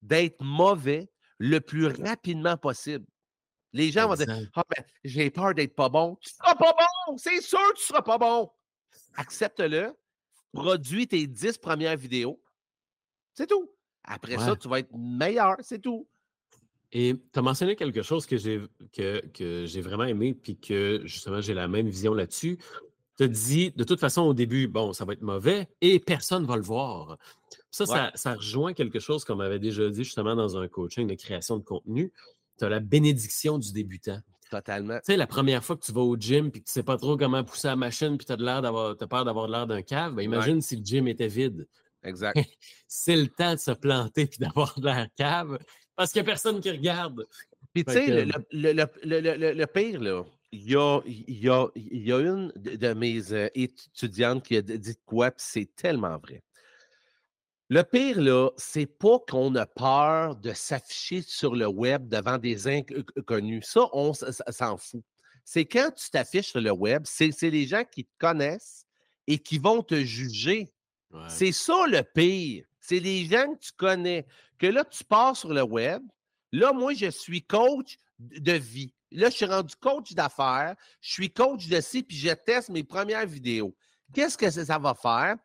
d'être 0.03 0.43
mauvais 0.43 1.11
le 1.39 1.61
plus 1.61 1.87
rapidement 1.87 2.57
possible. 2.57 3.07
Les 3.73 3.91
gens 3.91 4.09
vont 4.09 4.15
dire 4.15 4.27
ah, 4.55 4.63
ben, 4.75 4.85
j'ai 5.05 5.31
peur 5.31 5.55
d'être 5.55 5.75
pas 5.75 5.89
bon. 5.89 6.17
Tu 6.21 6.31
seras 6.31 6.55
pas 6.55 6.73
bon! 6.73 7.17
C'est 7.19 7.41
sûr 7.41 7.59
que 7.73 7.79
tu 7.79 7.85
seras 7.85 8.03
pas 8.03 8.19
bon. 8.19 8.51
Accepte-le 9.17 9.93
produis 10.53 11.07
tes 11.07 11.27
dix 11.27 11.59
premières 11.59 11.97
vidéos. 11.97 12.41
C'est 13.35 13.47
tout. 13.47 13.71
Après 14.05 14.39
ça, 14.39 14.57
tu 14.57 14.69
vas 14.69 14.79
être 14.79 14.97
meilleur, 14.97 15.57
c'est 15.61 15.81
tout. 15.81 16.09
Et 16.93 17.15
tu 17.33 17.39
as 17.39 17.43
mentionné 17.43 17.77
quelque 17.77 18.03
chose 18.03 18.25
que 18.25 18.37
j'ai 18.37 18.63
que, 18.93 19.21
que 19.35 19.81
vraiment 19.81 20.05
aimé, 20.05 20.35
puis 20.35 20.57
que 20.57 21.03
justement, 21.05 21.41
j'ai 21.41 21.53
la 21.53 21.69
même 21.69 21.89
vision 21.89 22.15
là-dessus. 22.15 22.59
Tu 23.17 23.25
as 23.25 23.29
dit, 23.29 23.73
de 23.75 23.85
toute 23.85 24.01
façon, 24.01 24.23
au 24.23 24.35
début, 24.35 24.69
bon, 24.69 24.93
ça 24.93 25.05
va 25.05 25.15
être 25.15 25.23
mauvais 25.23 25.69
et 25.81 25.99
personne 25.99 26.43
ne 26.43 26.47
va 26.47 26.57
le 26.57 26.63
voir. 26.63 27.17
Ça, 27.71 27.87
ça, 27.87 28.11
ça, 28.15 28.35
rejoint 28.35 28.73
quelque 28.73 29.01
chose 29.01 29.25
qu'on 29.25 29.37
m'avait 29.37 29.59
déjà 29.59 29.89
dit 29.91 30.05
justement 30.05 30.35
dans 30.35 30.57
un 30.57 30.69
coaching 30.69 31.07
de 31.07 31.15
création 31.15 31.57
de 31.59 31.65
contenu. 31.65 32.13
Tu 32.59 32.65
as 32.65 32.69
la 32.69 32.81
bénédiction 32.81 33.59
du 33.59 33.73
débutant. 33.73 34.21
Totalement. 34.51 34.97
Tu 34.99 35.07
sais, 35.07 35.17
la 35.17 35.27
première 35.27 35.65
fois 35.65 35.77
que 35.77 35.85
tu 35.85 35.93
vas 35.93 36.03
au 36.03 36.17
gym 36.17 36.51
puis 36.51 36.61
que 36.63 36.67
tu 36.67 36.73
sais 36.73 36.83
pas 36.83 36.97
trop 36.97 37.17
comment 37.17 37.43
pousser 37.43 37.69
la 37.69 37.77
machine 37.77 38.17
puis 38.17 38.27
tu 38.27 38.33
as, 38.33 38.37
l'air 38.37 38.63
d'avoir, 38.63 38.97
peur 38.97 39.25
d'avoir 39.25 39.49
l'air 39.49 39.67
d'un 39.67 39.83
cave, 39.83 40.15
ben 40.15 40.23
imagine 40.23 40.61
si 40.61 40.77
le 40.77 40.85
gym 40.85 41.09
était 41.09 41.29
vide. 41.29 41.67
Exact. 42.05 42.39
c'est 42.87 43.17
le 43.17 43.27
temps 43.29 43.55
de 43.55 43.59
se 43.59 43.73
planter 43.73 44.27
puis 44.27 44.39
d'avoir 44.39 44.75
l'air 44.79 45.09
cave 45.17 45.59
parce 45.97 46.13
qu'il 46.13 46.23
n'y 46.23 46.29
a 46.29 46.31
personne 46.31 46.61
qui 46.61 46.71
regarde. 46.71 47.27
Puis 47.73 47.85
tu 47.85 47.93
sais, 47.93 48.25
le, 48.25 48.33
le, 48.53 49.53
le, 49.53 49.67
pire, 49.67 50.01
là, 50.01 50.25
il 50.53 50.71
y 50.71 50.77
a, 50.77 51.01
y, 51.07 51.49
a, 51.49 51.67
y 51.75 52.13
a, 52.13 52.19
une 52.19 52.53
de 52.57 52.93
mes 52.95 53.33
euh, 53.33 53.49
étudiantes 53.55 54.45
qui 54.45 54.57
a 54.57 54.63
dit 54.63 54.97
quoi, 55.05 55.31
puis 55.31 55.45
c'est 55.47 55.75
tellement 55.75 56.19
vrai. 56.19 56.43
Le 57.69 57.83
pire, 57.83 58.21
là, 58.21 58.51
c'est 58.57 58.87
pas 58.87 59.19
qu'on 59.29 59.55
a 59.57 59.67
peur 59.67 60.37
de 60.37 60.53
s'afficher 60.53 61.23
sur 61.23 61.57
le 61.57 61.67
web 61.67 62.09
devant 62.09 62.39
des 62.39 62.69
inconnus. 62.69 63.67
Ça, 63.67 63.89
on 63.93 64.13
s'en 64.15 64.77
fout. 64.77 65.03
C'est 65.45 65.65
quand 65.65 65.91
tu 65.97 66.11
t'affiches 66.11 66.51
sur 66.51 66.61
le 66.61 66.71
web, 66.71 67.03
c'est 67.07 67.33
les 67.43 67.67
gens 67.67 67.83
qui 67.85 68.05
te 68.05 68.13
connaissent 68.19 68.87
et 69.27 69.39
qui 69.39 69.59
vont 69.59 69.83
te 69.83 69.97
juger. 69.97 70.73
C'est 71.29 71.53
ça 71.53 71.87
le 71.89 72.03
pire. 72.03 72.65
C'est 72.81 73.01
les 73.01 73.25
gens 73.25 73.53
que 73.55 73.59
tu 73.59 73.73
connais. 73.77 74.27
Que 74.59 74.67
là, 74.67 74.85
tu 74.85 75.03
pars 75.03 75.37
sur 75.37 75.53
le 75.53 75.63
web. 75.63 76.03
Là, 76.53 76.73
moi, 76.73 76.95
je 76.95 77.11
suis 77.11 77.43
coach 77.43 77.99
de 78.19 78.53
vie. 78.53 78.95
Là, 79.13 79.31
je 79.31 79.37
suis 79.37 79.47
rendu 79.47 79.75
coach 79.77 80.13
d'affaires. 80.13 80.75
Je 81.01 81.13
suis 81.13 81.33
coach 81.33 81.69
de 81.69 81.81
ci, 81.81 82.03
puis 82.03 82.17
je 82.17 82.33
teste 82.33 82.71
mes 82.71 82.85
premières 82.85 83.27
vidéos. 83.27 83.75
Qu'est-ce 84.13 84.39
que 84.39 84.51
ça 84.51 84.79
va 84.79 84.95
faire? 84.95 85.37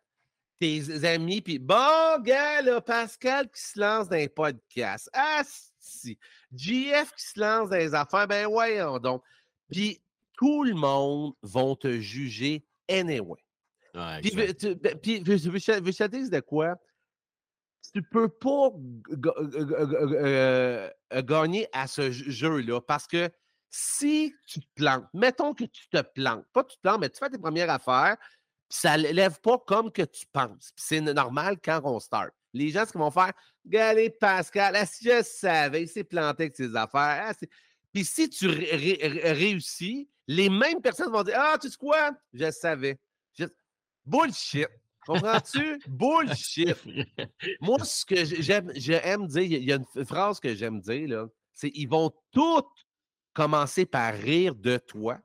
tes 0.62 1.04
amis, 1.04 1.40
puis 1.40 1.58
bon, 1.58 2.20
gars, 2.20 2.62
là, 2.62 2.80
Pascal 2.80 3.50
qui 3.50 3.60
se 3.60 3.80
lance 3.80 4.08
dans 4.08 4.16
les 4.16 4.28
podcasts. 4.28 5.10
Ah, 5.12 5.42
si. 5.80 6.16
GF 6.54 7.12
qui 7.16 7.24
se 7.24 7.40
lance 7.40 7.68
dans 7.68 7.76
les 7.76 7.94
affaires, 7.94 8.28
ben 8.28 8.46
voyons 8.46 8.98
donc. 9.00 9.24
Puis 9.68 10.00
tout 10.36 10.62
le 10.62 10.74
monde 10.74 11.34
va 11.42 11.74
te 11.80 11.98
juger 11.98 12.64
anyway. 12.88 13.42
puis, 14.22 14.36
ben, 14.36 14.54
puis, 15.02 15.24
je 15.26 15.50
veux 15.50 15.60
te 15.60 16.06
dire 16.06 16.30
de 16.30 16.40
quoi? 16.40 16.76
Tu 17.92 18.02
peux 18.02 18.28
pas 18.28 18.70
euh, 19.50 20.90
gagner 21.24 21.66
à 21.72 21.88
ce 21.88 22.12
jeu-là 22.12 22.80
parce 22.80 23.08
que 23.08 23.28
si 23.74 24.34
tu 24.46 24.60
te 24.60 24.66
plantes, 24.74 25.06
mettons 25.14 25.54
que 25.54 25.64
tu 25.64 25.88
te 25.88 26.02
plantes, 26.02 26.44
pas 26.52 26.62
tu 26.62 26.76
te 26.76 26.82
plantes, 26.82 27.00
mais 27.00 27.08
tu 27.08 27.18
fais 27.18 27.30
tes 27.30 27.38
premières 27.38 27.70
affaires, 27.70 28.18
ça 28.68 28.98
ne 28.98 29.08
lève 29.08 29.40
pas 29.40 29.58
comme 29.66 29.90
que 29.90 30.02
tu 30.02 30.26
penses. 30.30 30.72
C'est 30.76 31.00
normal 31.00 31.56
quand 31.64 31.80
on 31.84 31.98
start. 31.98 32.30
Les 32.52 32.68
gens, 32.68 32.84
ce 32.84 32.92
qu'ils 32.92 33.00
vont 33.00 33.10
faire, 33.10 33.32
regardez 33.64 34.10
Pascal, 34.10 34.76
je 35.00 35.22
savais, 35.22 35.84
il 35.84 35.88
s'est 35.88 36.04
planté 36.04 36.44
avec 36.44 36.56
ses 36.56 36.76
affaires. 36.76 37.28
Ah, 37.28 37.46
Puis 37.94 38.04
si 38.04 38.28
tu 38.28 38.46
réussis, 38.46 40.06
les 40.26 40.50
mêmes 40.50 40.82
personnes 40.82 41.10
vont 41.10 41.22
dire 41.22 41.36
Ah, 41.38 41.56
tu 41.58 41.70
sais 41.70 41.76
quoi? 41.78 42.10
Je 42.34 42.50
savais. 42.50 42.98
Bullshit. 44.04 44.68
Comprends-tu? 45.06 45.80
Bullshit. 45.88 46.76
Moi, 47.60 47.78
ce 47.84 48.04
que 48.04 48.22
j'aime, 48.24 48.70
dire, 48.72 49.42
il 49.42 49.64
y 49.64 49.72
a 49.72 49.76
une 49.76 50.04
phrase 50.04 50.40
que 50.40 50.54
j'aime 50.54 50.80
dire, 50.80 51.08
là, 51.08 51.26
c'est 51.54 51.70
ils 51.74 51.88
vont 51.88 52.12
tous 52.32 52.62
commencer 53.32 53.86
par 53.86 54.14
rire 54.14 54.54
de 54.54 54.76
toi 54.78 55.18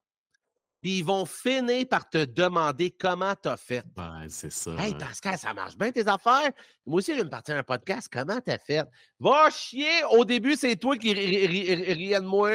puis 0.81 0.99
ils 0.99 1.05
vont 1.05 1.25
finir 1.25 1.87
par 1.89 2.07
te 2.07 2.23
demander 2.25 2.91
comment 2.91 3.33
tu 3.41 3.49
as 3.49 3.57
fait. 3.57 3.83
Ouais, 3.97 4.27
c'est 4.29 4.51
ça. 4.51 4.71
Hey, 4.77 4.93
Pascal, 4.93 5.37
ça 5.37 5.53
marche 5.53 5.77
bien 5.77 5.91
tes 5.91 6.07
affaires. 6.07 6.51
Moi 6.85 6.99
aussi, 6.99 7.13
je 7.13 7.17
vais 7.17 7.23
me 7.23 7.29
partir 7.29 7.55
un 7.55 7.63
podcast. 7.63 8.07
Comment 8.11 8.39
tu 8.39 8.51
as 8.51 8.59
fait? 8.59 8.85
Va 9.19 9.49
chier! 9.49 10.03
Au 10.11 10.23
début, 10.23 10.55
c'est 10.55 10.75
toi 10.75 10.95
qui 10.97 11.13
riais 11.13 12.19
de 12.19 12.25
moi. 12.25 12.51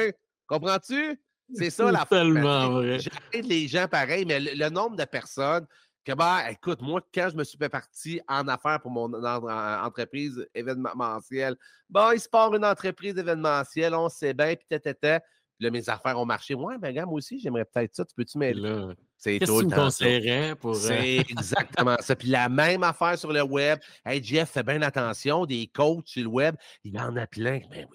Comprends-tu? 0.47 1.19
C'est 1.53 1.69
ça 1.69 1.91
la 1.91 2.05
tellement 2.05 2.69
vrai. 2.69 2.99
J'aide 2.99 3.45
les 3.45 3.67
gens 3.67 3.87
pareil, 3.87 4.25
mais 4.25 4.39
le, 4.39 4.69
nombre 4.69 4.95
de 4.95 5.05
personnes 5.05 5.67
que, 6.05 6.13
bah, 6.13 6.49
écoute, 6.49 6.81
moi, 6.81 7.01
quand 7.13 7.29
je 7.29 7.35
me 7.35 7.43
suis 7.43 7.57
fait 7.57 7.69
partie 7.69 8.21
en 8.27 8.47
affaires 8.47 8.81
pour 8.81 8.91
mon 8.91 9.13
entreprise 9.13 10.47
événementielle, 10.55 11.55
bon, 11.89 12.11
il 12.11 12.19
se 12.19 12.29
part 12.29 12.53
une 12.55 12.65
entreprise 12.65 13.17
événementielle, 13.17 13.93
on 13.95 14.07
sait 14.07 14.33
bien, 14.33 14.55
puis 14.55 14.79
tata. 14.79 15.21
Là, 15.59 15.69
mes 15.71 15.87
affaires 15.89 16.19
ont 16.19 16.25
marché. 16.25 16.55
Ouais, 16.55 16.77
ben, 16.77 16.93
gars, 16.93 17.05
moi 17.05 17.15
aussi, 17.15 17.39
j'aimerais 17.39 17.65
peut-être 17.65 17.95
ça. 17.95 18.05
Tu 18.05 18.13
peux-tu 18.15 18.37
m'aider? 18.37 18.93
C'est 19.17 19.39
tout 19.39 19.61
le 19.61 19.67
temps. 19.67 20.55
pour. 20.59 20.75
C'est 20.75 21.19
euh, 21.19 21.23
exactement 21.29 21.95
ça. 21.99 22.15
Puis 22.15 22.27
la 22.27 22.49
même 22.49 22.83
affaire 22.83 23.17
sur 23.17 23.31
le 23.31 23.41
web. 23.41 23.79
Hey, 24.05 24.21
Jeff, 24.21 24.51
fais 24.51 24.63
bien 24.63 24.81
attention, 24.81 25.45
des 25.45 25.67
coachs 25.67 26.07
sur 26.07 26.23
le 26.23 26.29
web, 26.29 26.55
il 26.83 26.93
y 26.93 26.99
en 26.99 27.15
a 27.15 27.25
plein. 27.25 27.61
Mais 27.69 27.87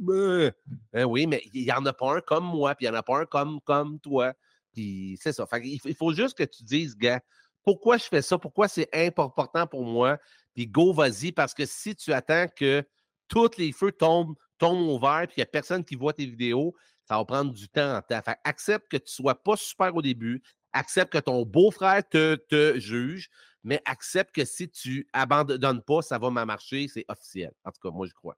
ben, 0.00 0.52
ben 0.92 1.04
oui, 1.04 1.26
mais 1.26 1.42
il 1.54 1.64
n'y 1.64 1.72
en 1.72 1.86
a 1.86 1.92
pas 1.92 2.16
un 2.16 2.20
comme 2.20 2.44
moi, 2.44 2.74
puis 2.74 2.86
il 2.86 2.90
n'y 2.90 2.96
en 2.96 2.98
a 2.98 3.02
pas 3.02 3.20
un 3.20 3.26
comme, 3.26 3.60
comme 3.62 3.98
toi. 4.00 4.34
Puis 4.72 5.18
c'est 5.22 5.32
ça. 5.32 5.46
il 5.62 5.94
faut 5.94 6.12
juste 6.12 6.36
que 6.36 6.44
tu 6.44 6.62
dises, 6.62 6.96
gars, 6.96 7.20
pourquoi 7.64 7.96
je 7.96 8.04
fais 8.04 8.22
ça? 8.22 8.38
Pourquoi 8.38 8.68
c'est 8.68 8.88
important 8.92 9.66
pour 9.66 9.84
moi? 9.84 10.18
Puis 10.54 10.66
go, 10.66 10.92
vas-y, 10.92 11.32
parce 11.32 11.54
que 11.54 11.64
si 11.64 11.94
tu 11.94 12.12
attends 12.12 12.46
que 12.54 12.84
tous 13.28 13.56
les 13.58 13.72
feux 13.72 13.92
tombent, 13.92 14.34
tombent 14.58 14.88
au 14.88 14.98
vert, 14.98 15.26
puis 15.26 15.34
il 15.36 15.40
n'y 15.40 15.44
a 15.44 15.46
personne 15.46 15.84
qui 15.84 15.96
voit 15.96 16.12
tes 16.12 16.26
vidéos, 16.26 16.74
ça 17.04 17.16
va 17.16 17.24
prendre 17.24 17.52
du 17.52 17.68
temps 17.68 17.96
en 17.96 18.02
temps. 18.02 18.20
Fait 18.22 18.36
accepte 18.44 18.88
que 18.90 18.96
tu 18.96 19.04
ne 19.04 19.24
sois 19.24 19.42
pas 19.42 19.56
super 19.56 19.94
au 19.94 20.02
début, 20.02 20.42
accepte 20.72 21.12
que 21.12 21.18
ton 21.18 21.44
beau-frère 21.44 22.02
te, 22.08 22.34
te, 22.34 22.78
juge, 22.78 23.30
mais 23.64 23.80
accepte 23.84 24.34
que 24.34 24.44
si 24.44 24.68
tu 24.68 25.08
abandonnes 25.12 25.82
pas, 25.82 26.02
ça 26.02 26.18
va 26.18 26.30
marcher, 26.30 26.88
c'est 26.88 27.04
officiel. 27.08 27.52
En 27.64 27.70
tout 27.70 27.80
cas, 27.82 27.90
moi, 27.90 28.06
je 28.06 28.12
crois. 28.12 28.36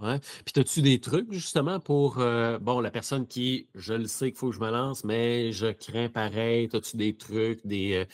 Ouais. 0.00 0.20
Puis, 0.44 0.60
as-tu 0.60 0.82
des 0.82 1.00
trucs 1.00 1.32
justement 1.32 1.80
pour, 1.80 2.20
euh, 2.20 2.58
bon, 2.58 2.80
la 2.80 2.92
personne 2.92 3.26
qui, 3.26 3.68
je 3.74 3.94
le 3.94 4.06
sais 4.06 4.30
qu'il 4.30 4.38
faut 4.38 4.50
que 4.50 4.54
je 4.54 4.60
me 4.60 4.70
lance, 4.70 5.02
mais 5.04 5.50
je 5.50 5.66
crains 5.66 6.08
pareil. 6.08 6.68
As-tu 6.72 6.96
des 6.96 7.16
trucs, 7.16 7.66
des. 7.66 7.94
Euh, 7.94 8.04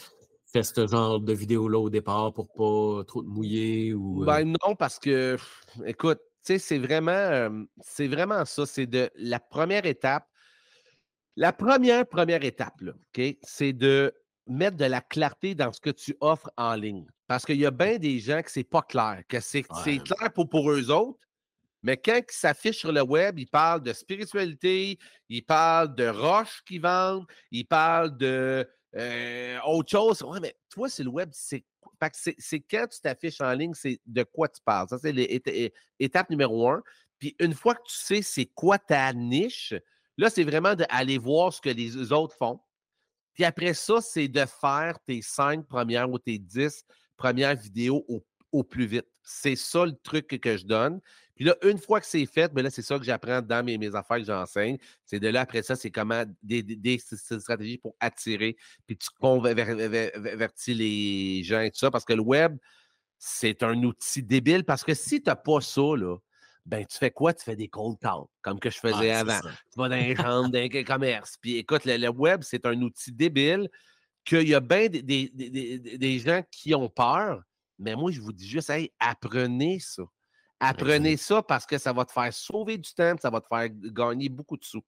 ce 0.62 0.86
genre 0.86 1.20
de 1.20 1.34
vidéo-là 1.34 1.78
au 1.78 1.90
départ 1.90 2.32
pour 2.32 2.48
pas 2.48 3.04
trop 3.04 3.22
te 3.22 3.28
mouiller 3.28 3.92
ou. 3.92 4.22
Euh? 4.22 4.26
Ben 4.26 4.44
non, 4.44 4.74
parce 4.74 4.98
que, 4.98 5.36
écoute, 5.84 6.20
sais, 6.46 6.58
c'est 6.58 6.78
vraiment, 6.78 7.66
c'est 7.80 8.08
vraiment 8.08 8.44
ça. 8.44 8.66
C'est 8.66 8.86
de 8.86 9.10
la 9.16 9.40
première 9.40 9.86
étape, 9.86 10.26
la 11.36 11.52
première, 11.52 12.06
première 12.06 12.44
étape, 12.44 12.74
c'est 13.42 13.72
de 13.72 14.14
mettre 14.46 14.76
de 14.76 14.84
la 14.84 15.00
clarté 15.00 15.54
dans 15.54 15.72
ce 15.72 15.80
que 15.80 15.90
tu 15.90 16.16
offres 16.20 16.50
en 16.56 16.74
ligne. 16.74 17.06
Parce 17.26 17.44
qu'il 17.44 17.56
y 17.56 17.66
a 17.66 17.70
bien 17.70 17.98
des 17.98 18.20
gens 18.20 18.40
que 18.42 18.50
c'est 18.50 18.64
pas 18.64 18.82
clair, 18.82 19.22
que 19.28 19.40
c'est 19.40 19.62
clair 19.62 20.32
pour, 20.32 20.48
pour 20.48 20.70
eux 20.70 20.90
autres, 20.90 21.18
mais 21.82 21.96
quand 21.96 22.16
ils 22.16 22.34
s'affichent 22.34 22.78
sur 22.78 22.92
le 22.92 23.02
web, 23.02 23.38
ils 23.38 23.46
parlent 23.46 23.82
de 23.82 23.92
spiritualité, 23.92 24.98
ils 25.28 25.44
parlent 25.44 25.94
de 25.94 26.08
roches 26.08 26.62
qui 26.66 26.78
vendent, 26.78 27.26
ils 27.50 27.66
parlent 27.66 28.16
de 28.16 28.68
euh, 28.96 29.58
autre 29.66 29.90
chose. 29.90 30.22
Ouais, 30.22 30.40
mais 30.40 30.56
toi, 30.70 30.88
c'est 30.88 31.04
le 31.04 31.10
web, 31.10 31.28
c'est 31.32 31.64
c'est 32.18 32.60
quand 32.60 32.86
tu 32.90 33.00
t'affiches 33.00 33.40
en 33.40 33.52
ligne, 33.52 33.74
c'est 33.74 34.00
de 34.06 34.22
quoi 34.22 34.48
tu 34.48 34.60
parles. 34.64 34.88
Ça, 34.88 34.98
c'est 34.98 35.12
l'étape 35.12 36.30
numéro 36.30 36.68
un. 36.68 36.82
Puis 37.18 37.34
une 37.40 37.54
fois 37.54 37.74
que 37.74 37.82
tu 37.86 37.96
sais 37.96 38.22
c'est 38.22 38.46
quoi 38.46 38.78
ta 38.78 39.12
niche, 39.12 39.74
Là, 40.18 40.30
c'est 40.30 40.44
vraiment 40.44 40.74
d'aller 40.74 41.18
voir 41.18 41.52
ce 41.52 41.60
que 41.60 41.68
les 41.68 42.12
autres 42.12 42.34
font. 42.36 42.60
Puis 43.34 43.44
après 43.44 43.74
ça, 43.74 44.00
c'est 44.00 44.28
de 44.28 44.46
faire 44.46 44.98
tes 45.04 45.20
cinq 45.20 45.66
premières 45.66 46.10
ou 46.10 46.18
tes 46.18 46.38
dix 46.38 46.84
premières 47.16 47.54
vidéos 47.54 48.04
au, 48.08 48.64
plus 48.64 48.86
vite. 48.86 49.06
C'est 49.22 49.56
ça 49.56 49.84
le 49.84 49.94
truc 50.02 50.28
que, 50.28 50.56
je 50.56 50.64
donne. 50.64 51.00
Puis 51.36 51.44
là, 51.44 51.54
une 51.62 51.76
fois 51.76 52.00
que 52.00 52.06
c'est 52.06 52.24
fait, 52.24 52.52
bien 52.52 52.62
là, 52.62 52.70
c'est 52.70 52.82
ça 52.82 52.98
que 52.98 53.04
j'apprends 53.04 53.42
dans 53.42 53.64
mes, 53.64 53.76
mes, 53.76 53.94
affaires 53.94 54.16
que 54.16 54.24
j'enseigne. 54.24 54.78
C'est 55.04 55.20
de 55.20 55.28
là, 55.28 55.42
après 55.42 55.62
ça, 55.62 55.76
c'est 55.76 55.90
comment 55.90 56.24
des, 56.42 56.98
stratégies 56.98 57.76
pour 57.76 57.94
attirer, 58.00 58.56
puis 58.86 58.96
tu 58.96 59.08
convertis 59.20 60.74
les 60.74 61.42
gens 61.44 61.60
et 61.60 61.70
tout 61.70 61.78
ça. 61.78 61.90
Parce 61.90 62.06
que 62.06 62.14
le 62.14 62.22
web, 62.22 62.56
c'est 63.18 63.62
un 63.62 63.82
outil 63.82 64.22
débile. 64.22 64.64
Parce 64.64 64.82
que 64.82 64.94
si 64.94 65.22
tu 65.22 65.28
n'as 65.28 65.36
pas 65.36 65.60
ça, 65.60 65.94
là, 65.94 66.16
ben 66.64 66.84
tu 66.86 66.96
fais 66.96 67.10
quoi? 67.10 67.34
Tu 67.34 67.44
fais 67.44 67.54
des 67.54 67.68
cold 67.68 67.98
calls, 68.00 68.24
comme 68.40 68.58
que 68.58 68.70
je 68.70 68.78
faisais 68.78 69.12
avant. 69.12 69.40
Tu 69.40 69.76
vas 69.78 69.88
dans 69.90 69.96
les 69.96 70.16
chambres, 70.16 70.48
dans 70.48 70.58
les 70.58 70.84
commerces. 70.84 71.36
Puis 71.40 71.58
écoute, 71.58 71.82
le, 71.84 72.08
web, 72.08 72.40
c'est 72.42 72.64
un 72.64 72.80
outil 72.80 73.12
débile 73.12 73.68
qu'il 74.24 74.48
y 74.48 74.54
a 74.54 74.60
bien 74.60 74.88
des, 74.88 75.02
des, 75.02 75.28
des, 75.78 76.18
gens 76.18 76.42
qui 76.50 76.74
ont 76.74 76.88
peur. 76.88 77.42
Mais 77.78 77.94
moi, 77.94 78.10
je 78.10 78.20
vous 78.20 78.32
dis 78.32 78.48
juste, 78.48 78.70
hey, 78.70 78.90
apprenez 78.98 79.78
ça. 79.80 80.02
Apprenez 80.60 81.16
ça 81.16 81.42
parce 81.42 81.66
que 81.66 81.78
ça 81.78 81.92
va 81.92 82.04
te 82.04 82.12
faire 82.12 82.32
sauver 82.32 82.78
du 82.78 82.92
temps, 82.92 83.14
ça 83.20 83.30
va 83.30 83.40
te 83.40 83.46
faire 83.48 83.68
gagner 83.70 84.28
beaucoup 84.28 84.56
de 84.56 84.64
sous. 84.64 84.82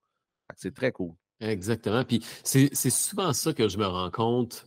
C'est 0.57 0.75
très 0.75 0.93
cool. 0.93 1.13
Exactement. 1.41 2.05
Puis 2.05 2.25
c'est 2.43 2.91
souvent 2.91 3.33
ça 3.33 3.53
que 3.53 3.69
je 3.69 3.79
me 3.79 3.87
rends 3.87 4.11
compte 4.11 4.67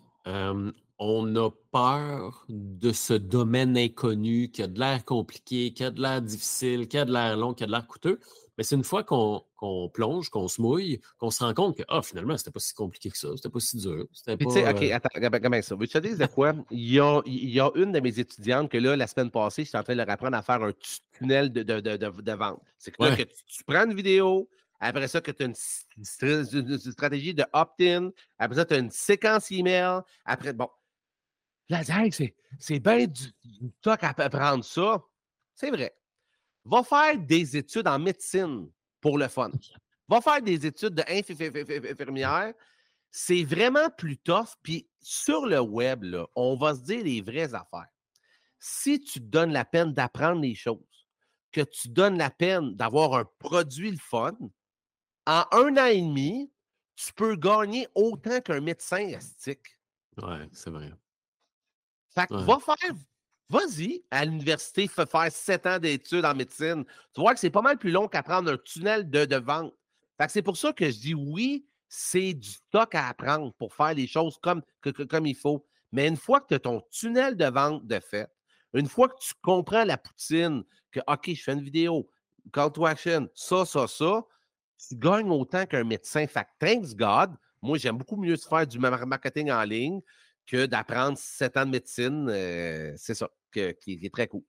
on 1.03 1.35
a 1.35 1.49
peur 1.71 2.45
de 2.47 2.91
ce 2.91 3.13
domaine 3.13 3.75
inconnu 3.75 4.51
qui 4.51 4.61
a 4.61 4.67
de 4.67 4.79
l'air 4.79 5.03
compliqué, 5.03 5.73
qui 5.73 5.83
a 5.83 5.89
de 5.89 5.99
l'air 5.99 6.21
difficile, 6.21 6.87
qui 6.87 6.95
a 6.99 7.05
de 7.05 7.11
l'air 7.11 7.35
long, 7.37 7.55
qui 7.55 7.63
a 7.63 7.65
de 7.65 7.71
l'air 7.71 7.87
coûteux. 7.87 8.19
Mais 8.61 8.65
c'est 8.65 8.75
une 8.75 8.83
fois 8.83 9.03
qu'on 9.03 9.89
plonge, 9.91 10.29
qu'on 10.29 10.47
se 10.47 10.61
mouille, 10.61 11.01
qu'on 11.17 11.31
se 11.31 11.43
rend 11.43 11.51
compte 11.55 11.75
que, 11.77 11.81
ah, 11.87 12.03
finalement, 12.03 12.37
c'était 12.37 12.51
pas 12.51 12.59
si 12.59 12.75
compliqué 12.75 13.09
que 13.09 13.17
ça, 13.17 13.29
c'était 13.35 13.49
pas 13.49 13.59
si 13.59 13.77
dur. 13.77 14.05
Pas, 14.23 14.33
OK, 14.33 14.83
euh 14.83 14.93
attends, 14.93 15.39
comment 15.41 15.61
ça? 15.63 15.73
Veux 15.73 15.87
tu 15.87 15.93
te 15.93 15.97
dire 15.97 16.15
de 16.15 16.27
quoi? 16.27 16.53
Il 16.69 16.93
y, 16.93 16.99
a, 16.99 17.21
il 17.25 17.49
y, 17.49 17.59
a, 17.59 17.71
une 17.73 17.91
de 17.91 17.99
mes 17.99 18.19
étudiantes 18.19 18.69
que 18.69 18.77
là, 18.77 18.95
la 18.95 19.07
semaine 19.07 19.31
passée, 19.31 19.65
j'étais 19.65 19.79
en 19.79 19.83
train 19.83 19.93
de 19.93 19.97
leur 19.97 20.09
apprendre 20.11 20.37
à 20.37 20.43
faire 20.43 20.61
un 20.61 20.73
tunnel 21.17 21.51
de, 21.51 21.63
de, 21.63 21.79
de, 21.79 22.31
vente. 22.33 22.61
C'est 22.77 22.91
que, 22.91 23.01
là, 23.01 23.15
que 23.15 23.23
tu, 23.23 23.63
prends 23.65 23.85
une 23.85 23.95
vidéo, 23.95 24.47
après 24.79 25.07
ça, 25.07 25.21
que 25.21 25.31
tu 25.31 25.41
as 25.41 25.47
une, 25.47 25.55
une, 25.97 26.77
stratégie 26.77 27.33
de 27.33 27.45
opt-in. 27.51 28.11
Après 28.37 28.57
ça, 28.57 28.65
tu 28.65 28.75
as 28.75 28.77
une 28.77 28.91
séquence 28.91 29.49
email. 29.49 30.01
Après, 30.23 30.53
bon, 30.53 30.69
Là, 31.67 31.81
c'est 32.59 32.79
bien 32.79 33.07
du, 33.07 33.23
du 33.43 33.71
toc 33.81 34.03
à 34.03 34.13
apprendre 34.15 34.63
ça. 34.63 35.01
C'est 35.55 35.71
vrai. 35.71 35.95
Va 36.65 36.83
faire 36.83 37.17
des 37.17 37.57
études 37.57 37.87
en 37.87 37.99
médecine 37.99 38.69
pour 38.99 39.17
le 39.17 39.27
fun. 39.27 39.51
Va 40.07 40.21
faire 40.21 40.41
des 40.41 40.65
études 40.65 40.95
d'infirmière. 40.95 42.53
C'est 43.09 43.43
vraiment 43.43 43.89
plus 43.89 44.17
tough. 44.17 44.55
Puis 44.61 44.87
sur 45.01 45.45
le 45.45 45.59
web, 45.59 46.03
là, 46.03 46.27
on 46.35 46.55
va 46.55 46.75
se 46.75 46.81
dire 46.81 47.03
les 47.03 47.21
vraies 47.21 47.53
affaires. 47.53 47.89
Si 48.59 48.99
tu 49.01 49.19
te 49.19 49.25
donnes 49.25 49.51
la 49.51 49.65
peine 49.65 49.93
d'apprendre 49.93 50.41
les 50.41 50.55
choses, 50.55 50.77
que 51.51 51.61
tu 51.61 51.89
donnes 51.89 52.17
la 52.17 52.29
peine 52.29 52.75
d'avoir 52.75 53.15
un 53.15 53.25
produit 53.39 53.91
le 53.91 53.97
fun, 53.97 54.37
en 55.25 55.45
un 55.51 55.77
an 55.77 55.85
et 55.85 56.01
demi, 56.01 56.51
tu 56.95 57.13
peux 57.13 57.35
gagner 57.35 57.87
autant 57.95 58.39
qu'un 58.41 58.61
médecin 58.61 59.13
astique. 59.13 59.77
Oui, 60.17 60.37
c'est 60.51 60.69
vrai. 60.69 60.93
Fait 62.13 62.27
que 62.27 62.35
va 62.35 62.59
faire, 62.59 62.95
vas-y 63.51 64.03
à 64.09 64.23
l'université, 64.25 64.87
fais 64.87 65.05
faire 65.05 65.31
sept 65.31 65.67
ans 65.67 65.77
d'études 65.77 66.25
en 66.25 66.33
médecine. 66.33 66.85
Tu 67.13 67.21
vois 67.21 67.33
que 67.33 67.39
c'est 67.39 67.49
pas 67.49 67.61
mal 67.61 67.77
plus 67.77 67.91
long 67.91 68.07
qu'apprendre 68.07 68.51
un 68.51 68.57
tunnel 68.57 69.09
de, 69.09 69.35
vente. 69.35 69.73
Fait 70.17 70.27
que 70.27 70.31
c'est 70.31 70.41
pour 70.41 70.57
ça 70.57 70.71
que 70.71 70.89
je 70.89 70.97
dis 70.97 71.13
oui, 71.13 71.65
c'est 71.89 72.33
du 72.33 72.49
stock 72.49 72.95
à 72.95 73.09
apprendre 73.09 73.53
pour 73.53 73.73
faire 73.73 73.93
les 73.93 74.07
choses 74.07 74.37
comme, 74.41 74.61
comme 75.09 75.25
il 75.25 75.35
faut. 75.35 75.65
Mais 75.91 76.07
une 76.07 76.15
fois 76.15 76.39
que 76.39 76.47
tu 76.47 76.53
as 76.53 76.59
ton 76.59 76.81
tunnel 76.89 77.35
de 77.35 77.45
vente 77.45 77.85
de 77.85 77.99
fait, 77.99 78.29
une 78.73 78.87
fois 78.87 79.09
que 79.09 79.19
tu 79.19 79.33
comprends 79.41 79.83
la 79.83 79.97
poutine, 79.97 80.63
que 80.91 81.01
OK, 81.07 81.33
je 81.33 81.43
fais 81.43 81.53
une 81.53 81.61
vidéo, 81.63 82.09
call 82.53 82.71
to 82.71 82.85
action, 82.85 83.27
ça, 83.35 83.65
ça, 83.65 83.87
ça, 83.87 84.23
tu 84.87 84.95
gagnes 84.95 85.29
autant 85.29 85.65
qu'un 85.65 85.83
médecin. 85.83 86.25
Fait 86.27 86.45
que 86.45 86.65
thanks 86.65 86.95
God, 86.95 87.31
moi, 87.61 87.77
j'aime 87.77 87.97
beaucoup 87.97 88.15
mieux 88.15 88.37
faire 88.37 88.65
du 88.65 88.79
marketing 88.79 89.51
en 89.51 89.63
ligne 89.63 89.99
que 90.47 90.65
d'apprendre 90.65 91.17
sept 91.17 91.57
ans 91.57 91.65
de 91.65 91.71
médecine. 91.71 92.27
Euh, 92.29 92.93
c'est 92.97 93.13
ça, 93.13 93.29
qui, 93.51 93.99
est 94.05 94.13
très 94.13 94.27
cool. 94.27 94.43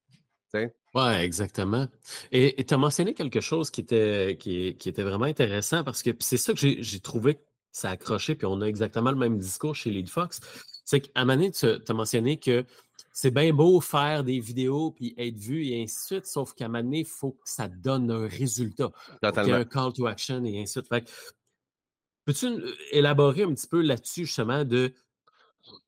Oui, 0.95 1.13
exactement. 1.21 1.89
Et 2.31 2.65
tu 2.65 2.75
as 2.75 2.77
mentionné 2.77 3.15
quelque 3.15 3.41
chose 3.41 3.71
qui 3.71 3.81
était, 3.81 4.37
qui, 4.39 4.69
était 4.69 5.03
vraiment 5.03 5.25
intéressant 5.25 5.85
parce 5.85 6.03
que 6.03 6.11
c'est 6.21 6.37
ça 6.37 6.53
que 6.53 6.61
j'ai 6.61 7.01
trouvé 7.01 7.37
que 7.37 7.41
ça 7.71 7.89
a 7.89 7.93
accroché, 7.93 8.35
puis 8.35 8.47
on 8.47 8.61
a 8.61 8.67
exactement 8.67 9.11
le 9.11 9.17
même 9.17 9.39
discours 9.39 9.75
chez 9.75 9.91
Lead 9.91 10.11
Fox. 10.11 10.41
C'est 10.85 11.01
qu'à 11.01 11.11
un 11.15 11.25
moment 11.25 11.37
donné, 11.37 11.53
tu 11.53 11.67
as 11.67 11.95
mentionné 11.95 12.39
que 12.39 12.67
c'est 13.15 13.31
bien 13.31 13.53
beau 13.53 13.81
faire 13.81 14.25
des 14.25 14.41
vidéos 14.41 14.91
puis 14.91 15.15
être 15.17 15.39
vu 15.39 15.67
et 15.67 15.83
ainsi 15.83 15.97
de 15.97 16.05
suite, 16.07 16.27
sauf 16.27 16.55
qu'à 16.55 16.67
un 16.67 16.69
moment 16.69 16.85
donné, 16.85 17.01
il 17.01 17.07
faut 17.07 17.33
que 17.33 17.49
ça 17.49 17.69
donne 17.69 18.11
un 18.11 18.27
résultat. 18.27 18.91
Il 19.23 19.49
y 19.49 19.53
a 19.53 19.57
un 19.57 19.65
call 19.65 19.93
to 19.93 20.07
action 20.07 20.45
et 20.45 20.61
ainsi 20.61 20.81
de 20.81 20.85
suite. 20.85 21.11
Peux-tu 22.25 22.63
élaborer 22.93 23.43
un 23.43 23.55
petit 23.55 23.67
peu 23.67 23.81
là-dessus, 23.81 24.27
justement, 24.27 24.65
de 24.65 24.93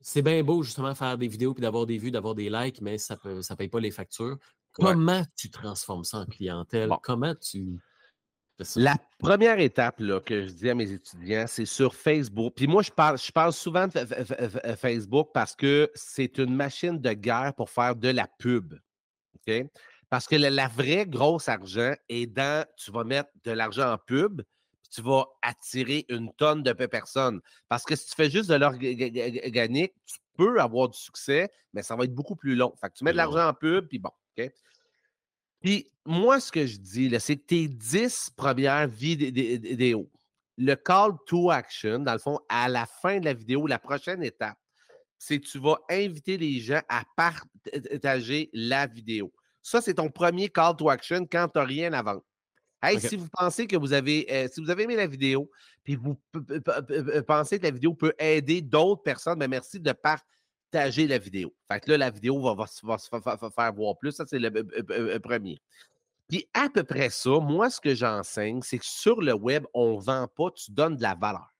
c'est 0.01 0.21
bien 0.21 0.43
beau 0.43 0.63
justement 0.63 0.95
faire 0.95 1.17
des 1.17 1.27
vidéos 1.27 1.53
puis 1.53 1.61
d'avoir 1.61 1.85
des 1.85 1.97
vues, 1.97 2.11
d'avoir 2.11 2.35
des 2.35 2.49
likes, 2.49 2.81
mais 2.81 2.97
ça 2.97 3.17
ne 3.25 3.41
ça 3.41 3.55
paye 3.55 3.67
pas 3.67 3.79
les 3.79 3.91
factures. 3.91 4.37
Comment 4.73 5.23
tu 5.37 5.49
transformes 5.49 6.03
ça 6.03 6.19
en 6.19 6.25
clientèle? 6.25 6.89
Comment 7.01 7.35
tu. 7.35 7.79
La 8.77 8.95
première 9.19 9.59
étape 9.59 9.99
là, 9.99 10.21
que 10.21 10.47
je 10.47 10.53
dis 10.53 10.69
à 10.69 10.75
mes 10.75 10.89
étudiants, 10.89 11.45
c'est 11.45 11.65
sur 11.65 11.93
Facebook. 11.93 12.53
Puis 12.55 12.67
moi, 12.67 12.81
je 12.81 12.91
parle, 12.91 13.17
je 13.17 13.31
parle 13.31 13.51
souvent 13.51 13.87
de 13.87 14.75
Facebook 14.75 15.29
parce 15.33 15.55
que 15.55 15.91
c'est 15.93 16.37
une 16.37 16.55
machine 16.55 16.99
de 16.99 17.11
guerre 17.11 17.53
pour 17.55 17.69
faire 17.69 17.95
de 17.95 18.09
la 18.09 18.27
pub. 18.39 18.75
Parce 20.09 20.27
que 20.27 20.35
la, 20.35 20.67
vraie 20.67 21.05
grosse 21.05 21.49
argent 21.49 21.93
est 22.07 22.27
dans, 22.27 22.65
tu 22.77 22.91
vas 22.91 23.03
mettre 23.03 23.29
de 23.43 23.51
l'argent 23.51 23.91
en 23.91 23.97
pub, 23.97 24.41
tu 24.95 25.01
vas 25.01 25.25
attirer 25.41 26.05
une 26.09 26.33
tonne 26.33 26.63
de 26.63 26.71
personnes. 26.71 27.41
Parce 27.67 27.83
que 27.83 27.95
si 27.95 28.07
tu 28.07 28.15
fais 28.15 28.29
juste 28.29 28.49
de 28.49 28.55
l'organique, 28.55 29.93
tu 30.05 30.17
peux 30.37 30.59
avoir 30.59 30.89
du 30.89 30.97
succès, 30.97 31.51
mais 31.73 31.83
ça 31.83 31.95
va 31.95 32.05
être 32.05 32.13
beaucoup 32.13 32.35
plus 32.35 32.55
long. 32.55 32.73
Fait 32.79 32.89
que 32.89 32.93
tu 32.93 33.03
mets 33.03 33.11
de 33.11 33.17
l'argent 33.17 33.47
en 33.47 33.53
pub, 33.53 33.87
puis 33.87 33.99
bon, 33.99 34.11
OK? 34.37 34.51
Puis 35.61 35.91
moi, 36.05 36.39
ce 36.39 36.51
que 36.51 36.65
je 36.65 36.77
dis, 36.77 37.13
c'est 37.19 37.37
que 37.37 37.45
tes 37.45 37.67
10 37.67 38.31
premières 38.37 38.87
vidéos, 38.87 40.09
le 40.57 40.75
call 40.75 41.11
to 41.25 41.49
action, 41.51 41.99
dans 41.99 42.13
le 42.13 42.19
fond, 42.19 42.39
à 42.47 42.69
la 42.69 42.85
fin 42.85 43.19
de 43.19 43.25
la 43.25 43.33
vidéo, 43.33 43.67
la 43.67 43.79
prochaine 43.79 44.23
étape, 44.23 44.57
c'est 45.17 45.39
que 45.39 45.47
tu 45.47 45.59
vas 45.59 45.79
inviter 45.89 46.37
les 46.37 46.59
gens 46.59 46.81
à 46.87 47.03
partager 47.15 48.49
la 48.53 48.85
vidéo. 48.85 49.33
Ça, 49.61 49.81
c'est 49.81 49.95
ton 49.95 50.09
premier 50.09 50.49
call 50.49 50.75
to 50.75 50.89
action 50.89 51.25
quand 51.25 51.47
tu 51.47 51.57
n'as 51.57 51.65
rien 51.65 51.93
à 51.93 52.03
vendre. 52.03 52.23
Hey, 52.85 52.99
si 52.99 53.15
vous 53.15 53.27
pensez 53.31 53.67
que 53.67 53.75
vous 53.75 53.93
avez, 53.93 54.25
euh, 54.31 54.47
si 54.51 54.61
vous 54.61 54.69
avez 54.69 54.83
aimé 54.83 54.95
la 54.95 55.07
vidéo, 55.07 55.49
puis 55.83 55.95
vous 55.95 56.17
pensez 57.27 57.59
que 57.59 57.63
la 57.63 57.71
vidéo 57.71 57.93
peut 57.93 58.13
aider 58.19 58.61
d'autres 58.61 59.03
personnes, 59.03 59.39
bien, 59.39 59.47
merci 59.47 59.79
de 59.79 59.91
partager 59.91 61.07
la 61.07 61.17
vidéo. 61.17 61.53
Fait 61.71 61.79
que 61.79 61.91
là, 61.91 61.97
la 61.97 62.09
vidéo 62.09 62.55
va, 62.55 62.67
se 62.67 62.81
faire 62.81 63.73
voir 63.73 63.97
plus. 63.97 64.11
Ça, 64.11 64.25
c'est 64.27 64.39
le 64.39 65.17
premier. 65.19 65.59
Puis 66.27 66.47
à 66.53 66.69
peu 66.69 66.83
près 66.83 67.09
ça, 67.09 67.39
moi, 67.39 67.69
ce 67.69 67.79
que 67.79 67.93
j'enseigne, 67.93 68.61
c'est 68.61 68.79
que 68.79 68.85
sur 68.85 69.21
le 69.21 69.33
web, 69.33 69.65
on 69.73 69.95
ne 69.95 70.01
vend 70.01 70.27
pas, 70.27 70.49
tu 70.51 70.71
donnes 70.71 70.95
de 70.95 71.03
la 71.03 71.15
valeur. 71.15 71.53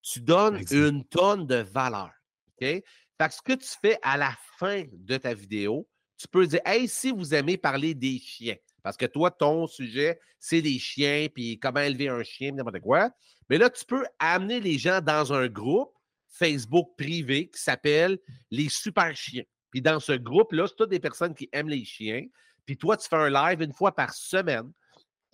Tu 0.00 0.20
donnes 0.20 0.62
une 0.70 1.04
tonne 1.04 1.46
de 1.46 1.56
valeur. 1.56 2.10
OK? 2.52 2.60
Fait 2.60 2.84
que 3.18 3.34
ce 3.34 3.42
que 3.42 3.52
tu 3.52 3.68
fais 3.82 3.98
à 4.02 4.16
la 4.16 4.32
fin 4.58 4.84
de 4.92 5.16
ta 5.16 5.34
vidéo, 5.34 5.86
tu 6.16 6.28
peux 6.28 6.46
dire 6.46 6.60
Hey, 6.64 6.88
si 6.88 7.10
vous 7.10 7.34
aimez 7.34 7.56
parler 7.58 7.94
des 7.94 8.18
chiens, 8.18 8.56
parce 8.82 8.96
que 8.96 9.06
toi, 9.06 9.30
ton 9.30 9.66
sujet, 9.66 10.20
c'est 10.38 10.62
des 10.62 10.78
chiens, 10.78 11.28
puis 11.32 11.58
comment 11.58 11.80
élever 11.80 12.08
un 12.08 12.22
chien, 12.22 12.52
n'importe 12.52 12.80
quoi. 12.80 13.10
Mais 13.48 13.58
là, 13.58 13.70
tu 13.70 13.84
peux 13.84 14.04
amener 14.18 14.60
les 14.60 14.78
gens 14.78 15.00
dans 15.00 15.32
un 15.32 15.48
groupe 15.48 15.92
Facebook 16.28 16.90
privé 16.96 17.48
qui 17.48 17.60
s'appelle 17.60 18.18
Les 18.50 18.68
Super 18.68 19.16
Chiens. 19.16 19.44
Puis 19.70 19.82
dans 19.82 20.00
ce 20.00 20.12
groupe-là, 20.12 20.66
c'est 20.66 20.76
toutes 20.76 20.90
des 20.90 21.00
personnes 21.00 21.34
qui 21.34 21.48
aiment 21.52 21.68
les 21.68 21.84
chiens. 21.84 22.24
Puis 22.64 22.76
toi, 22.76 22.96
tu 22.96 23.08
fais 23.08 23.16
un 23.16 23.30
live 23.30 23.62
une 23.62 23.72
fois 23.72 23.94
par 23.94 24.12
semaine 24.12 24.70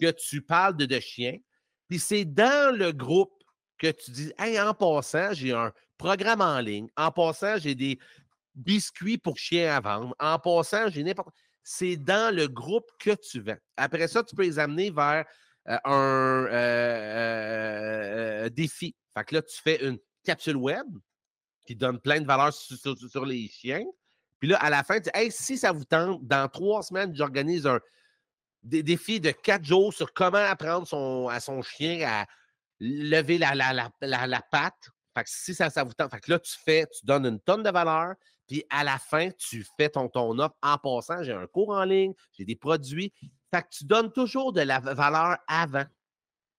que 0.01 0.11
tu 0.11 0.43
parles 0.43 0.77
de, 0.77 0.87
de 0.87 1.01
chiens. 1.01 1.37
Puis 1.89 1.99
c'est 1.99 2.25
dans 2.25 2.77
le 2.77 2.93
groupe 2.93 3.33
que 3.79 3.91
tu 3.91 4.11
dis 4.11 4.33
Hey, 4.39 4.59
en 4.61 4.75
passant, 4.75 5.33
j'ai 5.33 5.53
un 5.53 5.73
programme 5.99 6.41
en 6.41 6.61
ligne. 6.61 6.89
En 6.97 7.11
passant, 7.11 7.59
j'ai 7.59 7.75
des 7.75 7.99
biscuits 8.55 9.19
pour 9.19 9.37
chiens 9.37 9.77
à 9.77 9.81
vendre. 9.81 10.15
En 10.19 10.39
passant, 10.39 10.89
j'ai 10.89 11.03
n'importe 11.03 11.35
c'est 11.65 11.97
dans 11.97 12.33
le 12.35 12.47
groupe 12.47 12.91
que 12.99 13.15
tu 13.15 13.41
vends. 13.41 13.57
Après 13.77 14.07
ça, 14.07 14.23
tu 14.23 14.37
peux 14.37 14.43
les 14.43 14.59
amener 14.59 14.91
vers 14.91 15.25
euh, 15.69 15.79
un 15.85 16.47
euh, 16.47 18.45
euh, 18.45 18.49
défi. 18.51 18.95
Fait 19.15 19.25
que 19.25 19.37
là, 19.37 19.43
tu 19.43 19.61
fais 19.61 19.85
une 19.85 19.99
capsule 20.23 20.57
web 20.57 20.87
qui 21.67 21.75
donne 21.75 21.99
plein 21.99 22.21
de 22.21 22.27
valeurs 22.27 22.53
sur, 22.53 23.25
les 23.25 23.49
chiens. 23.49 23.85
Puis 24.39 24.51
là, 24.51 24.59
à 24.59 24.69
la 24.69 24.85
fin, 24.85 24.97
tu 24.97 25.05
dis 25.05 25.11
Hey, 25.15 25.33
si 25.33 25.57
ça 25.57 25.73
vous 25.73 25.87
tente, 25.87 26.23
dans 26.27 26.49
trois 26.49 26.83
semaines, 26.83 27.17
j'organise 27.17 27.67
un 27.67 27.81
défi 28.63 29.19
de 29.19 29.31
quatre 29.31 29.65
jours 29.65 29.95
sur 29.95 30.13
comment 30.13 30.37
apprendre 30.37 30.87
son, 30.87 31.29
à 31.29 31.41
son 31.41 31.63
chien 31.63 32.07
à 32.07 32.27
lever 32.79 33.39
la, 33.39 33.55
la, 33.55 33.91
la, 34.03 34.43
patte. 34.51 34.91
Fait 35.15 35.25
que 35.25 35.31
si 35.31 35.55
ça, 35.55 35.71
ça 35.71 35.85
vous 35.85 35.93
tente, 35.93 36.11
fait 36.11 36.21
que 36.21 36.31
là, 36.31 36.39
tu 36.39 36.53
fais, 36.65 36.87
tu 36.87 37.07
donnes 37.07 37.27
une 37.27 37.41
tonne 37.41 37.63
de 37.63 37.71
valeur, 37.71 38.15
puis 38.47 38.65
à 38.71 38.85
la 38.85 38.99
fin, 38.99 39.31
tu 39.31 39.65
fais 39.79 39.89
ton, 39.89 40.09
ton 40.09 40.39
offre 40.39 40.57
en 40.63 40.77
passant. 40.79 41.23
J'ai 41.23 41.33
un 41.33 41.47
cours 41.47 41.71
en 41.71 41.85
ligne, 41.85 42.13
j'ai 42.33 42.45
des 42.45 42.57
produits. 42.57 43.13
Fait 43.53 43.63
que 43.63 43.69
tu 43.71 43.85
donnes 43.85 44.13
toujours 44.13 44.53
de 44.53 44.61
la 44.61 44.81
valeur 44.81 45.39
avant, 45.47 45.85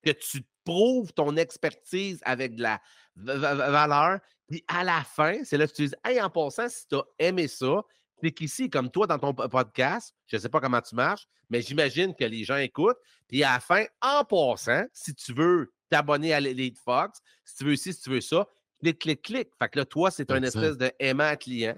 que 0.01 0.11
tu 0.11 0.43
prouves 0.63 1.13
ton 1.13 1.35
expertise 1.35 2.21
avec 2.23 2.55
de 2.55 2.63
la 2.63 2.81
valeur. 3.15 4.19
Puis 4.47 4.63
à 4.67 4.83
la 4.83 5.03
fin, 5.03 5.43
c'est 5.43 5.57
là 5.57 5.67
que 5.67 5.73
tu 5.73 5.87
dis 5.87 5.93
Hey, 6.03 6.21
en 6.21 6.29
passant, 6.29 6.69
si 6.69 6.87
tu 6.87 6.95
as 6.95 7.03
aimé 7.19 7.47
ça, 7.47 7.83
clique 8.17 8.41
ici, 8.41 8.69
comme 8.69 8.89
toi 8.89 9.07
dans 9.07 9.19
ton 9.19 9.33
podcast. 9.33 10.15
Je 10.27 10.37
ne 10.37 10.41
sais 10.41 10.49
pas 10.49 10.59
comment 10.59 10.81
tu 10.81 10.95
marches, 10.95 11.27
mais 11.49 11.61
j'imagine 11.61 12.15
que 12.15 12.23
les 12.23 12.43
gens 12.43 12.57
écoutent. 12.57 12.97
Puis 13.27 13.43
à 13.43 13.53
la 13.53 13.59
fin, 13.59 13.85
en 14.01 14.23
passant, 14.23 14.85
si 14.93 15.13
tu 15.13 15.33
veux 15.33 15.73
t'abonner 15.89 16.33
à 16.33 16.39
Elite 16.39 16.77
Fox, 16.77 17.21
si 17.43 17.57
tu 17.57 17.65
veux 17.65 17.75
ci, 17.75 17.93
si 17.93 18.01
tu 18.01 18.09
veux 18.09 18.21
ça, 18.21 18.47
clic, 18.79 18.99
clic, 18.99 19.21
clic. 19.21 19.49
Fait 19.57 19.69
que 19.69 19.79
là, 19.79 19.85
toi, 19.85 20.11
c'est 20.11 20.31
un 20.31 20.43
espèce 20.43 20.77
de 20.77 20.91
aimant 20.99 21.35
client. 21.35 21.77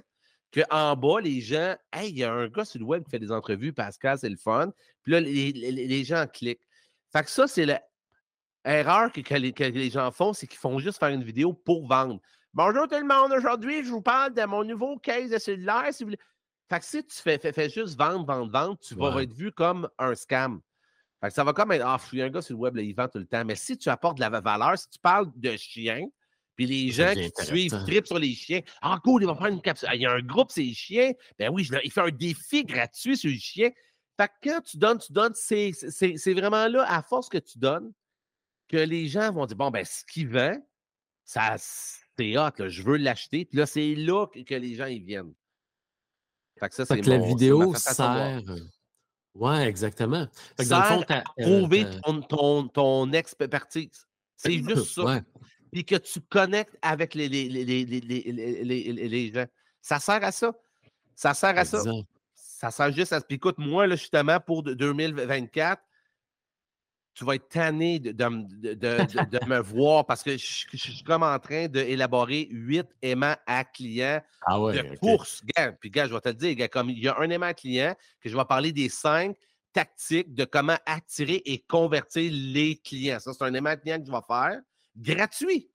Que 0.52 0.62
en 0.72 0.96
bas, 0.96 1.20
les 1.22 1.42
gens, 1.42 1.76
hey, 1.92 2.10
il 2.10 2.20
y 2.20 2.24
a 2.24 2.32
un 2.32 2.48
gars 2.48 2.64
sur 2.64 2.80
le 2.80 2.86
web 2.86 3.04
qui 3.04 3.12
fait 3.12 3.20
des 3.20 3.32
entrevues, 3.32 3.74
Pascal, 3.74 4.18
c'est 4.18 4.30
le 4.30 4.38
fun. 4.38 4.72
Puis 5.04 5.12
là, 5.12 5.20
les, 5.20 6.04
gens 6.06 6.26
cliquent. 6.26 6.66
Fait 7.12 7.24
que 7.24 7.30
ça, 7.30 7.48
c'est 7.48 7.66
l'erreur 7.66 9.12
que, 9.12 9.34
les, 9.36 9.90
gens 9.90 10.10
font, 10.12 10.34
c'est 10.34 10.48
qu'ils 10.48 10.60
font 10.60 10.80
juste 10.80 11.00
faire 11.00 11.10
une 11.10 11.24
vidéo 11.24 11.54
pour 11.54 11.86
vendre. 11.86 12.22
Bonjour 12.54 12.88
tout 12.88 12.96
le 12.96 13.04
monde, 13.04 13.34
aujourd'hui, 13.34 13.84
je 13.84 13.90
vous 13.90 14.02
parle 14.02 14.34
de 14.34 14.44
mon 14.46 14.64
nouveau 14.64 14.98
case 14.98 15.30
de 15.30 15.38
cellulaire. 15.38 15.90
Si 15.92 16.06
vous 16.06 16.12
Fait 16.70 16.80
que 16.80 16.86
si 16.86 17.06
tu 17.06 17.18
fais, 17.18 17.38
fais, 17.38 17.70
juste 17.70 17.98
vendre, 17.98 18.26
vendre, 18.26 18.52
vendre, 18.52 18.78
tu 18.80 18.96
vas 18.96 19.22
être 19.22 19.34
vu 19.34 19.52
comme 19.52 19.90
un 20.00 20.16
scam. 20.16 20.62
Fait 21.22 21.30
que 21.30 21.34
ça 21.34 21.44
va 21.44 21.54
comme 21.54 21.72
être, 21.72 21.84
ah, 21.86 21.96
a 21.96 22.24
un 22.24 22.30
gars 22.30 22.42
sur 22.42 22.56
le 22.56 22.60
web, 22.60 22.78
il 22.78 22.94
vend 22.94 23.08
tout 23.08 23.18
le 23.18 23.26
temps. 23.26 23.44
Mais 23.44 23.56
si 23.56 23.78
tu 23.78 23.90
apportes 23.90 24.18
de 24.18 24.22
la 24.22 24.30
valeur, 24.30 24.78
si 24.78 24.90
tu 24.90 25.00
parles 25.00 25.32
de 25.36 25.58
chien, 25.58 26.08
puis 26.58 26.66
les 26.66 26.92
gens 26.92 27.14
qui 27.14 27.32
te 27.32 27.44
suivent 27.44 27.84
tripent 27.86 28.08
sur 28.08 28.18
les 28.18 28.34
chiens. 28.34 28.62
Ah, 28.82 29.00
cool, 29.04 29.22
il 29.22 29.28
va 29.28 29.36
faire 29.36 29.48
une 29.48 29.62
capsule. 29.62 29.90
il 29.94 30.02
y 30.02 30.06
a 30.08 30.12
un 30.12 30.22
groupe, 30.22 30.52
c'est 30.52 30.64
les 30.64 30.74
chiens. 30.74 31.12
Ben 31.38 31.50
oui, 31.52 31.70
il 31.84 31.92
fait 31.92 32.02
un 32.02 32.10
défi 32.10 32.66
gratuit 32.66 33.16
sur 33.16 33.30
les 33.30 33.38
chiens. 33.38 33.70
Fait 34.20 34.28
que 34.28 34.50
quand 34.50 34.62
tu 34.62 34.78
donnes, 34.78 34.98
tu 34.98 35.14
donnes, 35.14 35.34
c'est 35.36 36.34
vraiment 36.34 36.68
là, 36.68 36.84
à 36.88 37.04
force 37.04 37.30
que 37.30 37.38
tu 37.38 37.60
donnes, 37.60 37.94
que 38.68 38.78
les 38.78 39.08
gens 39.08 39.32
vont 39.32 39.46
dire 39.46 39.56
bon, 39.56 39.70
ben, 39.70 39.86
ce 39.86 40.04
qu'il 40.04 40.30
vend, 40.30 40.58
ça, 41.24 41.56
c'est 41.60 42.38
hot, 42.38 42.50
là, 42.58 42.70
je 42.70 42.82
veux 42.82 42.98
l'acheter. 42.98 43.46
Puis 43.46 43.60
là, 43.60 43.68
c'est 43.68 43.94
là 43.94 44.26
que, 44.26 44.56
les 44.56 44.74
gens 44.74 44.88
ils 44.88 45.04
viennent. 45.04 45.34
Fait 46.60 46.70
que 46.70 46.76
ça, 46.76 46.86
c'est 46.88 47.06
la 47.06 47.20
vidéo 47.20 47.76
sert. 47.76 48.42
Ouais, 49.38 49.68
exactement. 49.68 50.28
Fait 50.58 50.64
que 50.64 50.70
dans 50.70 50.80
le 50.80 50.86
fond, 50.86 51.04
prouver 51.38 51.86
ton, 52.28 52.68
ton, 52.68 53.12
expertise. 53.14 54.08
C'est 54.36 54.54
juste 54.64 54.96
ça 54.96 55.22
puis 55.72 55.86
que 55.86 55.96
tu 55.96 56.22
connectes 56.22 56.78
avec 56.82 57.14
les, 57.14 57.28
les, 57.28 57.50
les, 57.50 57.86
les, 57.86 59.32
gens. 59.34 59.46
Ça 59.82 60.00
sert 60.00 60.24
à 60.24 60.32
ça. 60.32 60.54
Ça 61.16 61.34
sert 61.34 61.58
à 61.58 61.66
ça. 61.66 61.82
Ça 62.36 62.72
sert 62.72 62.92
juste 62.92 63.14
à. 63.14 63.22
Puis 63.22 63.36
écoute, 63.36 63.58
moi, 63.58 63.88
là, 63.88 63.96
justement, 63.96 64.40
pour 64.40 64.64
2024, 64.64 65.82
tu 67.18 67.26
vas 67.26 67.34
être 67.34 67.50
tanné 67.50 67.98
de, 67.98 68.12
de, 68.12 68.76
de, 68.76 69.46
me 69.48 69.60
voir 69.60 70.06
parce 70.06 70.22
que 70.22 70.38
je, 70.38 70.68
suis 70.76 71.04
comme 71.04 71.24
en 71.24 71.40
train 71.40 71.68
d'élaborer 71.68 72.48
huit 72.52 72.86
aimants 73.02 73.36
à 73.48 73.64
clients 73.64 74.22
ah 74.46 74.60
de 74.60 74.96
course. 75.00 75.42
puis, 75.80 75.90
gars, 75.90 76.08
je 76.08 76.14
vais 76.14 76.22
te 76.22 76.30
le 76.30 76.36
dire, 76.36 76.70
comme 76.70 76.92
il 76.92 77.00
y 77.00 77.08
a 77.08 77.18
un 77.18 77.28
aimant 77.32 77.48
à 77.48 77.56
client 77.56 77.96
que 78.22 78.30
je 78.30 78.38
vais 78.38 78.46
parler 78.46 78.72
des 78.72 78.88
cinq 78.88 79.36
tactiques 79.74 80.36
de 80.36 80.46
comment 80.46 80.78
attirer 80.86 81.42
et 81.46 81.58
convertir 81.58 82.32
les 82.32 82.76
clients. 82.78 83.20
Ça, 83.20 83.34
c'est 83.34 83.44
un 83.44 83.54
aimant 83.56 83.72
à 83.72 83.78
client 83.78 84.00
que 84.00 84.06
je 84.06 84.12
vais 84.12 84.18
faire 84.28 84.60
gratuit. 84.96 85.72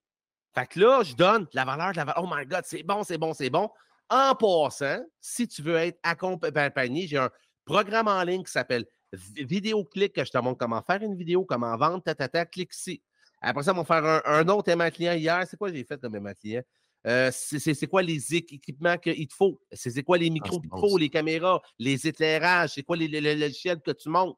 Fait 0.55 0.65
que 0.65 0.79
là, 0.79 1.03
je 1.03 1.13
donne 1.13 1.45
la 1.51 1.65
valeur 1.65 1.91
de 1.91 1.97
la 1.97 2.05
valeur. 2.05 2.23
Oh 2.23 2.29
my 2.33 2.45
God, 2.45 2.61
c'est 2.63 2.83
bon, 2.83 3.03
c'est 3.03 3.17
bon, 3.17 3.33
c'est 3.33 3.49
bon. 3.49 3.69
En 4.09 4.33
passant, 4.33 5.03
si 5.19 5.45
tu 5.49 5.61
veux 5.61 5.75
être 5.75 5.99
accompagné, 6.03 7.05
j'ai 7.05 7.17
un 7.17 7.29
programme 7.65 8.07
en 8.07 8.23
ligne 8.23 8.43
qui 8.43 8.51
s'appelle 8.51 8.85
Vidéo 9.13 9.83
Clic 9.85 10.13
que 10.13 10.25
je 10.25 10.31
te 10.31 10.37
montre 10.37 10.57
comment 10.57 10.81
faire 10.81 11.01
une 11.01 11.15
vidéo, 11.15 11.45
comment 11.45 11.75
vendre, 11.77 12.01
ta, 12.01 12.15
ta, 12.15 12.27
ta, 12.27 12.45
clique 12.45 12.73
ici. 12.73 13.01
Après 13.41 13.63
ça, 13.63 13.73
on 13.73 13.81
va 13.81 13.83
faire 13.83 14.21
un, 14.25 14.47
autre 14.47 14.69
aimant 14.69 14.89
client 14.89 15.13
hier. 15.13 15.45
C'est 15.47 15.57
quoi 15.57 15.71
j'ai 15.71 15.83
fait 15.83 15.99
comme 15.99 16.15
aimant 16.15 16.33
client? 16.33 16.63
Euh, 17.05 17.29
c'est 17.31 17.87
quoi 17.87 18.01
les 18.01 18.35
équipements 18.35 18.97
qu'il 18.97 19.27
te 19.27 19.33
faut? 19.33 19.61
C'est 19.73 20.03
quoi 20.03 20.17
les 20.17 20.27
ah, 20.27 20.33
micros 20.33 20.59
qu'il 20.61 20.69
te 20.69 20.77
faut, 20.77 20.97
les 20.97 21.09
caméras, 21.09 21.61
les 21.77 22.07
éclairages? 22.07 22.75
C'est 22.75 22.83
quoi 22.83 22.95
les, 22.95 23.07
logiciels 23.35 23.81
que 23.81 23.91
tu 23.91 24.09
montes? 24.09 24.37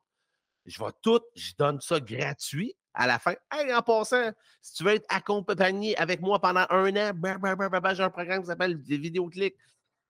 Je 0.65 0.83
vais 0.83 0.91
tout, 1.01 1.21
je 1.35 1.53
donne 1.57 1.79
ça 1.79 1.99
gratuit 1.99 2.73
à 2.95 3.05
la 3.05 3.19
fin. 3.19 3.35
Hey, 3.51 3.71
en 3.71 3.83
passant, 3.83 4.31
si 4.61 4.73
tu 4.73 4.83
veux 4.83 4.95
être 4.95 5.05
accompagné 5.09 5.95
avec 5.97 6.21
moi 6.21 6.39
pendant 6.39 6.65
un 6.71 6.95
an, 6.95 7.93
j'ai 7.93 8.03
un 8.03 8.09
programme 8.09 8.41
qui 8.41 8.47
s'appelle 8.47 8.81
des 8.81 8.97
vidéoclics. 8.97 9.55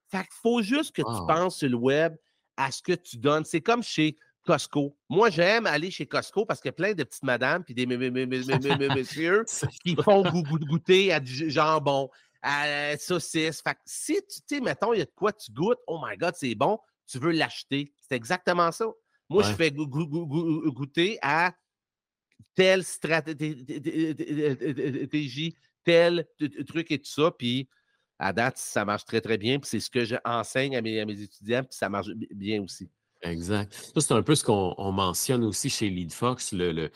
Fait 0.08 0.22
qu'il 0.22 0.40
faut 0.40 0.62
juste 0.62 0.94
que 0.94 1.02
tu 1.02 1.26
penses 1.26 1.58
sur 1.58 1.68
le 1.68 1.76
web 1.76 2.16
à 2.56 2.70
ce 2.70 2.80
que 2.80 2.92
tu 2.92 3.18
donnes. 3.18 3.44
C'est 3.44 3.60
comme 3.60 3.82
chez 3.82 4.16
Costco. 4.46 4.96
Moi, 5.08 5.28
j'aime 5.30 5.66
aller 5.66 5.90
chez 5.90 6.06
Costco 6.06 6.46
parce 6.46 6.60
qu'il 6.60 6.68
y 6.68 6.70
a 6.70 6.72
plein 6.72 6.94
de 6.94 7.02
petites 7.04 7.24
madames 7.24 7.64
puis 7.64 7.74
des 7.74 7.86
messieurs 7.86 9.44
qui 9.84 9.96
font 9.96 10.22
goûter 10.22 11.12
à 11.12 11.20
du 11.20 11.50
jambon, 11.50 12.08
à 12.40 12.96
saucisse. 12.96 13.60
Fait 13.60 13.74
que 13.74 13.80
si 13.84 14.14
tu, 14.14 14.38
sais, 14.46 14.60
mettons, 14.60 14.94
il 14.94 15.00
y 15.00 15.02
a 15.02 15.04
de 15.04 15.12
quoi 15.14 15.32
tu 15.32 15.50
goûtes, 15.52 15.80
oh 15.86 16.00
my 16.02 16.16
God, 16.16 16.34
c'est 16.36 16.54
bon, 16.54 16.78
tu 17.06 17.18
veux 17.18 17.32
l'acheter. 17.32 17.92
C'est 18.08 18.14
exactement 18.14 18.72
ça. 18.72 18.86
Moi, 19.28 19.42
je 19.42 19.52
fais 19.52 19.72
goûter 19.72 21.18
à 21.20 21.52
telle 22.54 22.84
stratégie, 22.84 23.36
tel 25.84 26.26
truc 26.66 26.90
et 26.92 26.98
tout 26.98 27.10
ça. 27.10 27.30
Puis 27.36 27.68
à 28.18 28.32
date, 28.32 28.56
ça 28.58 28.84
marche 28.84 29.04
très, 29.04 29.20
très 29.20 29.36
bien. 29.38 29.58
Puis 29.58 29.68
c'est 29.68 29.80
ce 29.80 29.90
que 29.90 30.04
j'enseigne 30.04 30.76
à 30.76 30.82
mes, 30.82 31.00
à 31.00 31.04
mes 31.04 31.20
étudiants, 31.20 31.64
puis 31.64 31.76
ça 31.76 31.88
marche 31.88 32.08
bien 32.30 32.62
aussi. 32.62 32.88
Exact. 33.22 33.72
Ça, 33.72 34.00
c'est 34.00 34.14
un 34.14 34.22
peu 34.22 34.34
ce 34.34 34.44
qu'on 34.44 34.92
mentionne 34.92 35.44
aussi 35.44 35.70
chez 35.70 35.88
LeadFox, 35.90 36.52
le, 36.52 36.72
le, 36.72 36.90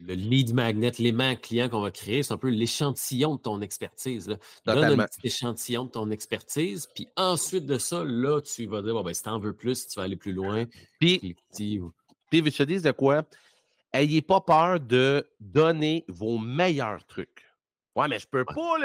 le 0.00 0.14
lead 0.14 0.54
magnet, 0.54 0.92
l'aimant 0.98 1.36
client 1.36 1.68
qu'on 1.68 1.82
va 1.82 1.90
créer, 1.90 2.22
c'est 2.22 2.32
un 2.32 2.38
peu 2.38 2.48
l'échantillon 2.48 3.36
de 3.36 3.40
ton 3.40 3.60
expertise. 3.60 4.28
Là. 4.28 4.36
Donne 4.66 5.00
un 5.00 5.06
petit 5.06 5.26
échantillon 5.26 5.84
de 5.84 5.90
ton 5.90 6.10
expertise, 6.10 6.88
puis 6.94 7.08
ensuite 7.16 7.66
de 7.66 7.78
ça, 7.78 8.02
là, 8.04 8.40
tu 8.40 8.66
vas 8.66 8.82
dire, 8.82 8.94
bon, 8.94 9.02
ben, 9.02 9.14
si 9.14 9.22
tu 9.22 9.28
en 9.28 9.38
veux 9.38 9.52
plus, 9.52 9.86
tu 9.86 9.96
vas 9.96 10.04
aller 10.04 10.16
plus 10.16 10.32
loin. 10.32 10.64
Puis, 10.98 11.36
puis, 11.54 11.80
puis 12.30 12.42
je 12.50 12.56
te 12.56 12.62
dis 12.62 12.80
de 12.80 12.90
quoi? 12.92 13.24
ayez 13.92 14.22
pas 14.22 14.40
peur 14.40 14.80
de 14.80 15.26
donner 15.40 16.04
vos 16.08 16.38
meilleurs 16.38 17.04
trucs. 17.06 17.44
Ouais, 17.96 18.08
mais 18.08 18.18
je 18.18 18.26
peux 18.26 18.44
pas. 18.44 18.76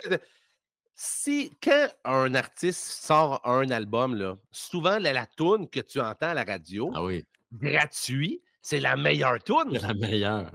Si, 0.95 1.51
quand 1.61 1.89
un 2.05 2.33
artiste 2.35 2.79
sort 2.79 3.41
un 3.45 3.69
album, 3.69 4.15
là, 4.15 4.37
souvent 4.51 4.97
la, 4.97 5.11
la 5.11 5.25
toune 5.25 5.69
que 5.69 5.81
tu 5.81 5.99
entends 5.99 6.29
à 6.29 6.33
la 6.33 6.45
radio, 6.45 6.89
ah 6.95 7.03
oui. 7.03 7.25
gratuit, 7.51 8.41
c'est 8.65 8.79
la 8.79 8.95
meilleure 8.95 9.43
toune. 9.43 9.77
La 9.77 9.93
meilleure. 9.93 10.49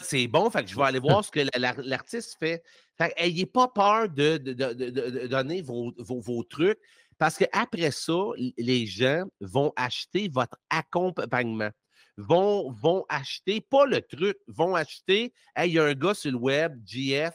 C'est 0.00 0.28
bon, 0.28 0.48
fait 0.48 0.64
que 0.64 0.70
je 0.70 0.76
vais 0.76 0.84
aller 0.84 0.98
voir 0.98 1.22
ce 1.22 1.30
que 1.30 1.40
l'artiste 1.84 2.38
fait. 2.38 2.62
Fait 2.96 3.12
ayez 3.16 3.44
pas 3.44 3.68
peur 3.68 4.08
de, 4.08 4.38
de, 4.38 5.26
donner 5.26 5.60
vos, 5.60 5.92
vos, 5.98 6.42
trucs 6.44 6.78
parce 7.18 7.36
qu'après 7.36 7.90
ça, 7.90 8.18
les 8.56 8.86
gens 8.86 9.24
vont 9.40 9.72
acheter 9.76 10.28
votre 10.28 10.56
accompagnement. 10.70 11.70
Vont, 12.16 12.70
vont 12.70 13.04
acheter, 13.08 13.60
pas 13.60 13.84
le 13.84 14.00
truc, 14.00 14.38
vont 14.46 14.74
acheter. 14.74 15.34
Hey, 15.54 15.70
il 15.70 15.74
y 15.74 15.78
a 15.78 15.84
un 15.84 15.94
gars 15.94 16.14
sur 16.14 16.32
le 16.32 16.38
web, 16.38 16.80
GF, 16.86 17.34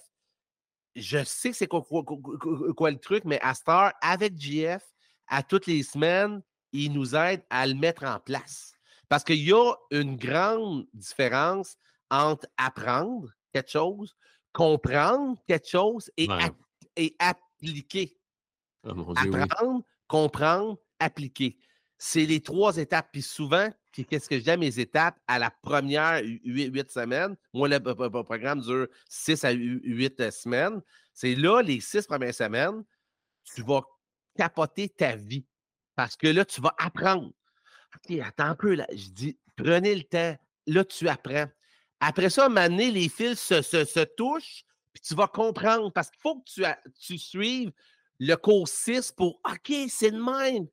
je 0.96 1.24
sais 1.24 1.52
que 1.52 1.58
c'est 1.58 1.68
quoi, 1.68 2.92
le 2.92 3.00
truc, 3.00 3.26
mais 3.26 3.40
à 3.42 3.54
Star, 3.54 3.94
avec 4.02 4.38
GF, 4.38 4.84
à 5.28 5.44
toutes 5.44 5.68
les 5.68 5.84
semaines, 5.84 6.42
il 6.72 6.92
nous 6.94 7.16
aide 7.16 7.44
à 7.50 7.66
le 7.66 7.74
mettre 7.74 8.04
en 8.04 8.20
place. 8.20 8.74
Parce 9.10 9.24
qu'il 9.24 9.44
y 9.44 9.54
a 9.54 9.74
une 9.92 10.18
grande 10.18 10.88
différence 10.94 11.78
entre 12.10 12.48
apprendre 12.58 13.30
quelque 13.52 13.72
chose, 13.72 14.16
comprendre 14.52 15.38
quelque 15.48 15.68
chose 15.68 16.12
et, 16.18 16.28
et 16.96 17.16
appliquer. 17.20 18.18
Oh 18.84 19.14
apprendre, 19.16 19.84
comprendre, 20.08 20.78
appliquer. 21.00 21.58
C'est 21.98 22.26
les 22.26 22.42
trois 22.42 22.78
étapes. 22.78 23.10
Puis 23.12 23.22
souvent, 23.22 23.70
qu'est-ce 24.02 24.28
que 24.28 24.38
je 24.38 24.44
dis 24.44 24.50
à 24.50 24.58
mes 24.58 24.80
étapes? 24.80 25.18
À 25.28 25.40
la 25.40 25.52
première 25.52 26.22
huit, 26.24 26.92
semaines? 26.92 27.36
Moi, 27.54 27.68
le, 27.68 27.80
programme 27.80 28.62
dure 28.62 28.88
six 29.08 29.44
à 29.44 29.52
huit 29.52 30.32
semaines. 30.32 30.82
C'est 31.14 31.36
là, 31.36 31.62
les 31.62 31.80
six 31.80 32.06
premières 32.08 32.34
semaines, 32.34 32.84
tu 33.44 33.62
vas 33.62 33.82
capoter 34.36 34.90
ta 34.90 35.16
vie. 35.16 35.46
Parce 35.96 36.16
que 36.16 36.28
là, 36.28 36.44
tu 36.44 36.60
vas 36.60 36.74
apprendre. 36.78 37.32
OK, 37.96 38.20
attends 38.20 38.46
un 38.46 38.56
peu. 38.56 38.74
Là. 38.74 38.88
Je 38.92 39.10
dis, 39.10 39.38
prenez 39.56 39.96
le 39.96 40.04
temps. 40.04 40.36
Là, 40.66 40.84
tu 40.84 41.08
apprends. 41.08 41.48
Après 42.00 42.30
ça, 42.30 42.50
donné, 42.50 42.92
les 42.92 43.10
fils 43.10 43.40
se, 43.40 44.04
touchent, 44.16 44.66
puis 44.92 45.02
tu 45.02 45.14
vas 45.14 45.28
comprendre. 45.28 45.92
Parce 45.92 46.10
qu'il 46.10 46.22
faut 46.22 46.40
que 46.40 46.50
tu, 46.50 46.64
tu 47.00 47.18
suives 47.18 47.72
le 48.20 48.36
cours 48.36 48.68
6 48.68 49.12
pour 49.12 49.40
OK, 49.46 49.74
c'est 49.90 50.10
le 50.10 50.24
même. 50.24 50.68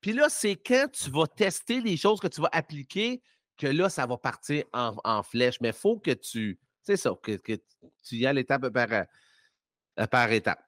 Puis 0.00 0.12
là, 0.12 0.28
c'est 0.28 0.56
quand 0.56 0.86
tu 0.92 1.10
vas 1.10 1.26
tester 1.26 1.80
les 1.80 1.96
choses 1.96 2.20
que 2.20 2.28
tu 2.28 2.40
vas 2.40 2.48
appliquer 2.52 3.22
que 3.58 3.66
là, 3.66 3.88
ça 3.90 4.06
va 4.06 4.16
partir 4.16 4.64
en, 4.72 5.22
flèche. 5.22 5.60
Mais 5.60 5.68
il 5.68 5.74
faut 5.74 5.98
que 5.98 6.12
tu. 6.12 6.58
C'est 6.82 6.96
ça, 6.96 7.12
que, 7.22 7.36
tu 7.36 8.16
y 8.16 8.26
ailles 8.26 8.38
étape 8.38 8.68
par, 8.70 8.88
euh, 8.92 10.06
par 10.06 10.32
étape. 10.32 10.64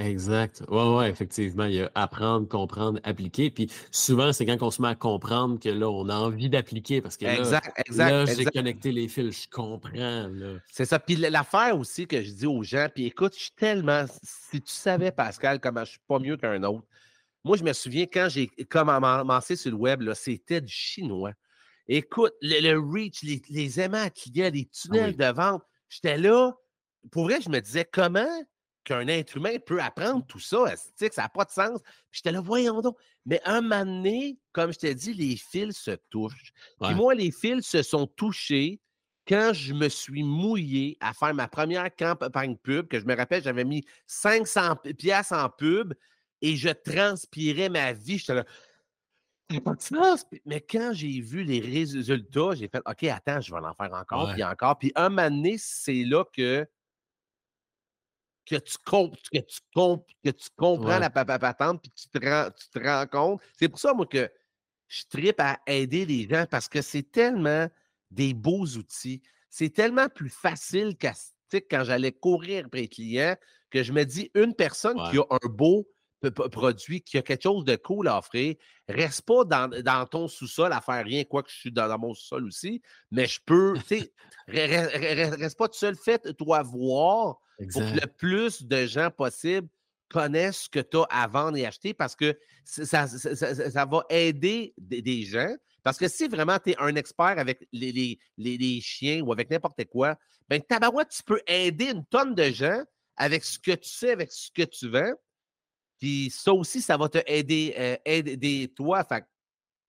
Exact. 0.00 0.62
Oui, 0.68 0.82
oui, 0.82 1.04
effectivement. 1.06 1.66
Il 1.66 1.74
y 1.74 1.82
a 1.82 1.90
apprendre, 1.94 2.48
comprendre, 2.48 2.98
appliquer. 3.04 3.50
Puis 3.50 3.70
souvent, 3.90 4.32
c'est 4.32 4.46
quand 4.46 4.62
on 4.62 4.70
se 4.70 4.80
met 4.80 4.88
à 4.88 4.94
comprendre 4.94 5.60
que 5.60 5.68
là, 5.68 5.88
on 5.90 6.08
a 6.08 6.16
envie 6.16 6.48
d'appliquer 6.48 7.02
parce 7.02 7.16
que 7.16 7.26
là, 7.26 7.36
exact, 7.36 7.78
exact, 7.86 8.34
j'ai 8.34 8.46
connecté 8.46 8.92
les 8.92 9.08
fils, 9.08 9.44
je 9.44 9.48
comprends. 9.50 10.30
C'est 10.72 10.86
ça. 10.86 10.98
Puis 10.98 11.16
l'affaire 11.16 11.78
aussi 11.78 12.06
que 12.06 12.22
je 12.22 12.32
dis 12.32 12.46
aux 12.46 12.62
gens, 12.62 12.88
puis 12.92 13.06
écoute, 13.06 13.34
je 13.34 13.42
suis 13.42 13.52
tellement. 13.52 14.06
Si 14.22 14.62
tu 14.62 14.72
savais, 14.72 15.12
Pascal, 15.12 15.60
comment 15.60 15.84
je 15.84 15.90
suis 15.90 16.00
pas 16.08 16.18
mieux 16.18 16.38
qu'un 16.38 16.62
autre, 16.62 16.86
moi, 17.44 17.56
je 17.56 17.64
me 17.64 17.72
souviens 17.72 18.06
quand 18.06 18.28
j'ai 18.28 18.48
commencé 18.68 19.56
sur 19.56 19.70
le 19.70 19.76
web, 19.76 20.12
c'était 20.14 20.60
du 20.60 20.72
chinois. 20.72 21.32
Écoute, 21.88 22.34
le, 22.42 22.76
reach, 22.76 23.22
les, 23.22 23.42
les 23.48 23.80
aimants 23.80 24.08
clients, 24.10 24.50
les 24.52 24.68
ah 24.70 24.76
tunnels 24.80 25.16
de 25.16 25.32
vente, 25.32 25.62
j'étais 25.88 26.18
là. 26.18 26.52
Pour 27.10 27.24
vrai, 27.24 27.40
je 27.40 27.48
me 27.48 27.60
disais 27.60 27.88
comment 27.90 28.44
qu'un 28.84 29.08
être 29.08 29.36
humain 29.36 29.56
peut 29.64 29.80
apprendre 29.80 30.24
tout 30.26 30.38
ça. 30.38 30.74
Que 30.98 31.12
ça 31.12 31.22
n'a 31.22 31.28
pas 31.28 31.44
de 31.44 31.50
sens? 31.50 31.80
J'étais 32.12 32.32
là, 32.32 32.40
voyons 32.40 32.80
donc. 32.80 32.96
Mais 33.26 33.40
un 33.44 33.60
moment 33.60 33.84
donné, 33.84 34.38
comme 34.52 34.72
je 34.72 34.78
t'ai 34.78 34.94
dit, 34.94 35.14
les 35.14 35.36
fils 35.36 35.78
se 35.78 35.92
touchent. 36.10 36.52
Puis 36.80 36.94
moi, 36.94 37.14
les 37.14 37.30
fils 37.30 37.66
se 37.66 37.82
sont 37.82 38.06
touchés 38.06 38.80
quand 39.26 39.52
je 39.52 39.74
me 39.74 39.88
suis 39.88 40.22
mouillé 40.22 40.96
à 41.00 41.12
faire 41.12 41.34
ma 41.34 41.48
première 41.48 41.94
campagne 41.94 42.56
pub, 42.56 42.88
que 42.88 42.98
je 42.98 43.04
me 43.04 43.14
rappelle, 43.14 43.42
j'avais 43.42 43.64
mis 43.64 43.84
500 44.06 44.76
pièces 44.98 45.32
en 45.32 45.48
pub 45.48 45.94
et 46.42 46.56
je 46.56 46.68
transpirais 46.68 47.68
ma 47.68 47.92
vie. 47.92 48.18
J'étais 48.18 48.34
là, 48.34 48.44
pas 49.58 49.74
de 49.74 49.82
sens. 49.82 50.24
Mais 50.44 50.60
quand 50.60 50.92
j'ai 50.92 51.20
vu 51.20 51.42
les 51.42 51.60
résultats, 51.60 52.54
j'ai 52.54 52.68
fait 52.68 52.82
OK, 52.86 53.04
attends, 53.04 53.40
je 53.40 53.52
vais 53.52 53.60
en 53.60 53.74
faire 53.74 53.92
encore, 53.92 54.32
puis 54.32 54.44
encore. 54.44 54.78
Puis 54.78 54.92
un 54.94 55.08
moment 55.08 55.30
donné, 55.30 55.56
c'est 55.58 56.04
là 56.04 56.24
que, 56.32 56.66
que, 58.46 58.56
tu, 58.56 58.76
que, 59.32 59.38
tu, 59.38 59.60
que 59.72 60.30
tu 60.30 60.48
comprends 60.56 60.98
la 60.98 61.10
patente, 61.10 61.82
puis 61.82 61.90
tu 61.90 62.08
te, 62.08 62.24
rends, 62.24 62.50
tu 62.50 62.68
te 62.68 62.78
rends 62.78 63.06
compte. 63.06 63.42
C'est 63.58 63.68
pour 63.68 63.80
ça, 63.80 63.92
moi, 63.92 64.06
que 64.06 64.30
je 64.88 65.02
tripe 65.08 65.40
à 65.40 65.58
aider 65.66 66.04
les 66.04 66.28
gens 66.28 66.46
parce 66.48 66.68
que 66.68 66.82
c'est 66.82 67.10
tellement 67.10 67.68
des 68.10 68.34
beaux 68.34 68.66
outils. 68.66 69.22
C'est 69.48 69.70
tellement 69.70 70.08
plus 70.08 70.30
facile 70.30 70.96
qu'à 70.96 71.12
quand 71.70 71.84
j'allais 71.84 72.12
courir 72.12 72.66
après 72.66 72.82
les 72.82 72.88
clients 72.88 73.36
que 73.70 73.82
je 73.82 73.92
me 73.92 74.04
dis 74.04 74.30
une 74.34 74.54
personne 74.54 74.96
qui 75.10 75.18
a 75.18 75.24
un 75.30 75.48
beau 75.48 75.88
produit, 76.28 77.02
qui 77.02 77.18
a 77.18 77.22
quelque 77.22 77.42
chose 77.42 77.64
de 77.64 77.76
cool 77.76 78.08
à 78.08 78.18
offrir, 78.18 78.54
reste 78.88 79.22
pas 79.22 79.44
dans, 79.44 80.06
ton 80.06 80.28
sous-sol 80.28 80.72
à 80.72 80.80
faire 80.80 81.04
rien, 81.04 81.24
quoi 81.24 81.42
que 81.42 81.50
je 81.50 81.56
suis 81.56 81.72
dans, 81.72 81.98
mon 81.98 82.14
sous-sol 82.14 82.44
aussi, 82.44 82.82
mais 83.10 83.26
je 83.26 83.40
peux, 83.44 83.74
tu 83.88 84.00
sais, 84.00 84.12
reste 84.48 85.56
pas 85.56 85.68
tout 85.68 85.78
seul, 85.78 85.96
fais-toi 85.96 86.62
voir 86.62 87.38
pour 87.72 87.82
que 87.82 88.00
le 88.00 88.06
plus 88.06 88.62
de 88.62 88.86
gens 88.86 89.10
possible 89.10 89.68
connaissent 90.10 90.62
ce 90.62 90.68
que 90.68 90.80
tu 90.80 90.98
as 90.98 91.22
à 91.22 91.26
vendre 91.28 91.56
et 91.56 91.64
acheter 91.64 91.94
parce 91.94 92.16
que 92.16 92.36
ça, 92.64 93.06
ça, 93.06 93.84
va 93.86 94.04
aider 94.10 94.74
des, 94.76 95.22
gens. 95.22 95.54
Parce 95.82 95.98
que 95.98 96.08
si 96.08 96.28
vraiment 96.28 96.58
tu 96.58 96.70
es 96.70 96.76
un 96.78 96.94
expert 96.96 97.38
avec 97.38 97.66
les, 97.72 98.18
les, 98.36 98.80
chiens 98.80 99.22
ou 99.22 99.32
avec 99.32 99.50
n'importe 99.50 99.84
quoi, 99.86 100.16
ben 100.48 100.60
tabarouette, 100.60 101.10
tu 101.10 101.22
peux 101.22 101.40
aider 101.46 101.90
une 101.90 102.04
tonne 102.06 102.34
de 102.34 102.50
gens 102.50 102.82
avec 103.16 103.44
ce 103.44 103.58
que 103.58 103.72
tu 103.72 103.88
sais, 103.88 104.10
avec 104.10 104.32
ce 104.32 104.50
que 104.50 104.62
tu 104.62 104.88
vends. 104.88 105.14
Puis 106.00 106.30
ça 106.34 106.52
aussi, 106.52 106.80
ça 106.80 106.96
va 106.96 107.08
te 107.08 107.18
aider, 107.26 107.74
euh, 107.78 107.96
aider 108.06 108.72
toi. 108.74 109.04
Fait 109.04 109.24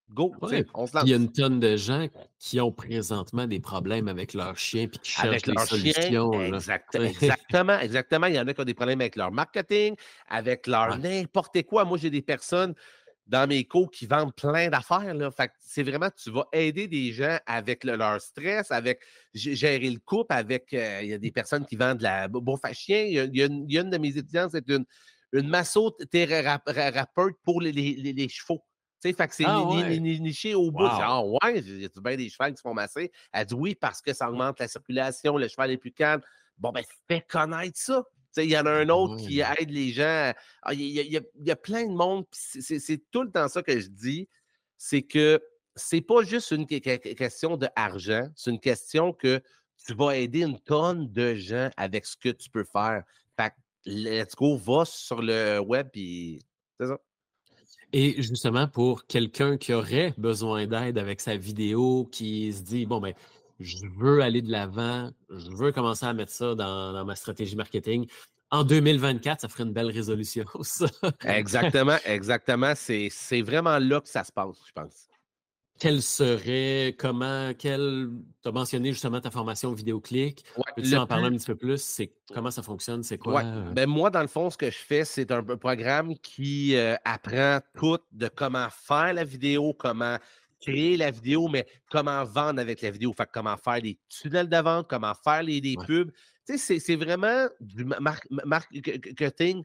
go, 0.09 0.34
on 0.41 0.86
se 0.86 0.93
lance. 0.93 1.03
Il 1.05 1.09
y 1.09 1.14
a 1.14 1.16
une 1.16 1.32
tonne 1.32 1.62
de 1.62 1.78
gens 1.78 2.07
qui 2.38 2.59
ont 2.59 2.72
présentement 2.72 3.47
des 3.47 3.62
problèmes 3.62 4.09
avec 4.09 4.34
leurs 4.34 4.57
chiens 4.57 4.88
puis 4.88 4.99
qui 4.99 5.12
cherchent 5.12 5.43
des 5.43 5.57
solutions. 5.66 6.34
exactement, 6.41 7.80
exactement. 7.80 8.28
Il 8.28 8.36
y 8.36 8.39
en 8.39 8.47
a 8.47 8.53
qui 8.53 8.59
ont 8.62 8.66
des 8.66 8.74
problèmes 8.74 8.99
avec 8.99 9.16
leur 9.16 9.32
marketing, 9.32 9.95
avec 10.28 10.68
leur 10.68 10.99
n'importe 10.99 11.64
quoi. 11.64 11.86
Moi, 11.86 11.97
j'ai 11.97 12.09
des 12.09 12.22
personnes 12.22 12.76
dans 13.26 13.47
mes 13.47 13.64
cours 13.64 13.89
qui 13.89 14.05
vendent 14.05 14.36
plein 14.36 14.68
d'affaires. 14.68 15.16
Fait 15.38 15.51
c'est 15.62 15.84
vraiment, 15.84 16.09
tu 16.12 16.30
vas 16.30 16.45
aider 16.51 16.89
des 16.89 17.14
gens 17.14 17.38
avec 17.45 17.86
leur 17.86 18.20
stress, 18.20 18.70
avec 18.72 18.99
gérer 19.34 19.89
le 19.89 19.99
couple, 19.99 20.34
avec. 20.34 20.74
Euh, 20.74 20.99
il 21.01 21.09
y 21.09 21.14
a 21.14 21.18
des 21.18 21.32
personnes 21.32 21.66
qui 21.66 21.78
vendent 21.78 21.99
de 21.99 22.03
la 22.03 22.28
bouffe 22.28 22.66
à 22.66 22.74
chien. 22.74 23.03
Il 23.03 23.14
y, 23.14 23.41
a, 23.41 23.45
une, 23.45 23.66
il 23.70 23.74
y 23.74 23.78
a 23.78 23.82
une 23.82 23.89
de 23.89 23.97
mes 23.97 24.09
étudiantes, 24.09 24.51
c'est 24.51 24.68
une 24.68 24.86
une 25.34 25.47
massothérapeute 25.47 27.36
pour 27.43 27.61
les, 27.61 27.71
les, 27.71 28.13
les 28.13 28.29
chevaux. 28.29 28.63
Tu 29.01 29.09
sais, 29.09 29.15
fait 29.15 29.27
que 29.27 29.36
c'est 29.36 29.45
ah, 29.47 29.63
niché 29.97 30.53
au 30.53 30.69
bout. 30.69 30.86
Ah 30.86 31.23
ouais, 31.25 31.59
y 31.61 31.86
a 31.86 32.01
bien 32.01 32.15
des 32.15 32.29
chevaux 32.29 32.49
qui 32.51 32.57
se 32.57 32.61
font 32.61 32.73
masser? 32.73 33.11
Elle 33.34 33.45
dit 33.47 33.55
oui, 33.55 33.75
parce 33.75 34.01
que 34.01 34.13
ça 34.13 34.29
augmente 34.29 34.59
la 34.59 34.67
circulation, 34.67 35.38
le 35.38 35.47
cheval 35.47 35.71
est 35.71 35.77
plus 35.77 35.91
calme. 35.91 36.21
Bon, 36.57 36.71
ben, 36.71 36.84
fais 37.07 37.21
connaître 37.21 37.79
ça. 37.79 38.03
Il 38.38 38.45
y 38.45 38.57
en 38.57 38.65
a 38.65 38.71
un 38.71 38.89
autre 38.89 39.17
qui 39.17 39.41
aide 39.41 39.71
les 39.71 39.91
gens. 39.91 40.32
Il 40.71 40.82
y, 40.82 41.19
y, 41.39 41.51
a 41.51 41.55
plein 41.55 41.86
de 41.86 41.93
monde. 41.93 42.25
C'est 42.32 43.01
tout 43.11 43.23
le 43.23 43.32
temps 43.32 43.47
ça 43.47 43.61
que 43.63 43.77
je 43.77 43.88
dis. 43.88 44.29
C'est 44.77 45.01
que 45.01 45.41
c'est 45.75 46.01
pas 46.01 46.23
juste 46.23 46.51
une 46.51 46.67
question 46.67 47.57
d'argent. 47.57 48.27
C'est 48.36 48.51
une 48.51 48.59
question 48.59 49.13
que 49.13 49.41
tu 49.86 49.93
vas 49.93 50.15
aider 50.15 50.43
une 50.43 50.59
tonne 50.59 51.11
de 51.11 51.34
gens 51.36 51.69
avec 51.75 52.05
ce 52.05 52.15
que 52.15 52.29
tu 52.29 52.49
peux 52.49 52.63
faire. 52.63 53.03
Fait 53.38 53.53
let's 53.86 54.36
go, 54.36 54.57
va 54.57 54.86
sur 54.86 55.21
le 55.21 55.59
web, 55.59 55.89
puis 55.91 56.39
c'est 56.79 56.88
ça. 56.88 56.99
Et 57.93 58.21
justement, 58.21 58.67
pour 58.67 59.05
quelqu'un 59.05 59.57
qui 59.57 59.73
aurait 59.73 60.13
besoin 60.17 60.65
d'aide 60.65 60.97
avec 60.97 61.19
sa 61.19 61.36
vidéo, 61.36 62.07
qui 62.11 62.53
se 62.53 62.61
dit, 62.61 62.86
bon, 62.86 63.01
ben, 63.01 63.13
je 63.59 63.77
veux 63.97 64.21
aller 64.21 64.41
de 64.41 64.49
l'avant, 64.49 65.11
je 65.29 65.49
veux 65.51 65.71
commencer 65.71 66.05
à 66.05 66.13
mettre 66.13 66.32
ça 66.32 66.55
dans, 66.55 67.05
ma 67.05 67.15
stratégie 67.15 67.55
marketing. 67.55 68.07
En 68.49 68.63
2024, 68.63 69.41
ça 69.41 69.49
ferait 69.49 69.63
une 69.63 69.73
belle 69.73 69.91
résolution, 69.91 70.45
ça. 70.61 70.88
exactement, 71.25 71.97
exactement. 72.05 72.73
C'est 72.75 73.41
vraiment 73.41 73.77
là 73.77 73.99
que 74.01 74.09
ça 74.09 74.23
se 74.23 74.32
passe, 74.32 74.57
je 74.65 74.71
pense 74.71 75.11
quelle 75.82 76.03
serait, 76.03 76.95
comment, 76.95 77.53
quelle. 77.57 78.11
Tu 78.43 78.49
as 78.49 78.51
mentionné 78.51 78.91
justement 78.91 79.19
ta 79.19 79.32
formation 79.32 79.73
vidéoclic. 79.73 80.45
Ouais, 80.55 80.63
Peux-tu 80.75 80.95
en 80.95 81.07
parler 81.07 81.25
un 81.25 81.32
petit 81.32 81.47
peu 81.47 81.55
plus? 81.55 81.82
C'est 81.82 82.13
comment 82.32 82.51
ça 82.51 82.61
fonctionne? 82.61 83.01
C'est 83.01 83.17
quoi? 83.17 83.43
Euh? 83.43 83.71
Ben, 83.71 83.89
moi, 83.89 84.11
dans 84.11 84.21
le 84.21 84.27
fond, 84.27 84.51
ce 84.51 84.57
que 84.57 84.69
je 84.69 84.77
fais, 84.77 85.05
c'est 85.05 85.32
un 85.32 85.41
programme 85.41 86.15
qui 86.19 86.75
euh, 86.75 86.95
apprend 87.03 87.61
tout 87.75 87.97
de 88.11 88.27
comment 88.27 88.67
faire 88.69 89.15
la 89.15 89.23
vidéo, 89.23 89.73
comment 89.73 90.17
créer 90.59 90.97
la 90.97 91.09
vidéo, 91.09 91.47
mais 91.47 91.65
comment 91.89 92.23
vendre 92.25 92.61
avec 92.61 92.84
la 92.84 92.91
vidéo. 92.91 93.11
Fait 93.17 93.27
comment 93.34 93.57
faire 93.57 93.82
des 93.82 93.97
tunnels 94.07 94.49
de 94.49 94.57
vente, 94.57 94.86
comment 94.88 95.13
faire 95.15 95.41
les, 95.41 95.75
pubs. 95.88 96.11
Tu 96.45 96.59
sais, 96.59 96.77
c'est 96.77 96.95
vraiment 96.95 97.47
du 97.59 97.88
marketing 98.45 99.63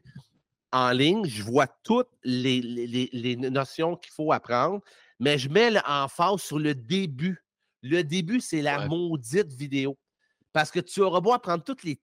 en 0.71 0.91
ligne. 0.91 1.25
Je 1.27 1.43
vois 1.43 1.67
toutes 1.83 2.09
les, 2.23 3.35
notions 3.35 3.95
qu'il 3.95 4.11
faut 4.11 4.31
apprendre, 4.31 4.81
mais 5.19 5.37
je 5.37 5.49
mets 5.49 5.71
l'emphase 5.71 6.41
sur 6.41 6.59
le 6.59 6.75
début. 6.75 7.43
Le 7.81 8.03
début, 8.03 8.41
c'est 8.41 8.61
la 8.61 8.87
maudite 8.87 9.51
vidéo. 9.53 9.97
Parce 10.53 10.71
que 10.71 10.79
tu 10.79 11.01
auras 11.01 11.19
beau 11.19 11.33
apprendre 11.33 11.63
toutes 11.63 11.83
les 11.83 11.99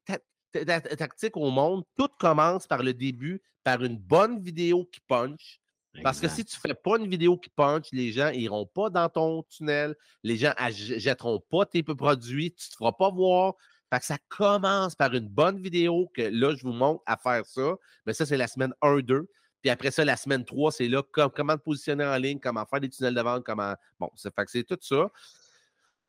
tactiques 0.97 1.37
au 1.37 1.51
monde, 1.51 1.85
tout 1.97 2.09
commence 2.19 2.67
par 2.67 2.83
le 2.83 2.95
début, 2.95 3.43
par 3.65 3.83
une 3.83 3.99
bonne 3.99 4.41
vidéo 4.41 4.85
qui 4.93 5.01
punch. 5.09 5.61
Parce 6.03 6.21
que 6.21 6.29
si 6.29 6.45
tu 6.45 6.57
ne 6.57 6.61
fais 6.69 6.75
pas 6.75 6.99
une 6.99 7.09
vidéo 7.09 7.39
qui 7.39 7.51
punch, 7.51 7.87
les 7.93 8.11
gens 8.11 8.31
n'iront 8.31 8.67
pas 8.67 8.91
dans 8.91 9.09
ton 9.09 9.45
tunnel, 9.45 9.95
les 10.23 10.37
gens 10.37 10.53
ne 10.61 10.71
jetteront 10.71 11.41
pas 11.51 11.67
tes 11.67 11.83
produits, 11.83 12.53
tu 12.53 12.67
ne 12.67 12.71
te 12.71 12.77
feras 12.77 12.93
pas 12.93 13.11
voir. 13.11 13.55
Fait 13.93 14.01
que 14.01 14.07
ça 14.07 14.19
commence 14.29 14.97
par 14.97 15.15
une 15.15 15.29
bonne 15.29 15.61
vidéo 15.61 16.11
que 16.15 16.23
là, 16.23 16.55
je 16.57 16.63
vous 16.65 16.73
montre 16.73 17.03
à 17.07 17.17
faire 17.17 17.47
ça. 17.47 17.77
Mais 18.07 18.13
ça, 18.13 18.27
c'est 18.27 18.37
la 18.37 18.49
semaine 18.49 18.75
1-2. 18.83 19.27
Puis 19.65 19.71
après 19.71 19.91
ça, 19.91 20.05
la 20.05 20.19
semaine 20.19 20.45
3, 20.45 20.73
c'est 20.73 20.89
là 20.89 21.03
comment 21.03 21.57
te 21.57 21.63
positionner 21.63 22.05
en 22.05 22.19
ligne, 22.19 22.39
comment 22.39 22.67
faire 22.67 22.81
des 22.81 22.91
tunnels 22.91 23.15
de 23.15 23.23
vente, 23.23 23.45
comment. 23.47 23.75
Bon, 23.99 24.11
ça 24.15 24.31
fait 24.31 24.45
que 24.45 24.51
c'est 24.51 24.63
tout 24.63 24.77
ça. 24.79 25.11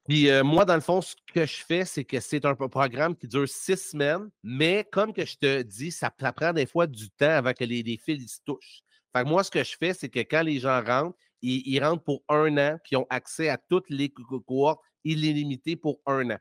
Puis 0.09 0.29
euh, 0.29 0.43
moi, 0.43 0.65
dans 0.65 0.75
le 0.75 0.81
fond, 0.81 1.01
ce 1.01 1.15
que 1.33 1.45
je 1.45 1.63
fais, 1.63 1.85
c'est 1.85 2.03
que 2.03 2.19
c'est 2.19 2.43
un 2.43 2.53
programme 2.53 3.15
qui 3.15 3.29
dure 3.29 3.47
six 3.47 3.77
semaines, 3.77 4.29
mais 4.43 4.85
comme 4.91 5.13
que 5.13 5.25
je 5.25 5.37
te 5.37 5.61
dis, 5.61 5.89
ça, 5.89 6.09
prend 6.09 6.51
des 6.51 6.65
fois 6.65 6.85
du 6.85 7.09
temps 7.11 7.29
avant 7.29 7.53
que 7.53 7.63
les, 7.63 7.97
fils 7.97 8.35
se 8.35 8.39
touchent. 8.43 8.81
Fait 9.15 9.23
que 9.23 9.29
moi, 9.29 9.41
ce 9.41 9.51
que 9.51 9.63
je 9.63 9.77
fais, 9.77 9.93
c'est 9.93 10.09
que 10.09 10.19
quand 10.19 10.41
les 10.41 10.59
gens 10.59 10.83
rentrent, 10.83 11.17
ils, 11.41 11.81
rentrent 11.81 12.03
pour 12.03 12.25
un 12.27 12.57
an, 12.57 12.77
puis 12.83 12.91
ils 12.91 12.97
ont 12.97 13.07
accès 13.09 13.47
à 13.47 13.57
toutes 13.57 13.89
les 13.89 14.09
cohortes 14.09 14.81
illimitées 15.05 15.77
pour 15.77 16.01
un 16.05 16.29
an. 16.31 16.39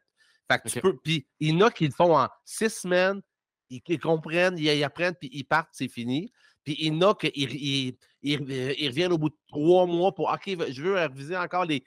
Fait 0.51 0.59
que 0.59 0.69
tu 0.69 0.81
peux. 0.81 0.97
Puis 0.97 1.29
il 1.39 1.51
y 1.51 1.63
en 1.63 1.67
a 1.69 1.71
qui 1.71 1.87
le 1.87 1.93
font 1.93 2.19
en 2.19 2.29
six 2.45 2.71
semaines, 2.71 3.23
ils, 3.71 4.01
comprennent, 4.01 4.59
ils, 4.59 4.83
apprennent, 4.83 5.15
puis 5.15 5.31
ils 5.33 5.45
partent, 5.45 5.71
c'est 5.71 5.87
fini. 5.87 6.33
Puis 6.65 6.77
il 6.79 6.95
y 6.95 6.97
en 6.97 7.11
a 7.11 7.15
qui 7.15 7.97
ils, 8.23 8.89
reviennent 8.89 9.13
au 9.13 9.19
bout 9.19 9.31
de 9.31 9.37
trois 9.49 9.87
mois 9.87 10.15
pour 10.15 10.31
OK, 10.31 10.43
je 10.47 10.83
veux 10.83 10.95
réviser 10.95 11.37
encore 11.37 11.65
les 11.65 11.85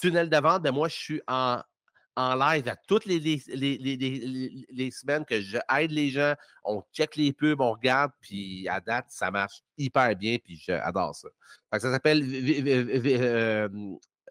tunnel 0.00 0.30
de 0.30 0.36
vente, 0.36 0.62
ben 0.62 0.72
moi, 0.72 0.88
je 0.88 0.96
suis 0.96 1.20
en, 1.26 1.60
en 2.16 2.34
live 2.34 2.66
à 2.68 2.76
toutes 2.76 3.04
les, 3.06 3.18
les, 3.20 3.42
les, 3.48 4.66
les, 4.70 4.90
semaines 4.90 5.24
que 5.24 5.40
je 5.40 5.56
aide 5.76 5.90
les 5.90 6.10
gens. 6.10 6.34
On 6.64 6.82
check 6.92 7.16
les 7.16 7.32
pubs, 7.32 7.60
on 7.60 7.72
regarde, 7.72 8.12
puis 8.20 8.68
à 8.68 8.80
date, 8.80 9.06
ça 9.08 9.30
marche 9.30 9.62
hyper 9.76 10.14
bien, 10.16 10.38
puis 10.42 10.56
j'adore 10.56 11.14
ça. 11.14 11.28
ça 11.72 11.92
s'appelle 11.92 12.24
euh, 12.24 13.68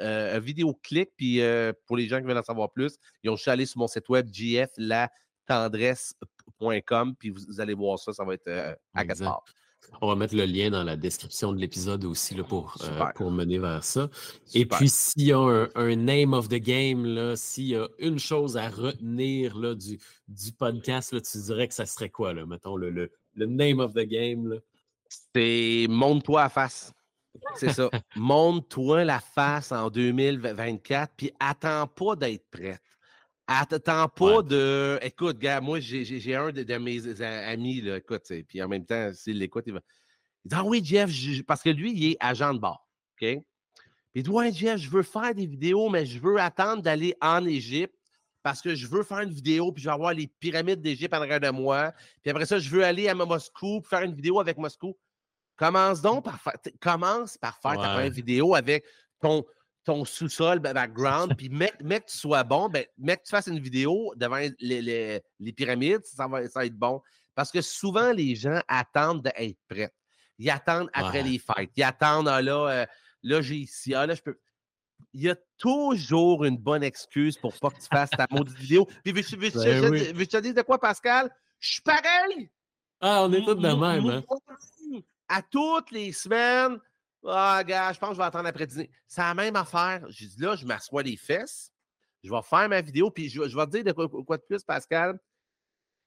euh, 0.01 0.39
Vidéo 0.39 0.73
Click, 0.83 1.11
puis 1.15 1.41
euh, 1.41 1.71
pour 1.85 1.95
les 1.97 2.07
gens 2.07 2.19
qui 2.19 2.25
veulent 2.25 2.37
en 2.37 2.43
savoir 2.43 2.71
plus, 2.71 2.97
ils 3.23 3.29
ont 3.29 3.35
juste 3.35 3.47
aller 3.47 3.65
sur 3.65 3.79
mon 3.79 3.87
site 3.87 4.09
web 4.09 4.29
gflatendresse.com, 4.29 7.15
puis 7.17 7.29
vous, 7.29 7.61
allez 7.61 7.73
voir 7.73 7.99
ça, 7.99 8.13
ça 8.13 8.23
va 8.23 8.33
être 8.33 8.77
à 8.93 9.05
quatre 9.05 9.23
parts. 9.23 9.45
On 10.01 10.07
va 10.07 10.15
mettre 10.15 10.35
le 10.35 10.45
lien 10.45 10.69
dans 10.69 10.83
la 10.83 10.95
description 10.95 11.53
de 11.53 11.59
l'épisode 11.59 12.05
aussi 12.05 12.35
là, 12.35 12.43
pour, 12.43 12.77
euh, 12.83 13.05
pour 13.15 13.31
mener 13.31 13.57
vers 13.57 13.83
ça. 13.83 14.09
Et 14.53 14.65
puis, 14.65 14.89
s'il 14.89 15.23
y 15.23 15.33
a 15.33 15.67
un, 15.75 15.95
name 15.95 16.33
of 16.33 16.49
the 16.49 16.55
game, 16.55 17.35
s'il 17.35 17.67
y 17.67 17.75
a 17.75 17.87
une 17.99 18.19
chose 18.19 18.57
à 18.57 18.69
retenir 18.69 19.57
là, 19.57 19.75
du, 19.75 19.99
du 20.27 20.51
podcast, 20.51 21.13
là, 21.13 21.21
tu 21.21 21.37
dirais 21.39 21.67
que 21.67 21.73
ça 21.73 21.85
serait 21.85 22.09
quoi, 22.09 22.33
là, 22.33 22.45
mettons, 22.45 22.75
le, 22.75 22.91
le, 22.91 23.45
name 23.45 23.79
of 23.79 23.93
the 23.93 24.05
game? 24.05 24.59
C'est 25.33 25.87
Monte-toi 25.89 26.43
à 26.43 26.49
face. 26.49 26.93
C'est 27.55 27.73
ça. 27.73 27.89
Monte-toi 28.15 29.03
la 29.03 29.19
face 29.19 29.71
en 29.71 29.89
2024, 29.89 31.13
puis 31.15 31.31
attends 31.39 31.87
pas 31.87 32.15
d'être 32.15 32.45
prête. 32.49 32.81
Attends 33.47 34.09
pas 34.09 34.41
de. 34.41 34.99
Écoute, 35.01 35.39
gars, 35.39 35.61
moi, 35.61 35.79
j'ai 35.79 36.35
un 36.35 36.51
de, 36.51 36.77
mes 36.77 37.21
amis, 37.21 37.79
là, 37.79 37.97
écoute, 37.97 38.23
puis 38.45 38.61
en 38.61 38.67
même 38.67 38.85
temps, 38.85 39.11
s'il 39.13 39.39
l'écoute, 39.39 39.63
il 39.67 39.73
va. 39.73 39.79
Il 40.43 40.49
dit 40.49 40.55
Ah 40.55 40.63
oui, 40.65 40.81
Jeff, 40.83 41.09
parce 41.45 41.63
que 41.63 41.69
lui, 41.69 41.93
il 41.93 42.11
est 42.11 42.17
agent 42.19 42.53
de 42.53 42.59
bord. 42.59 42.85
OK? 43.13 43.27
Puis 43.27 43.41
il 44.15 44.23
dit 44.23 44.29
Ouais, 44.29 44.51
Jeff, 44.51 44.77
je 44.77 44.89
veux 44.89 45.03
faire 45.03 45.33
des 45.33 45.45
vidéos, 45.45 45.89
mais 45.89 46.05
je 46.05 46.19
veux 46.19 46.39
attendre 46.39 46.81
d'aller 46.81 47.15
en 47.21 47.45
Égypte 47.45 47.95
parce 48.43 48.61
que 48.61 48.75
je 48.75 48.85
veux 48.85 49.03
faire 49.03 49.19
une 49.19 49.31
vidéo, 49.31 49.71
puis 49.71 49.81
je 49.81 49.89
vais 49.89 49.93
avoir 49.93 50.13
les 50.13 50.27
pyramides 50.27 50.81
d'Égypte 50.81 51.13
en 51.13 51.21
arrière 51.21 51.39
de 51.39 51.49
moi. 51.49 51.93
Puis 52.21 52.31
après 52.31 52.45
ça, 52.45 52.59
je 52.59 52.69
veux 52.69 52.83
aller 52.83 53.07
à 53.07 53.15
Moscou 53.15 53.79
pour 53.79 53.87
faire 53.89 54.01
une 54.01 54.13
vidéo 54.13 54.39
avec 54.41 54.57
Moscou. 54.57 54.97
Commence 55.55 56.01
donc 56.01 56.25
par 56.25 56.39
faire, 56.39 56.53
commence 56.81 57.37
par 57.37 57.57
faire 57.59 57.81
ta 57.81 57.93
première 57.93 58.11
vidéo 58.11 58.55
avec 58.55 58.85
ton, 59.21 59.43
ton 59.87 60.03
sous-sol 60.03 60.59
background, 60.59 61.33
puis 61.37 61.47
mec, 61.47 61.81
mec, 61.81 62.07
tu 62.07 62.17
sois 62.17 62.43
bon, 62.43 62.67
ben, 62.67 62.85
mec, 62.97 63.23
tu 63.23 63.29
fasses 63.29 63.47
une 63.47 63.59
vidéo 63.59 64.13
devant 64.17 64.45
les, 64.59 65.23
pyramides, 65.55 66.03
ça 66.03 66.27
va, 66.27 66.43
être 66.43 66.77
bon. 66.77 67.01
Parce 67.33 67.51
que 67.51 67.61
souvent, 67.61 68.11
les 68.11 68.35
gens 68.35 68.59
attendent 68.67 69.23
d'être 69.23 69.57
prêts. 69.69 69.93
Ils 70.39 70.49
attendent 70.49 70.89
après 70.91 71.23
les 71.23 71.39
fêtes. 71.39 71.71
Ils 71.77 71.83
attendent, 71.83 72.27
ah, 72.27 72.41
là, 72.41 72.67
euh, 72.67 72.85
là, 73.23 73.41
j'ai 73.41 73.55
ici, 73.55 73.93
ah, 73.95 74.05
là, 74.05 74.13
je 74.13 74.21
peux. 74.21 74.37
Il 75.13 75.21
y 75.21 75.29
a 75.29 75.37
toujours 75.57 76.43
une 76.43 76.57
bonne 76.57 76.83
excuse 76.83 77.37
pour 77.37 77.57
pas 77.57 77.69
que 77.69 77.79
tu 77.79 77.87
fasses 77.89 78.09
ta 78.09 78.27
maudite 78.29 78.57
vidéo. 78.57 78.89
Puis, 79.05 79.13
veux, 79.13 79.21
veux, 79.37 79.89
ben 79.89 80.13
veux, 80.13 80.27
te 80.27 80.37
dire 80.37 80.53
de 80.53 80.63
quoi, 80.63 80.79
Pascal? 80.79 81.33
Je 81.59 81.73
suis 81.73 81.81
pareil! 81.81 82.51
Ah, 82.99 83.23
on 83.23 83.31
est 83.31 83.41
tous 83.41 83.55
de 83.55 83.61
même, 83.61 84.09
hein? 84.09 85.01
À 85.29 85.41
toutes 85.41 85.91
les 85.91 86.11
semaines, 86.11 86.77
ah, 87.27 87.63
gars, 87.63 87.93
je 87.93 87.99
pense 87.99 88.09
que 88.09 88.15
je 88.15 88.19
vais 88.19 88.25
attendre 88.25 88.47
après 88.47 88.67
dîner. 88.67 88.89
C'est 89.07 89.21
la 89.21 89.33
même 89.33 89.55
affaire. 89.55 90.05
Je 90.09 90.25
dis 90.25 90.39
là, 90.39 90.55
je 90.55 90.65
m'assois 90.65 91.03
les 91.03 91.17
fesses, 91.17 91.71
je 92.23 92.31
vais 92.31 92.41
faire 92.41 92.69
ma 92.69 92.81
vidéo, 92.81 93.11
puis 93.11 93.29
je, 93.29 93.41
vais 93.41 93.65
te 93.65 93.71
dire 93.71 93.83
de 93.83 93.91
quoi, 93.91 94.37
de 94.37 94.43
plus, 94.43 94.63
Pascal. 94.63 95.19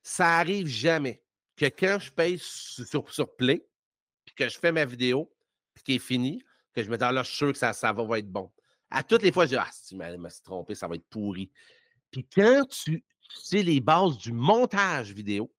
Ça 0.02 0.38
arrive 0.38 0.66
jamais 0.66 1.22
que 1.56 1.66
quand 1.66 1.98
je 2.00 2.10
paye 2.10 2.38
sur, 2.40 3.12
sur 3.12 3.36
Play, 3.36 3.66
puis 4.24 4.34
que 4.34 4.48
je 4.48 4.58
fais 4.58 4.72
ma 4.72 4.84
vidéo, 4.84 5.30
puis 5.74 5.84
qu'elle 5.84 5.96
est 5.96 5.98
finie, 5.98 6.42
que 6.72 6.82
je 6.82 6.90
me 6.90 6.96
dis, 6.96 7.04
ah, 7.04 7.12
là, 7.12 7.22
je 7.22 7.28
suis 7.28 7.36
sûr 7.36 7.52
que 7.52 7.58
ça, 7.58 7.72
ça 7.72 7.92
va, 7.92 8.18
être 8.18 8.30
bon. 8.30 8.50
À 8.90 9.02
toutes 9.02 9.22
les 9.22 9.32
fois, 9.32 9.44
je 9.44 9.50
dis, 9.50 9.56
ah, 9.56 9.68
si 9.70 9.88
tu 9.88 9.96
m'as 9.96 10.40
trompé, 10.42 10.74
ça 10.74 10.88
va 10.88 10.94
être 10.94 11.08
pourri. 11.08 11.50
Puis 12.10 12.26
quand 12.26 12.66
tu 12.68 13.04
sais 13.34 13.62
les 13.62 13.80
bases 13.80 14.18
du 14.18 14.32
montage 14.32 15.12
vidéo, 15.12 15.52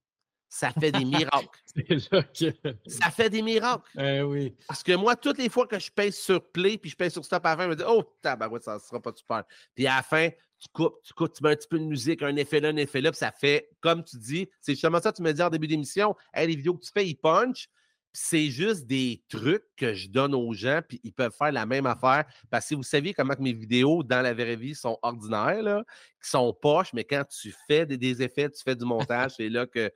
ça 0.53 0.69
fait 0.73 0.91
des 0.91 1.05
miracles. 1.05 1.47
Ça 2.85 3.09
fait 3.09 3.29
des 3.29 3.41
miracles. 3.41 3.83
Eh 3.97 4.21
oui. 4.21 4.53
Parce 4.67 4.83
que 4.83 4.93
moi, 4.93 5.15
toutes 5.15 5.37
les 5.37 5.47
fois 5.47 5.65
que 5.65 5.79
je 5.79 5.89
pèse 5.89 6.17
sur 6.17 6.45
play 6.51 6.77
puis 6.77 6.89
je 6.89 6.95
pèse 6.97 7.13
sur 7.13 7.23
stop 7.23 7.45
à 7.45 7.51
la 7.51 7.57
fin, 7.57 7.63
je 7.63 7.69
me 7.69 7.75
dis, 7.77 7.83
oh, 7.87 8.03
tabarouette, 8.21 8.63
ça 8.63 8.73
ne 8.73 8.79
sera 8.79 9.01
pas 9.01 9.13
super. 9.15 9.45
Puis 9.73 9.87
à 9.87 9.95
la 9.95 10.03
fin, 10.03 10.27
tu 10.59 10.67
coupes, 10.73 11.01
tu 11.03 11.13
coupes, 11.13 11.31
tu 11.33 11.41
mets 11.41 11.51
un 11.51 11.55
petit 11.55 11.69
peu 11.69 11.79
de 11.79 11.85
musique, 11.85 12.21
un 12.21 12.35
effet 12.35 12.59
là, 12.59 12.67
un 12.67 12.75
effet 12.75 12.99
là, 12.99 13.11
puis 13.11 13.19
ça 13.19 13.31
fait, 13.31 13.69
comme 13.79 14.03
tu 14.03 14.17
dis, 14.17 14.49
c'est 14.59 14.73
justement 14.73 14.99
ça 14.99 15.11
que 15.13 15.17
tu 15.17 15.23
me 15.23 15.31
dis 15.31 15.41
en 15.41 15.49
début 15.49 15.67
d'émission, 15.67 16.17
hey, 16.33 16.47
les 16.47 16.57
vidéos 16.57 16.73
que 16.73 16.83
tu 16.83 16.91
fais, 16.93 17.07
ils 17.07 17.15
punch. 17.15 17.69
C'est 18.13 18.49
juste 18.49 18.87
des 18.87 19.23
trucs 19.29 19.63
que 19.77 19.93
je 19.93 20.09
donne 20.09 20.35
aux 20.35 20.51
gens, 20.51 20.81
puis 20.85 20.99
ils 21.05 21.13
peuvent 21.13 21.33
faire 21.33 21.53
la 21.53 21.65
même 21.65 21.85
affaire. 21.85 22.25
Parce 22.49 22.67
que 22.67 22.75
vous 22.75 22.83
savez 22.83 23.13
comment 23.13 23.35
que 23.35 23.41
mes 23.41 23.53
vidéos 23.53 24.03
dans 24.03 24.21
la 24.21 24.33
vraie 24.33 24.57
vie 24.57 24.75
sont 24.75 24.99
ordinaires, 25.01 25.63
là, 25.63 25.85
qui 26.21 26.29
sont 26.29 26.53
poches, 26.53 26.91
mais 26.91 27.05
quand 27.05 27.23
tu 27.23 27.55
fais 27.69 27.85
des, 27.85 27.97
des 27.97 28.21
effets, 28.21 28.49
tu 28.49 28.61
fais 28.61 28.75
du 28.75 28.83
montage, 28.83 29.31
c'est 29.37 29.47
là 29.47 29.65
que 29.65 29.89